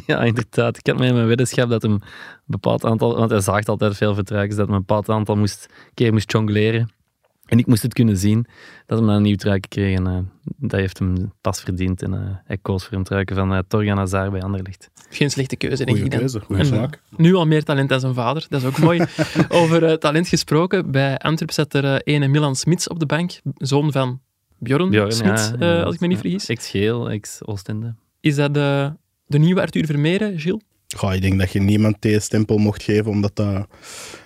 ja, 0.06 0.24
inderdaad. 0.24 0.78
Ik 0.78 0.88
had 0.88 0.98
mij 0.98 1.08
in 1.08 1.14
mijn 1.14 1.28
weddenschap 1.28 1.70
dat 1.70 1.82
hem 1.82 1.92
een 1.92 2.02
bepaald 2.46 2.86
aantal... 2.86 3.18
Want 3.18 3.30
hij 3.30 3.42
zaagt 3.42 3.70
altijd 3.70 3.98
veel 3.98 4.14
voor 4.14 4.24
truikens, 4.24 4.58
dat 4.58 4.68
hij 4.68 4.76
een 4.76 4.82
bepaald 4.86 5.10
aantal 5.10 5.36
moest, 5.36 5.70
keer 5.94 6.14
moest 6.14 6.32
jongleren. 6.32 6.96
En 7.48 7.58
ik 7.58 7.66
moest 7.66 7.82
het 7.82 7.94
kunnen 7.94 8.18
zien 8.18 8.46
dat 8.86 8.98
hij 8.98 9.08
dan 9.08 9.16
een 9.16 9.22
nieuw 9.22 9.36
truiken 9.36 9.70
kreeg. 9.70 9.98
En 9.98 10.08
eh, 10.08 10.18
dat 10.58 10.80
heeft 10.80 11.00
hem 11.00 11.34
pas 11.42 11.62
verdiend. 11.62 12.02
En 12.02 12.14
eh, 12.14 12.20
hij 12.46 12.58
koos 12.62 12.86
voor 12.86 12.98
een 12.98 13.04
truiken 13.04 13.36
van 13.36 13.54
uh, 13.54 13.60
Torgan 13.68 13.98
Hazard 13.98 14.32
bij 14.32 14.42
Anderlecht. 14.42 14.90
Geen 15.10 15.30
slechte 15.30 15.56
keuze, 15.56 15.86
denk 15.86 15.98
goeie 15.98 16.14
ik 16.14 16.20
keuze, 16.20 16.40
goede 16.40 16.64
smaak. 16.64 17.02
Nu 17.18 17.36
al 17.36 17.46
meer 17.46 17.64
talent 17.64 17.90
dan 17.90 18.00
zijn 18.00 18.14
vader, 18.14 18.46
dat 18.50 18.62
is 18.62 18.68
ook 18.68 18.78
mooi. 18.78 19.06
Over 19.50 20.00
talent 20.00 20.28
gesproken, 20.28 20.92
bij 20.92 21.18
Antwerp 21.18 21.52
zat 21.52 21.74
er 21.74 22.02
ene 22.02 22.28
Milan 22.28 22.56
Smits 22.56 22.88
op 22.88 23.00
de 23.00 23.06
bank, 23.06 23.40
zoon 23.58 23.92
van 23.92 24.22
Bjorn, 24.58 24.90
Bjorn, 24.90 25.12
Smits, 25.12 25.52
ja, 25.60 25.82
als 25.82 25.96
ik 25.96 26.02
me 26.02 26.08
niet 26.08 26.20
vergis. 26.20 26.46
Ex-Geel, 26.46 27.10
ex-Oostende. 27.10 27.96
Is 28.20 28.36
dat 28.36 28.54
de, 28.54 28.94
de 29.26 29.38
nieuwe 29.38 29.62
Arthur 29.62 29.86
Vermeeren, 29.86 30.40
Gilles? 30.40 30.62
Goh, 30.96 31.14
ik 31.14 31.22
denk 31.22 31.40
dat 31.40 31.52
je 31.52 31.60
niemand 31.60 31.98
stempel 32.18 32.58
mocht 32.58 32.84
geven, 32.84 33.12
omdat 33.12 33.36
dat 33.36 33.68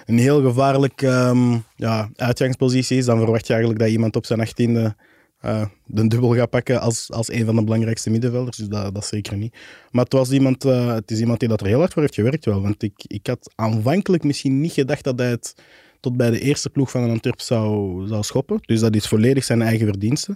een 0.06 0.18
heel 0.18 0.42
gevaarlijke 0.42 1.08
ehm, 1.08 1.58
ja, 1.76 2.10
uitgangspositie 2.16 2.98
is. 2.98 3.06
Dan 3.06 3.18
verwacht 3.18 3.48
je 3.48 3.54
eigenlijk 3.54 3.84
dat 3.84 3.92
iemand 3.92 4.16
op 4.16 4.26
zijn 4.26 4.40
achttiende 4.40 4.96
eh 5.42 5.66
de 5.86 6.08
dubbel 6.08 6.36
gaat 6.36 6.50
pakken 6.50 6.82
als, 6.82 7.12
als 7.12 7.32
een 7.32 7.46
van 7.46 7.56
de 7.56 7.64
belangrijkste 7.64 8.10
middenvelders. 8.10 8.58
Dus 8.58 8.68
dat, 8.68 8.94
dat 8.94 9.06
zeker 9.06 9.38
niet. 9.38 9.56
Maar 9.92 10.04
het, 10.04 10.14
was 10.14 10.32
iemand, 10.32 10.66
eh, 10.66 10.94
het 10.94 11.12
is 11.12 11.20
iemand 11.20 11.40
die 11.40 11.50
dat 11.50 11.62
er 11.62 11.68
heel 11.68 11.80
hard 11.80 11.94
voor 11.94 12.02
heeft 12.02 12.16
gewerkt 12.16 12.46
wel. 12.46 12.62
Want 12.62 12.84
ik, 12.84 12.94
ik 13.08 13.28
had 13.28 13.52
aanvankelijk 13.56 14.24
misschien 14.24 14.60
niet 14.60 14.72
gedacht 14.72 15.04
dat 15.04 15.20
hij 15.20 15.30
het 15.30 15.56
tot 16.00 16.18
bij 16.18 16.30
de 16.30 16.40
eerste 16.40 16.70
ploeg 16.70 16.92
van 16.92 17.04
een 17.04 17.10
Antwerp 17.10 17.42
zou, 17.42 18.08
zou 18.08 18.24
schoppen. 18.24 18.58
Dus 18.62 18.80
dat 18.80 18.96
is 18.96 19.08
volledig 19.08 19.44
zijn 19.44 19.62
eigen 19.62 19.88
verdienste. 19.88 20.36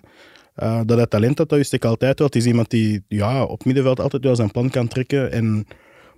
Eh, 0.55 0.81
dat 0.85 0.97
hij 0.97 1.07
talent 1.07 1.37
had, 1.37 1.49
dat 1.49 1.57
wist 1.57 1.73
ik 1.73 1.85
altijd 1.85 2.19
wel. 2.19 2.27
Het 2.27 2.35
is 2.35 2.45
iemand 2.45 2.69
die 2.69 3.03
ja, 3.07 3.43
op 3.43 3.65
middenveld 3.65 3.99
altijd 3.99 4.23
wel 4.23 4.35
zijn 4.35 4.51
plan 4.51 4.69
kan 4.69 4.87
trekken. 4.87 5.31
En 5.31 5.67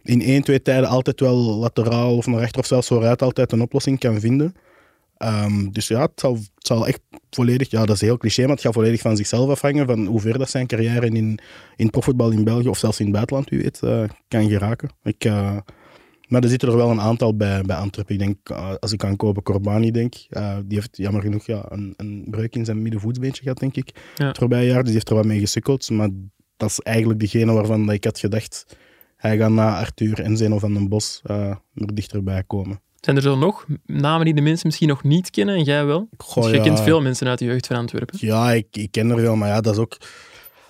in 0.08 0.22
één, 0.22 0.42
twee 0.44 0.62
tijden 0.62 0.90
altijd 0.90 1.20
wel 1.20 1.36
lateraal 1.38 2.18
of 2.18 2.26
naar 2.28 2.40
rechter 2.40 2.60
of 2.60 2.66
zelfs 2.66 2.88
vooruit 2.88 3.22
altijd 3.22 3.52
een 3.52 3.62
oplossing 3.62 4.00
kan 4.00 4.20
vinden. 4.20 4.54
Ehm, 5.18 5.70
dus 5.72 5.88
ja, 5.88 6.02
het 6.02 6.12
zal, 6.20 6.34
het 6.34 6.68
zal 6.68 6.88
echt 6.88 7.00
volledig, 7.30 7.70
ja, 7.70 7.86
dat 7.86 7.96
is 7.96 8.02
heel 8.02 8.18
cliché, 8.18 8.42
maar 8.42 8.52
het 8.52 8.62
gaat 8.62 8.74
volledig 8.74 9.02
van 9.02 9.18
zichzelf 9.18 9.50
afhangen 9.50 9.86
van 9.86 10.06
hoe 10.06 10.20
ver 10.22 10.38
dat 10.38 10.50
zijn 10.50 10.68
carrière 10.68 11.08
in, 11.08 11.40
in 11.76 11.90
profvoetbal 11.90 12.32
in 12.32 12.44
België 12.44 12.68
of 12.68 12.78
zelfs 12.78 13.00
in 13.00 13.06
het 13.06 13.14
buitenland, 13.14 13.50
wie 13.50 13.62
weet, 13.62 13.80
eh, 13.84 14.04
kan 14.28 14.50
geraken. 14.50 14.90
Ik, 15.04 15.26
eh, 15.26 15.58
maar 16.28 16.44
er 16.44 16.50
zitten 16.50 16.70
er 16.70 16.76
wel 16.78 16.90
een 16.90 17.02
aantal 17.02 17.36
bij, 17.36 17.62
bij 17.62 17.76
Antwerpen. 17.76 18.14
Ik 18.14 18.20
denk, 18.22 18.38
eh, 18.44 18.74
als 18.80 18.92
ik 18.92 19.04
aan 19.04 19.16
Kobe 19.16 19.42
Corbani 19.44 19.92
denk, 19.92 20.14
die 20.66 20.78
heeft 20.78 20.98
jammer 20.98 21.22
genoeg 21.22 21.46
ja, 21.46 21.66
een, 21.70 21.94
een 21.98 22.26
breuk 22.30 22.56
in 22.56 22.66
zijn 22.66 22.82
middenvoetsbeentje 22.82 23.42
gehad, 23.42 23.60
denk 23.60 23.76
ik, 23.76 23.92
Ja. 24.16 24.28
het 24.28 24.38
voorbije 24.38 24.66
jaar. 24.68 24.76
Dus 24.76 24.84
die 24.86 24.94
heeft 24.94 25.10
er 25.10 25.16
wat 25.16 25.26
mee 25.26 25.40
gesukkeld. 25.40 25.90
Maar 25.90 26.10
dat 26.58 26.70
is 26.70 26.80
eigenlijk 26.80 27.20
degene 27.20 27.52
waarvan 27.52 27.86
dat 27.86 27.96
ik 27.96 28.04
had 28.04 28.20
gedacht, 28.20 28.78
hij 29.18 29.38
gaat 29.38 29.50
na 29.52 29.80
Arthur 29.80 30.22
en 30.22 30.38
Zeno 30.38 30.60
van 30.60 30.74
den 30.74 30.90
Bos 30.90 31.22
eh, 31.24 31.50
er 31.74 31.94
dichterbij 31.96 32.44
komen. 32.48 32.82
Zijn 33.00 33.16
er 33.16 33.22
zo 33.22 33.38
nog 33.38 33.66
namen 33.86 34.26
die 34.26 34.34
de 34.34 34.42
mensen 34.42 34.68
misschien 34.68 34.88
nog 34.88 35.04
niet 35.04 35.30
kennen 35.30 35.56
en 35.56 35.64
jij 35.64 35.86
wel? 35.86 36.10
Goh, 36.18 36.44
Dus 36.44 36.52
je 36.52 36.58
ja. 36.58 36.64
kent 36.64 36.82
veel 36.82 37.02
mensen 37.02 37.28
uit 37.28 37.40
de 37.40 37.46
jeugd 37.46 37.68
van 37.68 37.76
Antwerpen. 37.76 38.18
Ja, 38.22 38.52
ik, 38.52 38.68
ik 38.72 38.92
ken 38.92 39.10
er 39.10 39.20
veel, 39.20 39.36
maar 39.36 39.48
ja, 39.50 39.62
dat 39.62 39.74
is 39.74 39.80
ook... 39.80 39.98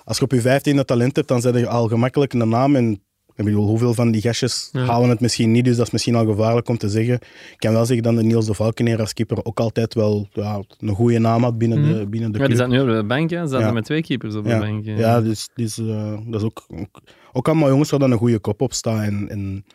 Als 0.03 0.17
je 0.17 0.23
op 0.23 0.31
je 0.31 0.41
vijftiende 0.41 0.86
talent 0.86 1.15
hebt, 1.15 1.27
dan 1.27 1.41
zet 1.41 1.55
je 1.57 1.67
al 1.67 1.88
gemakkelijk 1.88 2.33
een 2.33 2.49
naam. 2.49 2.75
En 2.75 2.91
ik 3.36 3.45
bedoel, 3.45 3.67
hoeveel 3.67 3.93
van 3.93 4.12
die 4.12 4.21
gastjes 4.21 4.69
Ja. 4.71 4.86
halen 4.86 5.10
het 5.10 5.19
misschien 5.19 5.51
niet, 5.51 5.65
dus 5.65 5.75
dat 5.77 5.86
is 5.86 5.91
misschien 5.91 6.15
al 6.15 6.25
gevaarlijk 6.25 6.69
om 6.69 6.77
te 6.77 6.89
zeggen. 6.89 7.13
Ik 7.51 7.55
kan 7.57 7.73
wel 7.73 7.86
zeggen 7.86 8.03
dat 8.03 8.15
de 8.15 8.23
Niels 8.23 8.45
de 8.45 8.53
Valkeneer 8.53 8.99
als 8.99 9.13
keeper 9.13 9.45
ook 9.45 9.60
altijd 9.60 9.93
wel 9.93 10.27
ja, 10.33 10.62
een 10.79 10.95
goede 10.95 11.19
naam 11.19 11.43
had 11.43 11.57
binnen 11.57 11.79
Mhm. 11.81 11.93
de, 11.93 12.07
binnen 12.07 12.31
de 12.31 12.39
Ja, 12.39 12.47
die 12.47 12.55
zat 12.55 12.67
nu 12.67 12.79
op 12.81 12.88
de 12.88 13.03
bank, 13.03 13.29
hè. 13.29 13.41
Ze 13.41 13.47
zaten 13.47 13.67
Ja. 13.67 13.73
met 13.73 13.86
twee 13.86 14.01
keepers 14.01 14.36
op 14.36 14.43
de 14.43 14.49
Ja, 14.49 14.60
bank. 14.60 14.86
hè. 14.86 14.95
ja 14.97 15.21
dus, 15.21 15.49
dus 15.55 15.77
eh, 15.77 16.17
dat 16.27 16.41
is 16.41 16.45
ook, 16.47 16.65
ook, 16.67 17.01
ook 17.38 17.47
allemaal 17.47 17.69
jongens 17.69 17.89
waar 17.89 18.00
dan 18.00 18.12
een 18.12 18.17
goede 18.17 18.39
kop 18.39 18.62
op 18.62 18.73
staat. 18.73 19.04
En, 19.04 19.30
en 19.30 19.65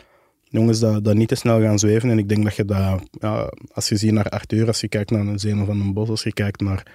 jongens 0.45 0.81
dat, 0.81 1.05
dat 1.05 1.15
niet 1.15 1.29
te 1.29 1.35
snel 1.35 1.61
gaan 1.61 1.79
zweven. 1.79 2.11
En 2.11 2.19
ik 2.19 2.29
denk 2.29 2.45
dat 2.45 2.57
je 2.57 2.65
dat, 2.65 3.03
ja, 3.11 3.53
als 3.73 3.89
je 3.89 3.97
ziet 3.97 4.13
naar 4.13 4.29
Arthur, 4.29 4.67
als 4.67 4.81
je 4.81 4.89
kijkt 4.89 5.11
naar 5.11 5.27
een 5.27 5.39
Zeno 5.39 5.65
van 5.65 5.79
den 5.79 5.93
Bos, 5.93 6.09
als 6.09 6.23
je 6.23 6.33
kijkt 6.33 6.61
naar... 6.61 6.87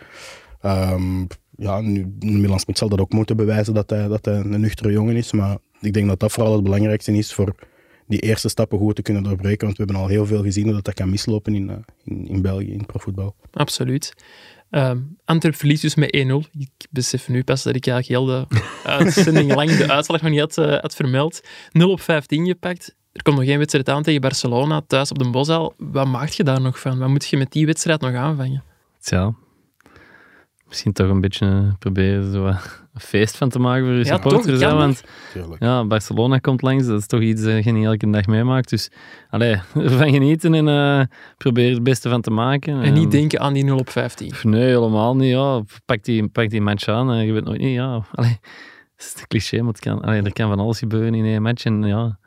ehm, 0.61 1.25
ja, 1.57 1.81
nu, 1.81 2.15
Milan 2.19 2.59
Smit 2.59 2.77
zal 2.77 2.89
dat 2.89 2.99
ook 2.99 3.13
moeten 3.13 3.37
bewijzen 3.37 3.73
dat 3.73 3.89
hij, 3.89 4.07
dat 4.07 4.25
hij 4.25 4.35
een 4.35 4.61
nuchtere 4.61 4.91
jongen 4.91 5.15
is. 5.15 5.31
Maar 5.31 5.57
ik 5.81 5.93
denk 5.93 6.07
dat 6.07 6.19
dat 6.19 6.31
vooral 6.31 6.53
het 6.53 6.63
belangrijkste 6.63 7.11
is 7.11 7.33
voor 7.33 7.55
die 8.07 8.19
eerste 8.19 8.49
stappen 8.49 8.77
goed 8.77 8.95
te 8.95 9.01
kunnen 9.01 9.23
doorbreken. 9.23 9.65
Want 9.65 9.77
we 9.77 9.83
hebben 9.83 10.01
al 10.01 10.07
heel 10.07 10.25
veel 10.25 10.43
gezien 10.43 10.71
dat, 10.71 10.85
dat 10.85 10.93
kan 10.93 11.09
mislopen 11.09 11.55
in, 11.55 11.69
eh, 11.69 11.75
in, 12.03 12.27
in 12.27 12.41
België, 12.41 12.71
in 12.71 12.85
profvoetbal. 12.85 13.35
Absoluut. 13.51 14.13
Ehm 14.69 14.97
Antwerp 15.25 15.55
verliest 15.55 15.81
dus 15.81 15.95
met 15.95 16.15
1-0. 16.15 16.59
Ik 16.59 16.87
besef 16.89 17.27
nu 17.27 17.43
pas 17.43 17.63
dat 17.63 17.75
ik 17.75 17.87
eigenlijk 17.87 18.19
heel 18.19 18.47
de 18.47 18.63
uitzending 18.83 19.55
lang 19.55 19.75
de 19.75 19.91
uitslag 19.91 20.21
nog 20.21 20.31
niet 20.31 20.39
had, 20.39 20.57
eh, 20.57 20.79
vermeld. 20.81 21.41
0 21.71 21.91
op 21.91 22.01
15 22.01 22.45
gepakt. 22.45 22.95
Er 23.11 23.23
komt 23.23 23.37
nog 23.37 23.45
één 23.45 23.57
wedstrijd 23.57 23.89
aan 23.89 24.03
tegen 24.03 24.21
Barcelona, 24.21 24.81
thuis 24.87 25.11
op 25.11 25.19
de 25.19 25.29
Bosuil. 25.29 25.73
Wat 25.77 26.07
maak 26.07 26.29
je 26.29 26.43
daar 26.43 26.61
nog 26.61 26.79
van? 26.79 26.99
Wat 26.99 27.09
moet 27.09 27.27
je 27.27 27.37
met 27.37 27.51
die 27.51 27.65
wedstrijd 27.65 28.01
nog 28.01 28.13
aanvangen? 28.13 28.63
Tja, 28.99 29.33
misschien 30.67 30.93
toch 30.93 31.09
een 31.09 31.21
beetje 31.21 31.45
eh, 31.45 31.73
proberen 31.79 32.31
zo 32.31 32.45
een 32.45 32.55
feest 32.93 33.37
van 33.37 33.49
te 33.49 33.59
maken 33.59 33.85
voor 33.85 33.93
je 33.93 34.05
Ja, 34.05 34.13
supporters. 34.13 34.45
toch, 34.45 34.59
hè, 34.59 34.67
kan 34.67 34.77
want 34.77 35.03
ja, 35.59 35.85
Barcelona 35.85 36.37
komt 36.37 36.61
langs, 36.61 36.85
dat 36.85 36.99
is 36.99 37.07
toch 37.07 37.21
iets 37.21 37.43
dat 37.43 37.63
je 37.63 37.71
niet 37.71 37.85
elke 37.85 38.09
dag 38.09 38.25
meemaakt. 38.25 38.69
Dus 38.69 38.89
allee, 39.29 39.55
ervan 39.75 40.11
genieten 40.11 40.53
en 40.53 40.67
eh 40.67 41.01
probeer 41.37 41.67
er 41.67 41.73
het 41.73 41.83
beste 41.83 42.09
van 42.09 42.21
te 42.21 42.31
maken. 42.31 42.81
En 42.81 42.93
niet 42.93 43.11
denken 43.11 43.39
aan 43.39 43.53
die 43.53 43.63
0 43.63 43.77
op 43.77 43.89
15. 43.89 44.29
pff, 44.29 44.43
Nee, 44.43 44.63
helemaal 44.63 45.15
niet. 45.15 45.29
Ja. 45.29 45.61
Pak, 45.85 46.03
die, 46.03 46.27
pak 46.27 46.49
die 46.49 46.61
match 46.61 46.87
aan 46.87 47.11
en 47.11 47.25
je 47.25 47.33
weet 47.33 47.43
nooit 47.43 47.61
niet. 47.61 47.73
Ja. 47.73 48.05
Allee, 48.15 48.37
dat 48.95 49.05
is 49.05 49.15
een 49.19 49.27
cliché, 49.27 49.57
maar 49.57 49.71
het 49.73 49.79
kan, 49.79 50.01
allee, 50.01 50.21
er 50.21 50.33
kan 50.33 50.49
van 50.49 50.59
alles 50.59 50.79
gebeuren 50.79 51.13
in 51.13 51.25
één 51.25 51.41
match. 51.41 51.65
En, 51.65 51.83
ja. 51.83 52.17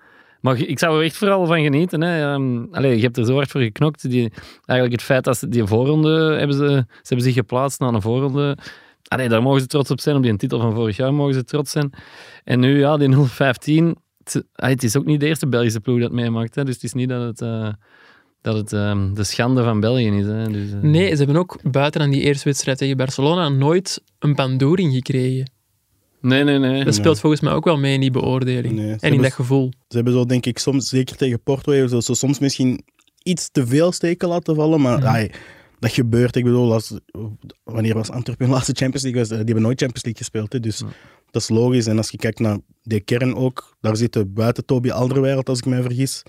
Maar 0.41 0.59
ik 0.59 0.79
zou 0.79 0.99
er 0.99 1.05
echt 1.05 1.17
vooral 1.17 1.47
van 1.47 1.63
genieten. 1.63 2.01
Hè. 2.01 2.35
Allee, 2.71 2.97
je 2.97 3.03
hebt 3.03 3.17
er 3.17 3.25
zo 3.25 3.35
hard 3.35 3.51
voor 3.51 3.61
geknokt. 3.61 4.11
Die, 4.11 4.33
eigenlijk 4.65 5.01
het 5.01 5.03
feit 5.03 5.25
dat 5.25 5.39
ze 5.39 5.49
die 5.49 5.67
voorronde 5.67 6.35
hebben 6.39 6.57
ze, 6.57 6.67
ze 6.87 6.87
hebben 7.03 7.27
zich 7.27 7.35
geplaatst 7.35 7.81
naar 7.81 7.95
een 7.95 8.03
voorronde. 8.03 8.59
Allee, 9.09 9.29
daar 9.29 9.43
mogen 9.43 9.61
ze 9.61 9.67
trots 9.67 9.91
op 9.91 10.01
zijn. 10.01 10.17
Op 10.17 10.23
die 10.23 10.37
titel 10.37 10.61
van 10.61 10.75
vorig 10.75 10.97
jaar 10.97 11.15
mogen 11.15 11.35
ze 11.35 11.45
trots 11.45 11.71
zijn. 11.71 11.93
En 12.45 12.61
nu, 12.61 12.79
ja, 12.79 12.97
die 12.97 13.17
015. 13.17 13.97
Het, 14.25 14.45
het 14.53 14.83
is 14.83 14.97
ook 14.97 15.05
niet 15.05 15.21
de 15.21 15.27
eerste 15.27 15.49
Belgische 15.49 15.81
ploeg 15.81 16.01
dat 16.01 16.13
meemaakt. 16.13 16.55
Dus 16.55 16.75
het 16.75 16.83
is 16.83 16.93
niet 16.93 17.09
dat 17.09 17.23
het, 17.23 17.41
eh, 17.41 17.69
dat 18.41 18.57
het 18.57 18.73
ehm, 18.73 19.15
de 19.15 19.25
schande 19.25 19.63
van 19.63 19.81
België 19.81 20.07
is. 20.07 20.27
Hè. 20.27 20.45
Dus, 20.45 20.73
eh, 20.73 20.81
Nee, 20.81 21.11
ze 21.11 21.17
hebben 21.17 21.37
ook 21.37 21.59
buiten 21.71 22.01
aan 22.01 22.11
die 22.11 22.23
eerste 22.23 22.45
wedstrijd 22.45 22.79
tegen 22.79 22.97
Barcelona 22.97 23.49
nooit 23.49 24.03
een 24.19 24.35
pandoering 24.35 24.93
gekregen. 24.93 25.51
Nee, 26.21 26.45
nee, 26.45 26.59
nee. 26.59 26.85
Dat 26.85 26.95
speelt 26.95 27.21
volgens 27.21 27.43
mij 27.43 27.53
ook 27.53 27.65
wel 27.65 27.79
mee 27.79 27.95
in 27.95 28.01
die 28.01 28.11
beoordeling. 28.11 28.75
Nee, 28.75 28.85
en 28.85 28.93
in 28.93 28.99
hebben- 29.01 29.23
dat 29.23 29.33
gevoel. 29.33 29.71
Ze 29.89 29.97
hebben 29.97 30.13
zo, 30.13 30.25
denk 30.25 30.47
ik, 30.47 30.59
soms, 30.59 30.89
zeker 30.89 31.17
tegen 31.17 31.43
Porto, 31.43 31.73
hebben 31.73 31.91
ze 31.91 32.03
zo 32.03 32.13
soms 32.15 32.39
misschien 32.39 32.85
iets 33.23 33.49
te 33.51 33.67
veel 33.67 33.93
steken 33.93 34.29
laten 34.29 34.55
vallen. 34.55 34.81
Maar 34.81 35.07
ai, 35.07 35.31
dat 35.79 35.93
gebeurt. 35.93 36.37
Ik 36.37 36.45
bedoel, 36.45 36.73
als, 36.73 36.99
wanneer 37.65 37.95
was 37.95 38.11
Antwerpen 38.11 38.45
hun 38.47 38.55
laatste 38.55 38.73
Champions 38.75 39.03
League? 39.03 39.21
Was, 39.21 39.29
die 39.29 39.39
hebben 39.39 39.63
nooit 39.63 39.81
Champions 39.81 40.05
League 40.05 40.23
gespeeld. 40.23 40.53
Hè, 40.53 40.61
dus 40.61 40.79
dat 41.31 41.43
is 41.43 41.49
logisch. 41.49 41.87
En 41.87 41.97
als 41.97 42.11
je 42.11 42.17
kijkt 42.17 42.39
naar 42.39 42.59
de 42.83 43.01
kern 43.01 43.35
ook, 43.35 43.77
daar 43.81 43.97
zitten 43.97 44.33
buiten 44.33 44.65
Toby 44.65 44.91
Alderweireld, 44.91 45.49
als 45.49 45.59
ik 45.59 45.67
mij 45.67 45.83
vergis, 45.83 46.23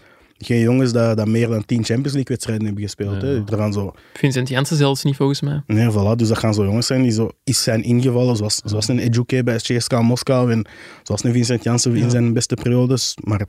geen 0.45 0.59
jongens 0.59 0.91
dat, 0.91 1.17
dat 1.17 1.27
meer 1.27 1.47
dan 1.47 1.65
10 1.65 1.77
Champions 1.83 2.13
League 2.13 2.23
wedstrijden 2.27 2.65
hebben 2.65 2.83
gespeeld. 2.83 3.21
Hè. 3.21 3.29
Ja. 3.29 3.43
Er 3.45 3.57
gaan 3.57 3.73
zo, 3.73 3.93
Vincent 4.13 4.49
Janssen 4.49 4.77
zelfs 4.77 5.03
niet, 5.03 5.15
volgens 5.15 5.41
mij. 5.41 5.63
nee, 5.67 5.91
voilà, 5.91 6.15
dus 6.15 6.27
dat 6.27 6.37
gaan 6.37 6.53
zo 6.53 6.63
jongens 6.63 6.87
zijn 6.87 7.01
die 7.01 7.11
zo 7.11 7.29
is 7.43 7.63
zijn 7.63 7.83
ingevallen, 7.83 8.35
zoals, 8.35 8.61
zoals 8.65 8.87
een 8.87 8.99
Eduke 8.99 9.43
bij 9.43 9.55
CSKA 9.55 10.01
Moskou 10.01 10.51
en 10.51 10.67
zoals 11.03 11.23
een 11.23 11.31
Vincent 11.33 11.63
Janssen 11.63 11.95
in 11.95 12.03
Ja. 12.03 12.09
zijn 12.09 12.33
beste 12.33 12.55
periodes. 12.55 13.17
Maar 13.23 13.47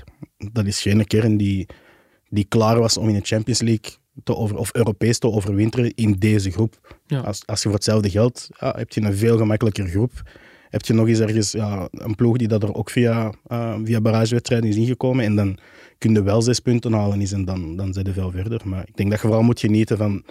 dat 0.53 0.67
is 0.67 0.83
geen 0.83 1.07
kern 1.07 1.37
die, 1.37 1.67
die 2.29 2.45
klaar 2.45 2.79
was 2.79 2.97
om 2.97 3.09
in 3.09 3.15
de 3.15 3.21
Champions 3.23 3.61
League 3.61 3.91
te 4.25 4.37
over, 4.37 4.57
of 4.57 4.75
Europees 4.75 5.19
te 5.19 5.27
overwinteren 5.31 5.95
in 5.95 6.13
deze 6.13 6.51
groep. 6.51 6.97
Ja. 7.07 7.21
Als, 7.21 7.43
als 7.47 7.59
je 7.63 7.65
voor 7.69 7.77
hetzelfde 7.77 8.11
geld 8.11 8.49
ja, 8.61 8.75
heb 8.77 8.93
je 8.93 9.01
een 9.01 9.17
veel 9.17 9.37
gemakkelijker 9.37 9.87
groep. 9.87 10.23
Heb 10.73 10.83
je 10.85 10.93
nog 10.93 11.09
eens 11.09 11.21
ergens 11.21 11.53
ja, 11.53 11.89
een 11.91 12.15
ploeg 12.15 12.37
die 12.37 12.49
dat 12.49 12.63
er 12.63 12.75
ook 12.75 12.91
via, 12.91 13.33
uh, 13.49 13.75
via 13.85 14.01
barragewedstrijden 14.01 14.69
is 14.69 14.77
ingekomen. 14.77 15.25
En 15.25 15.37
dan 15.37 15.59
kun 15.99 16.13
je 16.13 16.23
wel 16.23 16.43
zes 16.43 16.61
punten 16.61 16.93
halen 16.93 17.21
is 17.21 17.33
en 17.33 17.45
dan, 17.45 17.77
dan 17.77 17.93
zit 17.93 18.07
je 18.07 18.13
veel 18.13 18.31
verder. 18.31 18.61
Maar 18.65 18.85
ik 18.87 18.97
denk 18.97 19.11
dat 19.11 19.21
je 19.21 19.27
vooral 19.27 19.43
moet 19.45 19.61
genieten 19.61 19.97
van 19.97 20.25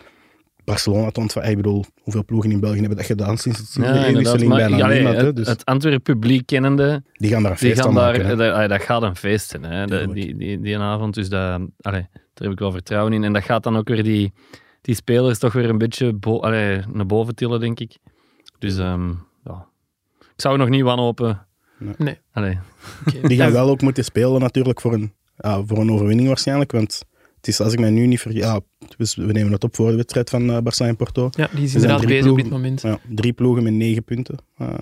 Barcelona 0.63 1.09
te 1.11 1.19
ontvangen. 1.19 1.49
Ik 1.49 1.55
bedoel, 1.55 1.85
hoeveel 2.01 2.25
ploegen 2.25 2.51
in 2.51 2.59
België 2.59 2.79
hebben 2.79 2.97
dat 2.97 3.05
gedaan 3.05 3.37
sinds, 3.37 3.57
sinds 3.57 3.73
de? 3.73 4.47
Maar, 4.47 4.57
Bijna 4.57 4.77
ja, 4.77 4.87
niemand. 4.87 5.17
het, 5.17 5.35
Dus 5.35 5.47
het 5.47 5.65
Antwerp 5.65 6.03
publiek 6.03 6.45
kennende, 6.45 7.03
die 7.13 7.29
gaan 7.29 7.41
daar 7.43 7.51
een 7.51 7.57
die 7.57 7.67
feest 7.69 7.81
van 7.81 7.93
daar, 7.93 8.03
maken. 8.11 8.25
hè. 8.25 8.35
dat, 8.35 8.53
allee, 8.53 8.67
dat 8.67 8.81
gaat 8.81 9.01
een 9.03 9.15
feest 9.15 9.49
zijn, 9.49 9.63
hè, 9.63 9.85
de- 9.85 9.97
Tuurlijk. 9.97 10.13
die, 10.13 10.37
die, 10.37 10.59
die 10.61 10.77
avond. 10.77 11.13
Dus 11.13 11.29
dat, 11.29 11.61
allee, 11.81 12.07
daar 12.11 12.43
heb 12.43 12.51
ik 12.51 12.59
wel 12.59 12.71
vertrouwen 12.71 13.13
in. 13.13 13.23
En 13.23 13.33
dat 13.33 13.43
gaat 13.43 13.63
dan 13.63 13.77
ook 13.77 13.87
weer 13.87 14.03
die, 14.03 14.31
die 14.81 14.95
spelers 14.95 15.39
toch 15.39 15.53
weer 15.53 15.69
een 15.69 15.77
beetje 15.77 16.13
bo 16.13 16.39
allee, 16.39 16.79
naar 16.93 17.05
boven 17.05 17.35
tillen, 17.35 17.59
denk 17.59 17.79
ik. 17.79 17.97
Dus 18.59 18.77
ehm, 18.77 19.07
ja. 19.07 19.15
Ik 20.41 20.47
zou 20.47 20.57
nog 20.57 20.69
niet 20.69 20.83
wanhopen. 20.83 21.47
Nee. 21.97 22.17
Allee. 22.31 22.59
Oké. 23.07 23.27
Die 23.27 23.37
gaan 23.37 23.51
wel 23.51 23.69
ook 23.69 23.81
moeten 23.81 24.03
spelen 24.03 24.41
natuurlijk 24.41 24.81
voor 24.81 24.93
een, 24.93 25.13
ja, 25.37 25.63
voor 25.65 25.77
een 25.77 25.91
overwinning 25.91 26.27
waarschijnlijk. 26.27 26.71
Want 26.71 27.03
het 27.35 27.47
is, 27.47 27.59
als 27.59 27.73
ik 27.73 27.79
mij 27.79 27.89
nu 27.89 28.07
niet 28.07 28.19
vergis... 28.19 28.41
Ja, 28.41 28.59
dus 28.97 29.15
we 29.15 29.31
nemen 29.31 29.51
het 29.51 29.63
op 29.63 29.75
voor 29.75 29.89
de 29.89 29.95
wedstrijd 29.95 30.29
van 30.29 30.49
uh, 30.49 30.57
Barça 30.57 30.85
en 30.85 30.95
Porto. 30.95 31.29
Ja, 31.31 31.49
die 31.53 31.63
is 31.63 31.73
inderdaad 31.73 32.05
bezig 32.05 32.31
op 32.31 32.37
dit 32.37 32.49
moment. 32.49 32.81
Ja, 32.81 32.99
drie 33.09 33.33
ploegen 33.33 33.63
met 33.63 33.73
negen 33.73 34.03
punten. 34.03 34.37
Uh, 34.61 34.73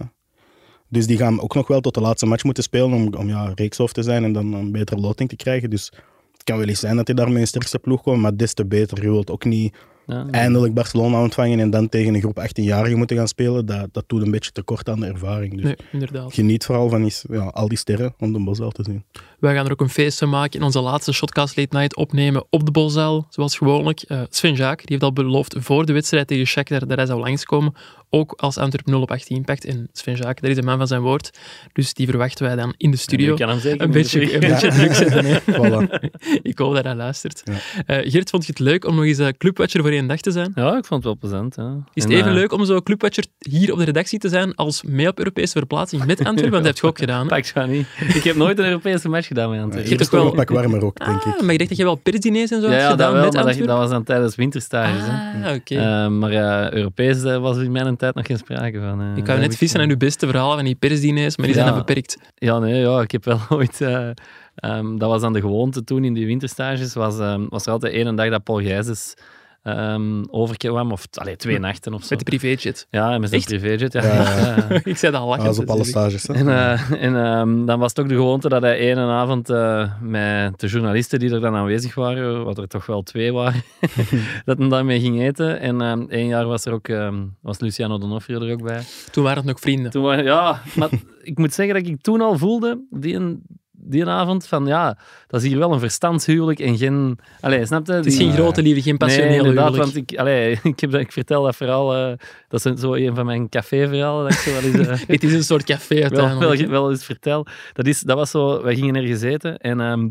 dus 0.88 1.08
die 1.08 1.18
gaan 1.18 1.42
ook 1.42 1.56
nog 1.56 1.68
wel 1.68 1.82
tot 1.82 1.94
de 1.94 2.02
laatste 2.02 2.26
match 2.26 2.44
moeten 2.44 2.64
spelen 2.64 2.94
om, 2.94 3.14
om 3.14 3.28
ja, 3.28 3.52
reekshoofd 3.56 3.94
te 3.94 4.04
zijn 4.04 4.24
en 4.24 4.34
dan 4.34 4.54
een 4.54 4.72
betere 4.72 5.00
loting 5.00 5.30
te 5.30 5.36
krijgen. 5.36 5.70
Dus 5.70 5.92
het 6.32 6.44
kan 6.44 6.58
wel 6.58 6.68
eens 6.68 6.80
zijn 6.80 6.96
dat 6.96 7.06
die 7.06 7.16
daar 7.16 7.32
met 7.32 7.42
een 7.42 7.48
sterkste 7.48 7.80
ploeg 7.80 8.02
komen, 8.02 8.22
maar 8.22 8.38
des 8.38 8.54
te 8.54 8.66
beter. 8.66 9.02
Je 9.02 9.12
wilt 9.12 9.32
ook 9.32 9.46
niet 9.46 9.76
Ja, 10.10 10.26
eindelijk 10.32 10.74
Barcelona 10.74 11.22
ontvangen 11.22 11.60
en 11.60 11.70
dan 11.70 11.90
tegen 11.90 12.14
een 12.14 12.22
groep 12.22 12.40
18-jarigen 12.40 12.96
moeten 12.98 13.18
gaan 13.18 13.28
spelen. 13.28 13.66
Dat, 13.66 13.88
dat 13.92 14.04
doet 14.08 14.22
een 14.22 14.32
beetje 14.32 14.52
tekort 14.52 14.90
aan 14.90 15.00
de 15.00 15.06
ervaring. 15.06 15.54
Dus 15.54 15.64
Nee, 15.64 15.76
inderdaad. 15.92 16.34
geniet 16.34 16.66
vooral 16.66 16.90
van 16.90 17.06
is, 17.06 17.26
ja, 17.30 17.44
al 17.44 17.68
die 17.68 17.78
sterren 17.78 18.14
om 18.20 18.34
de 18.34 18.40
Bosel 18.44 18.72
te 18.72 18.84
zien. 18.84 19.04
Wij 19.40 19.56
gaan 19.56 19.66
er 19.66 19.72
ook 19.72 19.82
een 19.82 19.90
feest 19.90 20.18
van 20.20 20.30
maken 20.30 20.60
en 20.60 20.66
onze 20.66 20.80
laatste 20.80 21.14
Shotcast 21.14 21.58
Late 21.58 21.78
Night 21.78 21.96
opnemen 21.96 22.46
op 22.50 22.66
de 22.66 22.72
Bolzaal, 22.72 23.28
zoals 23.30 23.58
gewoonlijk. 23.58 24.02
Eh, 24.02 24.22
Sven 24.30 24.54
Jaak 24.54 24.78
die 24.78 24.88
heeft 24.88 25.04
al 25.04 25.14
beloofd 25.14 25.56
voor 25.60 25.86
de 25.86 25.94
wedstrijd 25.94 26.28
tegen 26.28 26.46
Shakhtar 26.46 26.88
dat 26.88 26.98
hij 26.98 27.06
zou 27.06 27.20
langskomen, 27.20 27.74
ook 28.10 28.34
als 28.38 28.58
Antwerp 28.58 28.86
0 28.86 29.02
op 29.02 29.12
18 29.12 29.44
pakt. 29.44 29.66
En 29.66 29.90
Sven 29.94 30.16
Jaak, 30.16 30.42
dat 30.42 30.50
is 30.52 30.58
een 30.58 30.66
man 30.66 30.78
van 30.78 30.88
zijn 30.88 31.02
woord, 31.02 31.38
dus 31.74 31.94
die 31.94 32.08
verwachten 32.08 32.46
wij 32.46 32.56
dan 32.56 32.74
in 32.78 32.92
de 32.92 32.98
studio. 32.98 33.32
Ik 33.32 33.40
kan 33.40 33.50
hem 33.50 33.60
zeker 33.60 33.82
Een 33.82 33.90
niet 33.90 33.98
beetje, 33.98 34.34
een 34.34 34.40
beetje 34.40 34.70
druk 34.72 34.94
zetten. 34.94 35.42
Voilà. 35.58 36.10
Ik 36.42 36.58
hoop 36.58 36.74
dat 36.76 36.84
hij 36.84 36.96
luistert. 36.96 37.42
Ja. 37.44 37.54
Eh, 37.86 38.12
Geert, 38.12 38.30
vond 38.30 38.46
je 38.46 38.52
het 38.52 38.60
leuk 38.60 38.86
om 38.86 38.96
nog 38.96 39.06
eens 39.06 39.18
eh, 39.18 39.28
clubwatcher 39.38 39.82
voor 39.82 39.92
één 40.00 40.08
dag 40.08 40.20
te 40.20 40.32
zijn? 40.32 40.52
Ja, 40.56 40.68
ik 40.78 40.86
vond 40.86 40.90
het 40.90 41.04
wel 41.04 41.18
plezant. 41.18 41.56
Ja. 41.56 41.76
Is 41.94 42.04
het 42.04 42.12
En, 42.12 42.18
even 42.18 42.30
eh, 42.32 42.36
leuk 42.38 42.52
om 42.54 42.66
zo 42.66 42.82
clubwatcher 42.82 43.26
hier 43.40 43.72
op 43.72 43.78
de 43.78 43.84
redactie 43.84 44.20
te 44.20 44.30
zijn 44.30 44.56
als 44.56 44.84
mee 44.84 45.08
op 45.08 45.18
Europese 45.18 45.58
verplaatsing 45.58 46.06
met 46.06 46.18
Antwerpen? 46.26 46.52
Want 46.52 46.64
dat 46.64 46.74
heb 46.74 46.84
je 46.84 46.88
ook 46.90 46.98
gedaan. 46.98 47.22
hè? 47.22 47.28
Pak 47.54 47.68
niet. 47.68 47.88
Ik 48.14 48.24
heb 48.24 48.36
nooit 48.36 48.60
een 48.60 48.66
Europese 48.66 49.10
match 49.10 49.28
gedaan 49.28 49.50
met 49.50 49.60
Antwerpen. 49.62 49.92
Is 49.92 49.98
toch 49.98 50.10
wel- 50.10 50.30
een 50.30 50.36
pak 50.36 50.50
warmer 50.50 50.84
ook, 50.84 50.98
denk 51.06 51.24
Ah, 51.24 51.34
ik. 51.36 51.42
maar 51.42 51.52
ik 51.52 51.58
dacht 51.58 51.70
dat 51.70 51.78
je 51.78 51.84
wel 51.84 51.96
persdiners 51.96 52.52
en 52.52 52.62
zo 52.62 52.68
Ja, 52.68 52.74
had 52.74 52.82
ja 52.82 52.88
dat 52.88 52.92
gedaan 52.92 53.14
wel, 53.14 53.24
met 53.24 53.34
maar 53.34 53.44
dat, 53.44 53.52
Antwerpen. 53.52 53.68
dat 53.68 53.78
was 53.78 53.90
dan 53.90 54.04
tijdens 54.04 54.36
winterstages. 54.36 55.02
hè. 55.04 55.48
Ah, 55.50 55.56
oké. 55.56 55.76
Eh, 55.76 56.08
maar 56.08 56.32
ja, 56.32 56.74
Europees 56.74 57.22
was 57.24 57.58
in 57.58 57.72
mijn 57.72 57.96
tijd 57.96 58.16
nog 58.16 58.26
geen 58.26 58.38
sprake 58.38 58.80
van. 58.80 59.02
eh. 59.02 59.08
ik 59.18 59.28
heb 59.28 59.40
net 59.40 59.58
vissen 59.58 59.80
aan 59.82 59.90
uw 59.90 59.98
beste 59.98 60.28
verhalen 60.28 60.56
van 60.56 60.66
die 60.66 60.76
persdiners, 60.76 61.38
maar 61.38 61.46
die 61.46 61.56
zijn 61.56 61.68
dan 61.68 61.78
beperkt. 61.78 62.18
Ja, 62.36 62.60
nee, 62.60 62.80
ja, 62.82 63.02
ik 63.02 63.12
heb 63.12 63.26
wel 63.26 63.40
ooit... 63.58 63.82
eh, 63.82 64.10
ehm, 64.56 64.98
dat 64.98 65.10
was 65.10 65.22
dan 65.22 65.34
de 65.34 65.40
gewoonte 65.42 65.84
toen 65.84 66.04
in 66.04 66.14
die 66.14 66.26
winterstages. 66.26 66.94
Was, 66.94 67.20
ehm, 67.20 67.46
was 67.50 67.66
er 67.66 67.72
altijd 67.72 67.94
één 67.94 68.16
dag 68.16 68.30
dat 68.30 68.44
Paul 68.44 68.60
Gijsens 68.62 69.14
ehm 69.64 70.24
overkwam. 70.32 70.92
Of 70.92 71.06
allee, 71.14 71.36
twee 71.36 71.60
nachten 71.60 71.94
of 71.94 72.02
zo. 72.02 72.08
Met 72.10 72.20
de 72.20 72.26
privéjet. 72.26 72.88
Ja, 72.90 73.18
met 73.18 73.30
zijn 73.30 73.42
Echt? 73.42 73.50
privéjet. 73.50 73.94
Ja. 73.94 74.04
Ja, 74.04 74.14
ja. 74.14 74.56
Ja. 74.70 74.80
ik 74.84 74.98
zei 74.98 75.12
dat 75.12 75.22
al 75.22 75.30
Dat 75.30 75.46
was 75.46 75.60
op 75.60 75.70
alle 75.70 75.78
dus 75.78 75.88
ik- 75.88 75.94
stages. 75.94 76.28
Hè? 76.28 76.34
En, 76.34 76.48
eh, 76.50 76.92
en 77.04 77.16
ehm, 77.26 77.66
dan 77.66 77.80
was 77.80 77.90
het 77.90 78.00
ook 78.00 78.08
de 78.10 78.16
gewoonte 78.16 78.50
dat 78.50 78.62
hij 78.62 78.78
ene 78.78 79.02
avond 79.02 79.50
eh, 79.50 79.92
met 80.02 80.60
de 80.60 80.68
journalisten 80.68 81.20
die 81.20 81.32
er 81.34 81.42
dan 81.42 81.56
aanwezig 81.56 81.96
waren, 81.96 82.44
wat 82.44 82.58
er 82.58 82.68
toch 82.68 82.86
wel 82.86 83.02
twee 83.04 83.34
waren, 83.34 83.62
dat 84.46 84.58
hij 84.58 84.68
daarmee 84.70 85.00
ging 85.00 85.22
eten. 85.22 85.60
En 85.60 85.82
ehm 85.82 86.02
één 86.10 86.28
jaar 86.28 86.46
was 86.46 86.66
er 86.66 86.74
ook 86.74 86.88
ehm, 86.88 87.24
was 87.42 87.60
Luciano 87.60 87.98
Donofrio 87.98 88.42
er 88.42 88.52
ook 88.52 88.64
bij. 88.64 88.82
Toen 89.12 89.24
waren 89.24 89.38
het 89.38 89.48
nog 89.48 89.60
vrienden. 89.60 89.92
Toen 89.92 90.04
waren, 90.04 90.24
ja, 90.24 90.62
maar 90.76 90.90
ik 91.22 91.38
moet 91.38 91.54
zeggen 91.54 91.76
dat 91.76 91.88
ik 91.88 92.02
toen 92.02 92.22
al 92.22 92.38
voelde, 92.38 92.86
die, 92.90 93.16
een- 93.16 93.42
die 93.90 94.02
een 94.02 94.10
avond, 94.10 94.48
van 94.48 94.66
ja, 94.66 94.98
dat 95.28 95.42
is 95.42 95.48
hier 95.48 95.58
wel 95.58 95.74
een 95.74 95.80
verstandshuwelijk 95.80 96.60
en 96.60 96.78
geen... 96.78 97.20
Allee, 97.40 97.66
snap 97.66 97.86
je? 97.88 97.94
Het 97.94 98.06
is 98.06 98.18
geen 98.18 98.32
grote 98.34 98.62
liefde, 98.62 98.82
geen 98.82 98.90
Nee, 99.00 99.08
passionele 99.08 99.36
inderdaad, 99.38 99.72
huwelijk. 99.74 99.94
want 99.94 100.12
ik, 100.12 100.18
allee, 100.20 100.60
ik, 100.64 100.80
heb, 100.80 100.92
dat- 100.92 101.02
ik 101.02 101.12
vertel 101.12 101.44
dat 101.44 101.56
verhaal, 101.56 101.96
eh, 101.96 102.18
dat 102.48 102.66
is 102.66 102.80
zo 102.82 102.94
een 102.94 103.16
van 103.16 103.26
mijn 103.26 103.50
caféverhalen, 103.50 104.24
dat 104.24 104.32
ik 104.34 104.38
zo 104.40 104.52
wel 104.52 104.62
eens... 104.64 104.88
eh, 104.88 105.08
Het 105.16 105.24
is 105.24 105.34
een 105.34 105.44
soort 105.44 105.64
café 105.64 105.94
wel, 105.96 106.04
uiteindelijk. 106.04 106.60
wel, 106.62 106.70
wel 106.70 106.90
eens 106.92 107.06
vertel. 107.06 107.46
Dat, 107.74 107.86
is, 107.88 108.02
dat 108.02 108.18
was 108.18 108.30
zo, 108.32 108.64
wij 108.64 108.76
gingen 108.76 108.96
ergens 108.96 109.22
eten 109.22 109.58
en 109.58 109.80
ehm, 109.82 110.08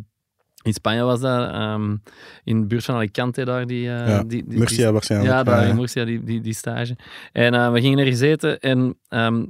in 0.63 0.73
Spanje 0.73 1.03
was 1.03 1.21
dat, 1.21 1.51
ehm, 1.51 1.97
in 2.45 2.61
de 2.61 2.67
buurt 2.67 2.85
van 2.85 2.95
Alicante 2.95 3.45
daar, 3.45 3.67
die... 3.67 3.89
eh, 3.91 4.09
Ja, 4.09 4.23
die, 4.25 4.45
die, 4.49 4.59
Murcia 4.59 4.93
waarschijnlijk. 4.93 5.31
ja, 5.33 5.43
daar 5.43 5.63
Ja, 5.63 5.69
in 5.69 5.77
Murcia, 5.77 6.05
die, 6.05 6.23
die, 6.25 6.41
die 6.41 6.55
stage. 6.55 6.97
En 7.33 7.55
eh, 7.55 7.73
we 7.73 7.81
gingen 7.81 7.99
ergens 7.99 8.21
eten 8.21 8.59
en 8.61 8.99
ehm, 9.09 9.45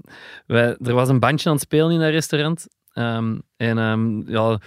wij, 0.47 0.77
er 0.85 0.95
was 0.95 1.09
een 1.09 1.19
bandje 1.21 1.49
aan 1.49 1.55
het 1.55 1.65
spelen 1.65 1.91
in 1.91 2.01
dat 2.01 2.11
restaurant. 2.11 2.67
Ehm, 2.99 3.39
en 3.57 3.79
ehm, 3.79 4.23
ja... 4.31 4.59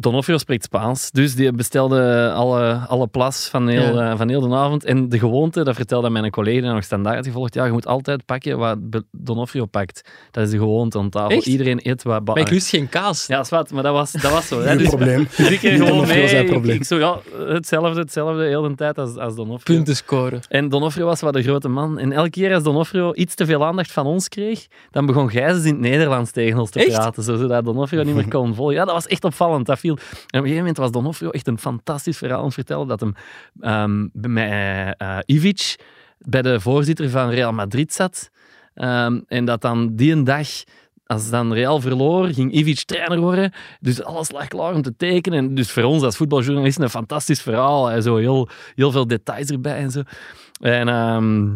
Donofrio 0.00 0.38
spreekt 0.38 0.64
Spaans, 0.64 1.10
dus 1.10 1.34
die 1.34 1.52
bestelde 1.52 2.30
alle, 2.34 2.74
alle 2.88 3.06
plas 3.06 3.48
van 3.48 3.68
heel, 3.68 3.94
Ja. 3.98 4.10
eh, 4.10 4.16
van 4.18 4.28
heel 4.28 4.40
de 4.40 4.54
avond. 4.54 4.84
En 4.84 5.08
de 5.08 5.18
gewoonte, 5.18 5.64
dat 5.64 5.74
vertelde 5.74 6.10
mijn 6.10 6.30
collega 6.30 6.60
die 6.60 6.70
nog 6.70 6.84
standaard 6.84 7.26
gevolgd, 7.26 7.54
ja, 7.54 7.64
je 7.64 7.72
moet 7.72 7.86
altijd 7.86 8.24
pakken 8.24 8.58
wat 8.58 8.78
Donofrio 9.10 9.66
pakt. 9.66 10.10
Dat 10.30 10.44
is 10.44 10.50
de 10.50 10.58
gewoonte 10.58 10.98
aan 10.98 11.10
tafel. 11.10 11.30
Echt? 11.36 11.46
Iedereen 11.46 11.80
eet 11.82 12.02
wat... 12.02 12.24
Maar 12.26 12.38
ik 12.38 12.50
lust 12.50 12.68
geen 12.68 12.88
kaas. 12.88 13.26
Ja, 13.26 13.44
zwart, 13.44 13.70
maar 13.72 13.82
dat 13.82 13.92
was, 13.92 14.12
dat 14.12 14.30
was 14.30 14.46
zo. 14.48 14.60
Hè. 14.60 14.66
Geen 14.66 14.78
Dus, 14.78 14.88
probleem. 14.88 15.28
dus 15.36 15.50
ik 15.50 15.58
gewoon 15.58 15.78
Donofrio 15.88 16.14
mee. 16.18 16.28
zijn 16.28 16.44
Ik, 16.44 16.50
probleem. 16.50 16.76
ik 16.76 16.84
zo, 16.84 16.98
ja, 16.98 17.18
hetzelfde, 17.46 18.00
hetzelfde, 18.00 18.44
heel 18.44 18.62
de 18.62 18.74
tijd 18.74 18.98
als, 18.98 19.16
als 19.16 19.34
Donofrio. 19.34 19.74
Punten 19.76 19.96
scoren. 19.96 20.40
En 20.48 20.68
Donofrio 20.68 21.04
was 21.06 21.20
wat 21.20 21.32
de 21.32 21.42
grote 21.42 21.68
man. 21.68 21.98
En 21.98 22.12
elke 22.12 22.30
keer 22.30 22.54
als 22.54 22.62
Donofrio 22.62 23.12
iets 23.14 23.34
te 23.34 23.46
veel 23.46 23.64
aandacht 23.64 23.92
van 23.92 24.06
ons 24.06 24.28
kreeg, 24.28 24.66
dan 24.90 25.06
begon 25.06 25.30
Gijzes 25.30 25.64
in 25.64 25.70
het 25.72 25.80
Nederlands 25.80 26.30
tegen 26.30 26.58
ons 26.58 26.70
te 26.70 26.78
Echt? 26.78 26.88
praten, 26.92 27.22
zo- 27.22 27.36
zodat 27.36 27.64
Donofrio 27.64 28.02
niet 28.02 28.14
meer 28.14 28.28
kon 28.38 28.54
volgen. 28.54 28.74
Ja, 28.74 28.84
dat 28.84 28.94
was 28.94 29.06
echt 29.06 29.24
opvallend. 29.24 29.66
Dat 29.66 29.78
viel. 29.78 29.86
En 29.94 30.00
op 30.00 30.30
een 30.30 30.40
gegeven 30.40 30.56
moment 30.56 30.76
was 30.76 30.90
Donofrio 30.90 31.30
echt 31.30 31.46
een 31.46 31.58
fantastisch 31.58 32.18
verhaal 32.18 32.38
aan 32.38 32.44
het 32.44 32.54
vertellen 32.54 32.86
dat 32.86 33.00
hem 33.00 33.14
ehm, 33.60 34.08
met 34.12 34.94
eh, 34.96 35.18
Ivic 35.26 35.76
bij 36.18 36.42
de 36.42 36.60
voorzitter 36.60 37.10
van 37.10 37.30
Real 37.30 37.52
Madrid 37.52 37.92
zat. 37.92 38.30
Ehm, 38.74 39.20
en 39.26 39.44
dat 39.44 39.60
dan 39.60 39.96
die 39.96 40.12
een 40.12 40.24
dag 40.24 40.48
als 41.06 41.30
dan 41.30 41.52
Real 41.52 41.80
verloor, 41.80 42.26
ging 42.26 42.52
Ivic 42.52 42.84
trainer 42.84 43.18
worden. 43.18 43.52
Dus 43.80 44.02
alles 44.02 44.30
lag 44.30 44.48
klaar 44.48 44.74
om 44.74 44.82
te 44.82 44.96
tekenen. 44.96 45.38
En 45.38 45.54
dus 45.54 45.70
voor 45.70 45.82
ons 45.82 46.02
als 46.02 46.16
voetbaljournalisten 46.16 46.82
een 46.82 46.90
fantastisch 46.90 47.42
verhaal. 47.42 48.02
Zo 48.02 48.16
heel, 48.16 48.48
heel 48.74 48.90
veel 48.90 49.06
details 49.06 49.50
erbij 49.50 49.76
en 49.76 49.90
zo. 49.90 50.02
En 50.60 50.88
ehm, 50.88 51.54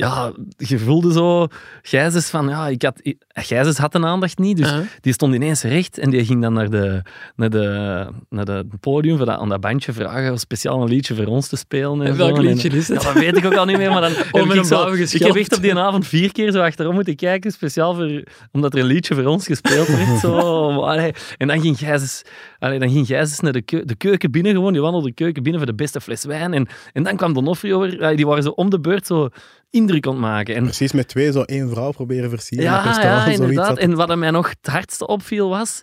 ja, 0.00 0.32
je 0.56 0.78
voelde 0.78 1.12
zo... 1.12 1.46
Gijzes 1.82 2.28
van... 2.30 2.48
Ja, 2.48 2.68
ik 2.68 2.82
had, 2.82 3.00
Gijzes 3.28 3.76
had 3.78 3.94
een 3.94 4.04
aandacht 4.06 4.38
niet, 4.38 4.56
dus 4.56 4.72
Ah. 4.72 4.78
die 5.00 5.12
stond 5.12 5.34
ineens 5.34 5.62
recht 5.62 5.98
en 5.98 6.10
die 6.10 6.24
ging 6.24 6.42
dan 6.42 6.52
naar 6.52 6.70
de, 6.70 7.02
naar 7.36 7.50
de, 7.50 8.06
naar 8.28 8.44
de 8.44 8.66
podium 8.80 9.16
voor 9.16 9.26
dat, 9.26 9.38
aan 9.38 9.48
dat 9.48 9.60
bandje 9.60 9.92
vragen, 9.92 10.38
speciaal 10.38 10.82
een 10.82 10.88
liedje 10.88 11.14
voor 11.14 11.24
ons 11.26 11.48
te 11.48 11.56
spelen. 11.56 12.00
En 12.00 12.06
En 12.06 12.16
welk 12.16 12.36
zo. 12.36 12.42
En- 12.42 12.48
liedje 12.48 12.68
is 12.68 12.88
het? 12.88 13.02
Ja, 13.02 13.12
dat 13.12 13.22
weet 13.22 13.36
ik 13.36 13.44
ook 13.44 13.54
al 13.56 13.64
niet 13.64 13.76
meer, 13.76 13.90
maar 13.90 14.00
dan 14.00 14.10
heb 14.32 14.44
ik 14.54 14.64
zo- 14.64 14.94
heb 15.26 15.36
echt 15.36 15.56
op 15.56 15.62
die 15.62 15.74
avond 15.78 16.06
vier 16.06 16.32
keer 16.32 16.52
zo 16.52 16.60
achterom 16.62 16.94
moeten 16.94 17.16
kijken, 17.16 17.50
speciaal 17.52 17.94
voor, 17.94 18.22
omdat 18.52 18.74
er 18.74 18.80
een 18.80 18.86
liedje 18.86 19.14
voor 19.14 19.24
ons 19.24 19.46
gespeeld 19.46 19.86
werd. 19.86 20.18
Zo, 20.20 20.36
allee. 20.90 21.12
En 21.38 21.46
dan 21.48 21.60
ging 21.60 21.78
Gijzes, 21.78 22.22
allee, 22.58 22.78
dan 22.78 22.90
ging 22.90 23.06
Gijzes 23.06 23.40
naar 23.40 23.52
de, 23.52 23.62
keu- 23.62 23.84
de 23.84 23.94
keuken 23.94 24.30
binnen 24.30 24.52
gewoon, 24.52 24.72
die 24.72 24.82
wandelde 24.82 25.06
de 25.08 25.14
keuken 25.14 25.42
binnen 25.42 25.60
voor 25.62 25.70
de 25.70 25.76
beste 25.76 26.00
fles 26.00 26.24
wijn. 26.24 26.54
En, 26.54 26.68
en 26.92 27.02
dan 27.02 27.16
kwam 27.16 27.32
Donofrio 27.32 27.80
weer, 27.80 28.16
die 28.16 28.26
waren 28.26 28.42
zo 28.42 28.48
om 28.50 28.70
de 28.70 28.80
beurt 28.80 29.06
zo 29.06 29.28
indruk 29.70 30.06
ontmaken. 30.06 30.54
En 30.54 30.62
Precies 30.62 30.92
met 30.92 31.08
twee 31.08 31.32
zo 31.32 31.42
één 31.42 31.70
vrouw 31.70 31.90
proberen 31.90 32.30
versieren. 32.30 32.64
ja, 32.66 33.00
ja, 33.02 33.26
inderdaad. 33.26 33.66
had- 33.66 33.78
En 33.78 33.94
wat 33.94 34.16
mij 34.16 34.30
nog 34.30 34.48
het 34.48 34.72
hardste 34.72 35.06
opviel 35.06 35.48
was... 35.48 35.82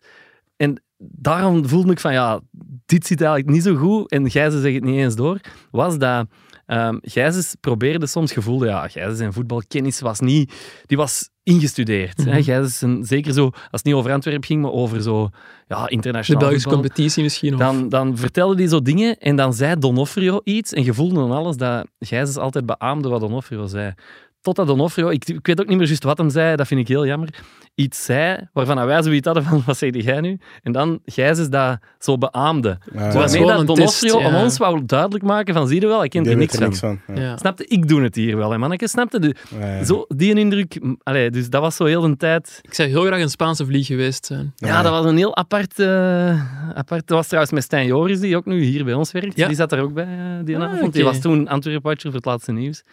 En 0.57 0.81
daarom 0.97 1.67
voelde 1.67 1.91
ik 1.91 1.99
van, 1.99 2.13
ja, 2.13 2.39
dit 2.85 3.07
zit 3.07 3.21
eigenlijk 3.21 3.49
niet 3.51 3.63
zo 3.63 3.75
goed. 3.75 4.11
En 4.11 4.29
Gijzen 4.31 4.61
zegt 4.61 4.75
het 4.75 4.83
niet 4.83 4.95
eens 4.99 5.15
door. 5.15 5.39
Was 5.71 5.97
dat... 5.97 6.27
Gijzes 7.01 7.55
probeerde 7.59 8.07
soms 8.07 8.31
gevoel... 8.31 8.65
Ja, 8.65 8.87
Gijzes 8.87 9.17
zijn 9.17 9.33
voetbalkennis 9.33 9.99
was 9.99 10.19
niet... 10.19 10.53
Die 10.85 10.97
was 10.97 11.29
ingestudeerd. 11.43 12.21
Gijzes, 12.27 12.81
een- 12.81 13.03
zeker 13.05 13.33
zo... 13.33 13.43
Als 13.43 13.53
het 13.71 13.83
niet 13.83 13.93
over 13.93 14.11
Antwerpen 14.11 14.43
ging, 14.45 14.61
maar 14.61 14.71
over 14.71 15.01
zo... 15.01 15.29
Ja, 15.67 15.83
De 15.83 15.89
internationaal 15.91 16.41
Belgische 16.41 16.69
voetbal. 16.69 16.81
competitie 16.89 17.23
misschien. 17.23 17.53
Of... 17.53 17.59
Dan, 17.59 17.89
dan 17.89 18.17
vertelde 18.17 18.55
hij 18.55 18.67
zo 18.67 18.81
dingen 18.81 19.17
en 19.17 19.35
dan 19.35 19.53
zei 19.53 19.79
Donofrio 19.79 20.39
iets 20.43 20.73
en 20.73 20.83
je 20.83 20.93
voelde 20.93 21.15
dan 21.15 21.31
alles 21.31 21.57
dat 21.57 21.87
Gijzes 21.99 22.37
altijd 22.37 22.65
beaamde 22.65 23.09
wat 23.09 23.19
Donofrio 23.21 23.65
zei. 23.65 23.93
Totdat 24.47 24.67
Donofrio, 24.67 25.09
ik, 25.09 25.27
ik 25.27 25.47
weet 25.47 25.61
ook 25.61 25.67
niet 25.67 25.77
meer 25.77 25.87
juist 25.87 26.03
wat 26.03 26.17
hem 26.17 26.29
zei, 26.29 26.55
dat 26.55 26.67
vind 26.67 26.79
ik 26.79 26.87
heel 26.87 27.05
jammer, 27.05 27.29
iets 27.75 28.05
zei 28.05 28.37
waarvan 28.53 28.85
wij 28.85 29.03
zoiets 29.03 29.25
hadden 29.25 29.43
van, 29.43 29.63
wat 29.65 29.77
zeg 29.77 30.03
jij 30.03 30.21
nu? 30.21 30.39
En 30.63 30.71
dan 30.71 30.99
Gijzes 31.05 31.49
dat 31.49 31.79
zo 31.99 32.17
beaamde. 32.17 32.77
Ja, 32.93 32.99
was 32.99 33.13
Waarmee 33.13 33.29
gewoon 33.29 33.47
dat 33.47 33.59
een 33.59 33.85
test, 33.85 34.01
Donofrio 34.01 34.29
om 34.29 34.35
ons 34.35 34.57
wou 34.57 34.85
duidelijk 34.85 35.23
maken 35.23 35.53
van, 35.53 35.67
zie 35.67 35.81
je 35.81 35.87
wel, 35.87 36.03
ik 36.03 36.09
ken 36.09 36.25
er 36.25 36.37
niks 36.37 36.53
er 36.53 36.59
van. 36.59 36.67
niks 36.67 36.79
van. 36.79 36.99
Ja. 37.07 37.21
ja. 37.21 37.37
Snapte, 37.37 37.65
ik 37.65 37.87
doe 37.87 38.01
het 38.01 38.15
hier 38.15 38.37
wel, 38.37 38.51
hè, 38.51 38.57
manneke. 38.57 38.87
Snapte? 38.87 39.19
De, 39.19 39.35
Ja, 39.59 39.75
ja. 39.75 39.83
zo, 39.83 40.05
die 40.07 40.35
indruk, 40.35 40.79
allee, 41.03 41.29
dus 41.29 41.49
dat 41.49 41.61
was 41.61 41.75
zo 41.75 41.85
heel 41.85 42.03
een 42.03 42.17
tijd... 42.17 42.59
Ik 42.61 42.73
zou 42.73 42.89
heel 42.89 43.05
graag 43.05 43.21
een 43.21 43.29
Spaanse 43.29 43.65
vlieg 43.65 43.87
geweest 43.87 44.25
zijn. 44.25 44.53
Ja, 44.55 44.81
dat 44.81 44.91
was 44.91 45.05
een 45.05 45.17
heel 45.17 45.35
apart, 45.35 45.79
apart... 46.73 47.07
Dat 47.07 47.17
was 47.17 47.27
trouwens 47.27 47.53
met 47.53 47.63
Stijn 47.63 47.85
Joris, 47.85 48.19
die 48.19 48.37
ook 48.37 48.45
nu 48.45 48.63
hier 48.63 48.83
bij 48.83 48.93
ons 48.93 49.11
werkt. 49.11 49.37
Ja. 49.37 49.47
Die 49.47 49.55
zat 49.55 49.71
er 49.71 49.81
ook 49.81 49.93
bij, 49.93 50.03
eh, 50.03 50.45
die 50.45 50.57
Ah, 50.57 50.71
avond. 50.71 50.93
Die 50.93 51.03
was 51.03 51.19
toen 51.19 51.47
Antwerp-watcher 51.47 52.09
voor 52.09 52.19
het 52.19 52.25
laatste 52.25 52.51
nieuws. 52.51 52.83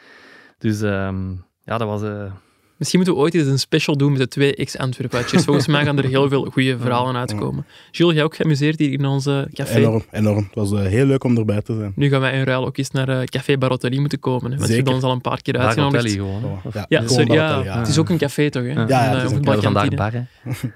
Dus 0.64 0.80
ehm, 0.82 1.32
ja, 1.64 1.78
dat 1.78 1.88
was... 1.88 2.02
eh, 2.02 2.32
Misschien 2.76 3.00
moeten 3.00 3.16
we 3.18 3.24
ooit 3.24 3.34
eens 3.34 3.46
een 3.46 3.58
special 3.58 3.96
doen 3.96 4.10
met 4.10 4.20
de 4.20 4.28
twee 4.28 4.54
ex-Antwerpatjes. 4.56 5.44
Volgens 5.44 5.66
mij 5.66 5.84
gaan 5.84 5.98
er 5.98 6.04
heel 6.04 6.28
veel 6.28 6.44
goede 6.52 6.78
verhalen 6.78 7.16
uitkomen. 7.16 7.66
Jules, 7.90 8.14
jij 8.14 8.24
ook 8.24 8.36
geamuseerd 8.36 8.78
hier 8.78 8.92
in 8.92 9.04
onze 9.04 9.48
café? 9.52 9.78
Enorm, 9.78 10.02
enorm. 10.10 10.36
Het 10.44 10.54
was 10.54 10.72
eh, 10.72 10.78
heel 10.86 11.06
leuk 11.06 11.24
om 11.24 11.36
erbij 11.36 11.62
te 11.62 11.74
zijn. 11.76 11.92
Nu 11.96 12.08
gaan 12.08 12.20
wij 12.20 12.32
in 12.38 12.42
ruil 12.44 12.66
ook 12.66 12.76
eens 12.76 12.90
naar 12.90 13.08
eh, 13.08 13.24
Café 13.24 13.58
Barotterie 13.58 14.00
moeten 14.00 14.18
komen. 14.18 14.50
Hè, 14.50 14.56
want 14.56 14.60
je 14.60 14.66
Zeker. 14.74 14.82
hebt 14.84 14.94
ons 14.94 15.04
al 15.04 15.12
een 15.12 15.20
paar 15.20 15.42
keer 15.42 15.58
uitgenodigd. 15.58 16.10
Gewoon. 16.12 16.44
Oh, 16.44 16.58
ja, 16.72 16.84
Ja, 16.88 17.08
sorry, 17.08 17.32
ja, 17.32 17.62
ja. 17.64 17.78
het 17.78 17.88
is 17.88 17.98
ook 17.98 18.08
een 18.08 18.18
café 18.18 18.50
toch? 18.50 18.62
Hè? 18.62 18.68
Ja. 18.72 18.76
Een, 18.80 18.88
Ja, 18.88 19.04
eh, 19.10 19.16
het 19.20 19.30
is 19.30 19.36
een 19.36 19.42
We 19.42 19.50
hadden 19.50 19.62
vandaag 19.72 19.88
bar, 19.88 20.12
hè. 20.12 20.22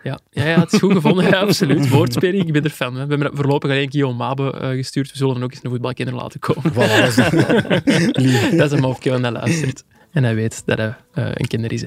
Ja, 0.02 0.18
ja, 0.30 0.44
ja, 0.44 0.60
het 0.60 0.72
is 0.72 0.78
goed 0.78 0.92
gevonden, 0.92 1.24
ja, 1.24 1.40
absoluut. 1.40 1.88
Woordspeling, 1.88 2.46
ik 2.46 2.52
ben 2.52 2.64
er 2.64 2.70
fan. 2.70 2.94
Hè. 2.96 3.06
We 3.06 3.14
hebben 3.14 3.36
voorlopig 3.36 3.70
alleen 3.70 3.90
Guillaume 3.90 4.16
Mabe 4.18 4.52
eh, 4.52 4.68
gestuurd. 4.68 5.10
We 5.10 5.16
zullen 5.16 5.42
ook 5.42 5.50
eens 5.50 5.60
een 5.62 5.70
voetbalkenner 5.70 6.14
laten 6.14 6.40
komen. 6.40 6.72
Voilà, 6.72 6.76
dat 7.16 7.84
is- 8.16 8.56
dat 8.58 8.72
een 8.72 8.80
mopje 8.80 9.10
want 9.10 9.22
hij 9.22 9.32
luistert. 9.32 9.84
En 10.18 10.24
hij 10.24 10.34
weet 10.34 10.62
dat 10.64 10.78
hij 10.78 10.94
eh, 11.14 11.28
een 11.32 11.46
kinder 11.46 11.72
is. 11.72 11.80
hè. 11.80 11.86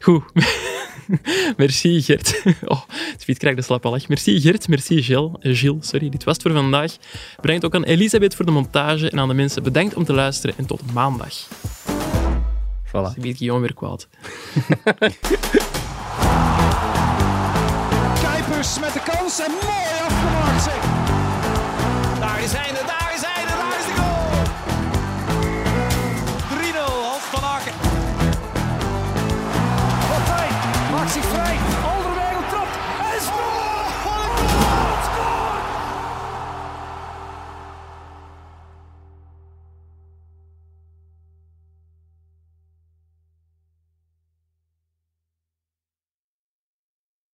Goed. 0.00 0.22
merci 1.56 2.02
Gert. 2.02 2.42
Oh, 2.72 2.80
Sviet 3.16 3.38
krijgt 3.38 3.58
de 3.58 3.64
slappe 3.64 3.88
lach. 3.88 4.08
Merci 4.08 4.40
Gert, 4.40 4.68
merci 4.68 5.02
Gilles. 5.02 5.30
Eh, 5.40 5.56
Gilles, 5.56 5.88
sorry. 5.88 6.08
Dit 6.08 6.24
was 6.24 6.34
het 6.34 6.42
voor 6.42 6.52
vandaag. 6.52 6.96
Bedankt 7.40 7.64
ook 7.64 7.74
aan 7.74 7.84
Elisabeth 7.84 8.34
voor 8.34 8.44
de 8.44 8.50
montage 8.50 9.10
en 9.10 9.20
aan 9.20 9.28
de 9.28 9.34
mensen 9.34 9.62
bedankt 9.62 9.94
om 9.94 10.04
te 10.04 10.12
luisteren 10.12 10.54
en 10.58 10.66
tot 10.66 10.92
maandag. 10.92 11.34
Voilà. 12.86 13.12
Ze 13.14 13.20
biedt 13.20 13.38
Guillaume 13.38 13.62
weer 13.62 13.74
kwaad. 13.74 14.08
Kuipers 18.22 18.78
met 18.80 18.92
de 18.92 19.02
kans 19.04 19.40
en 19.40 19.50
mooi 19.50 19.84
afgemaakt. 20.06 20.93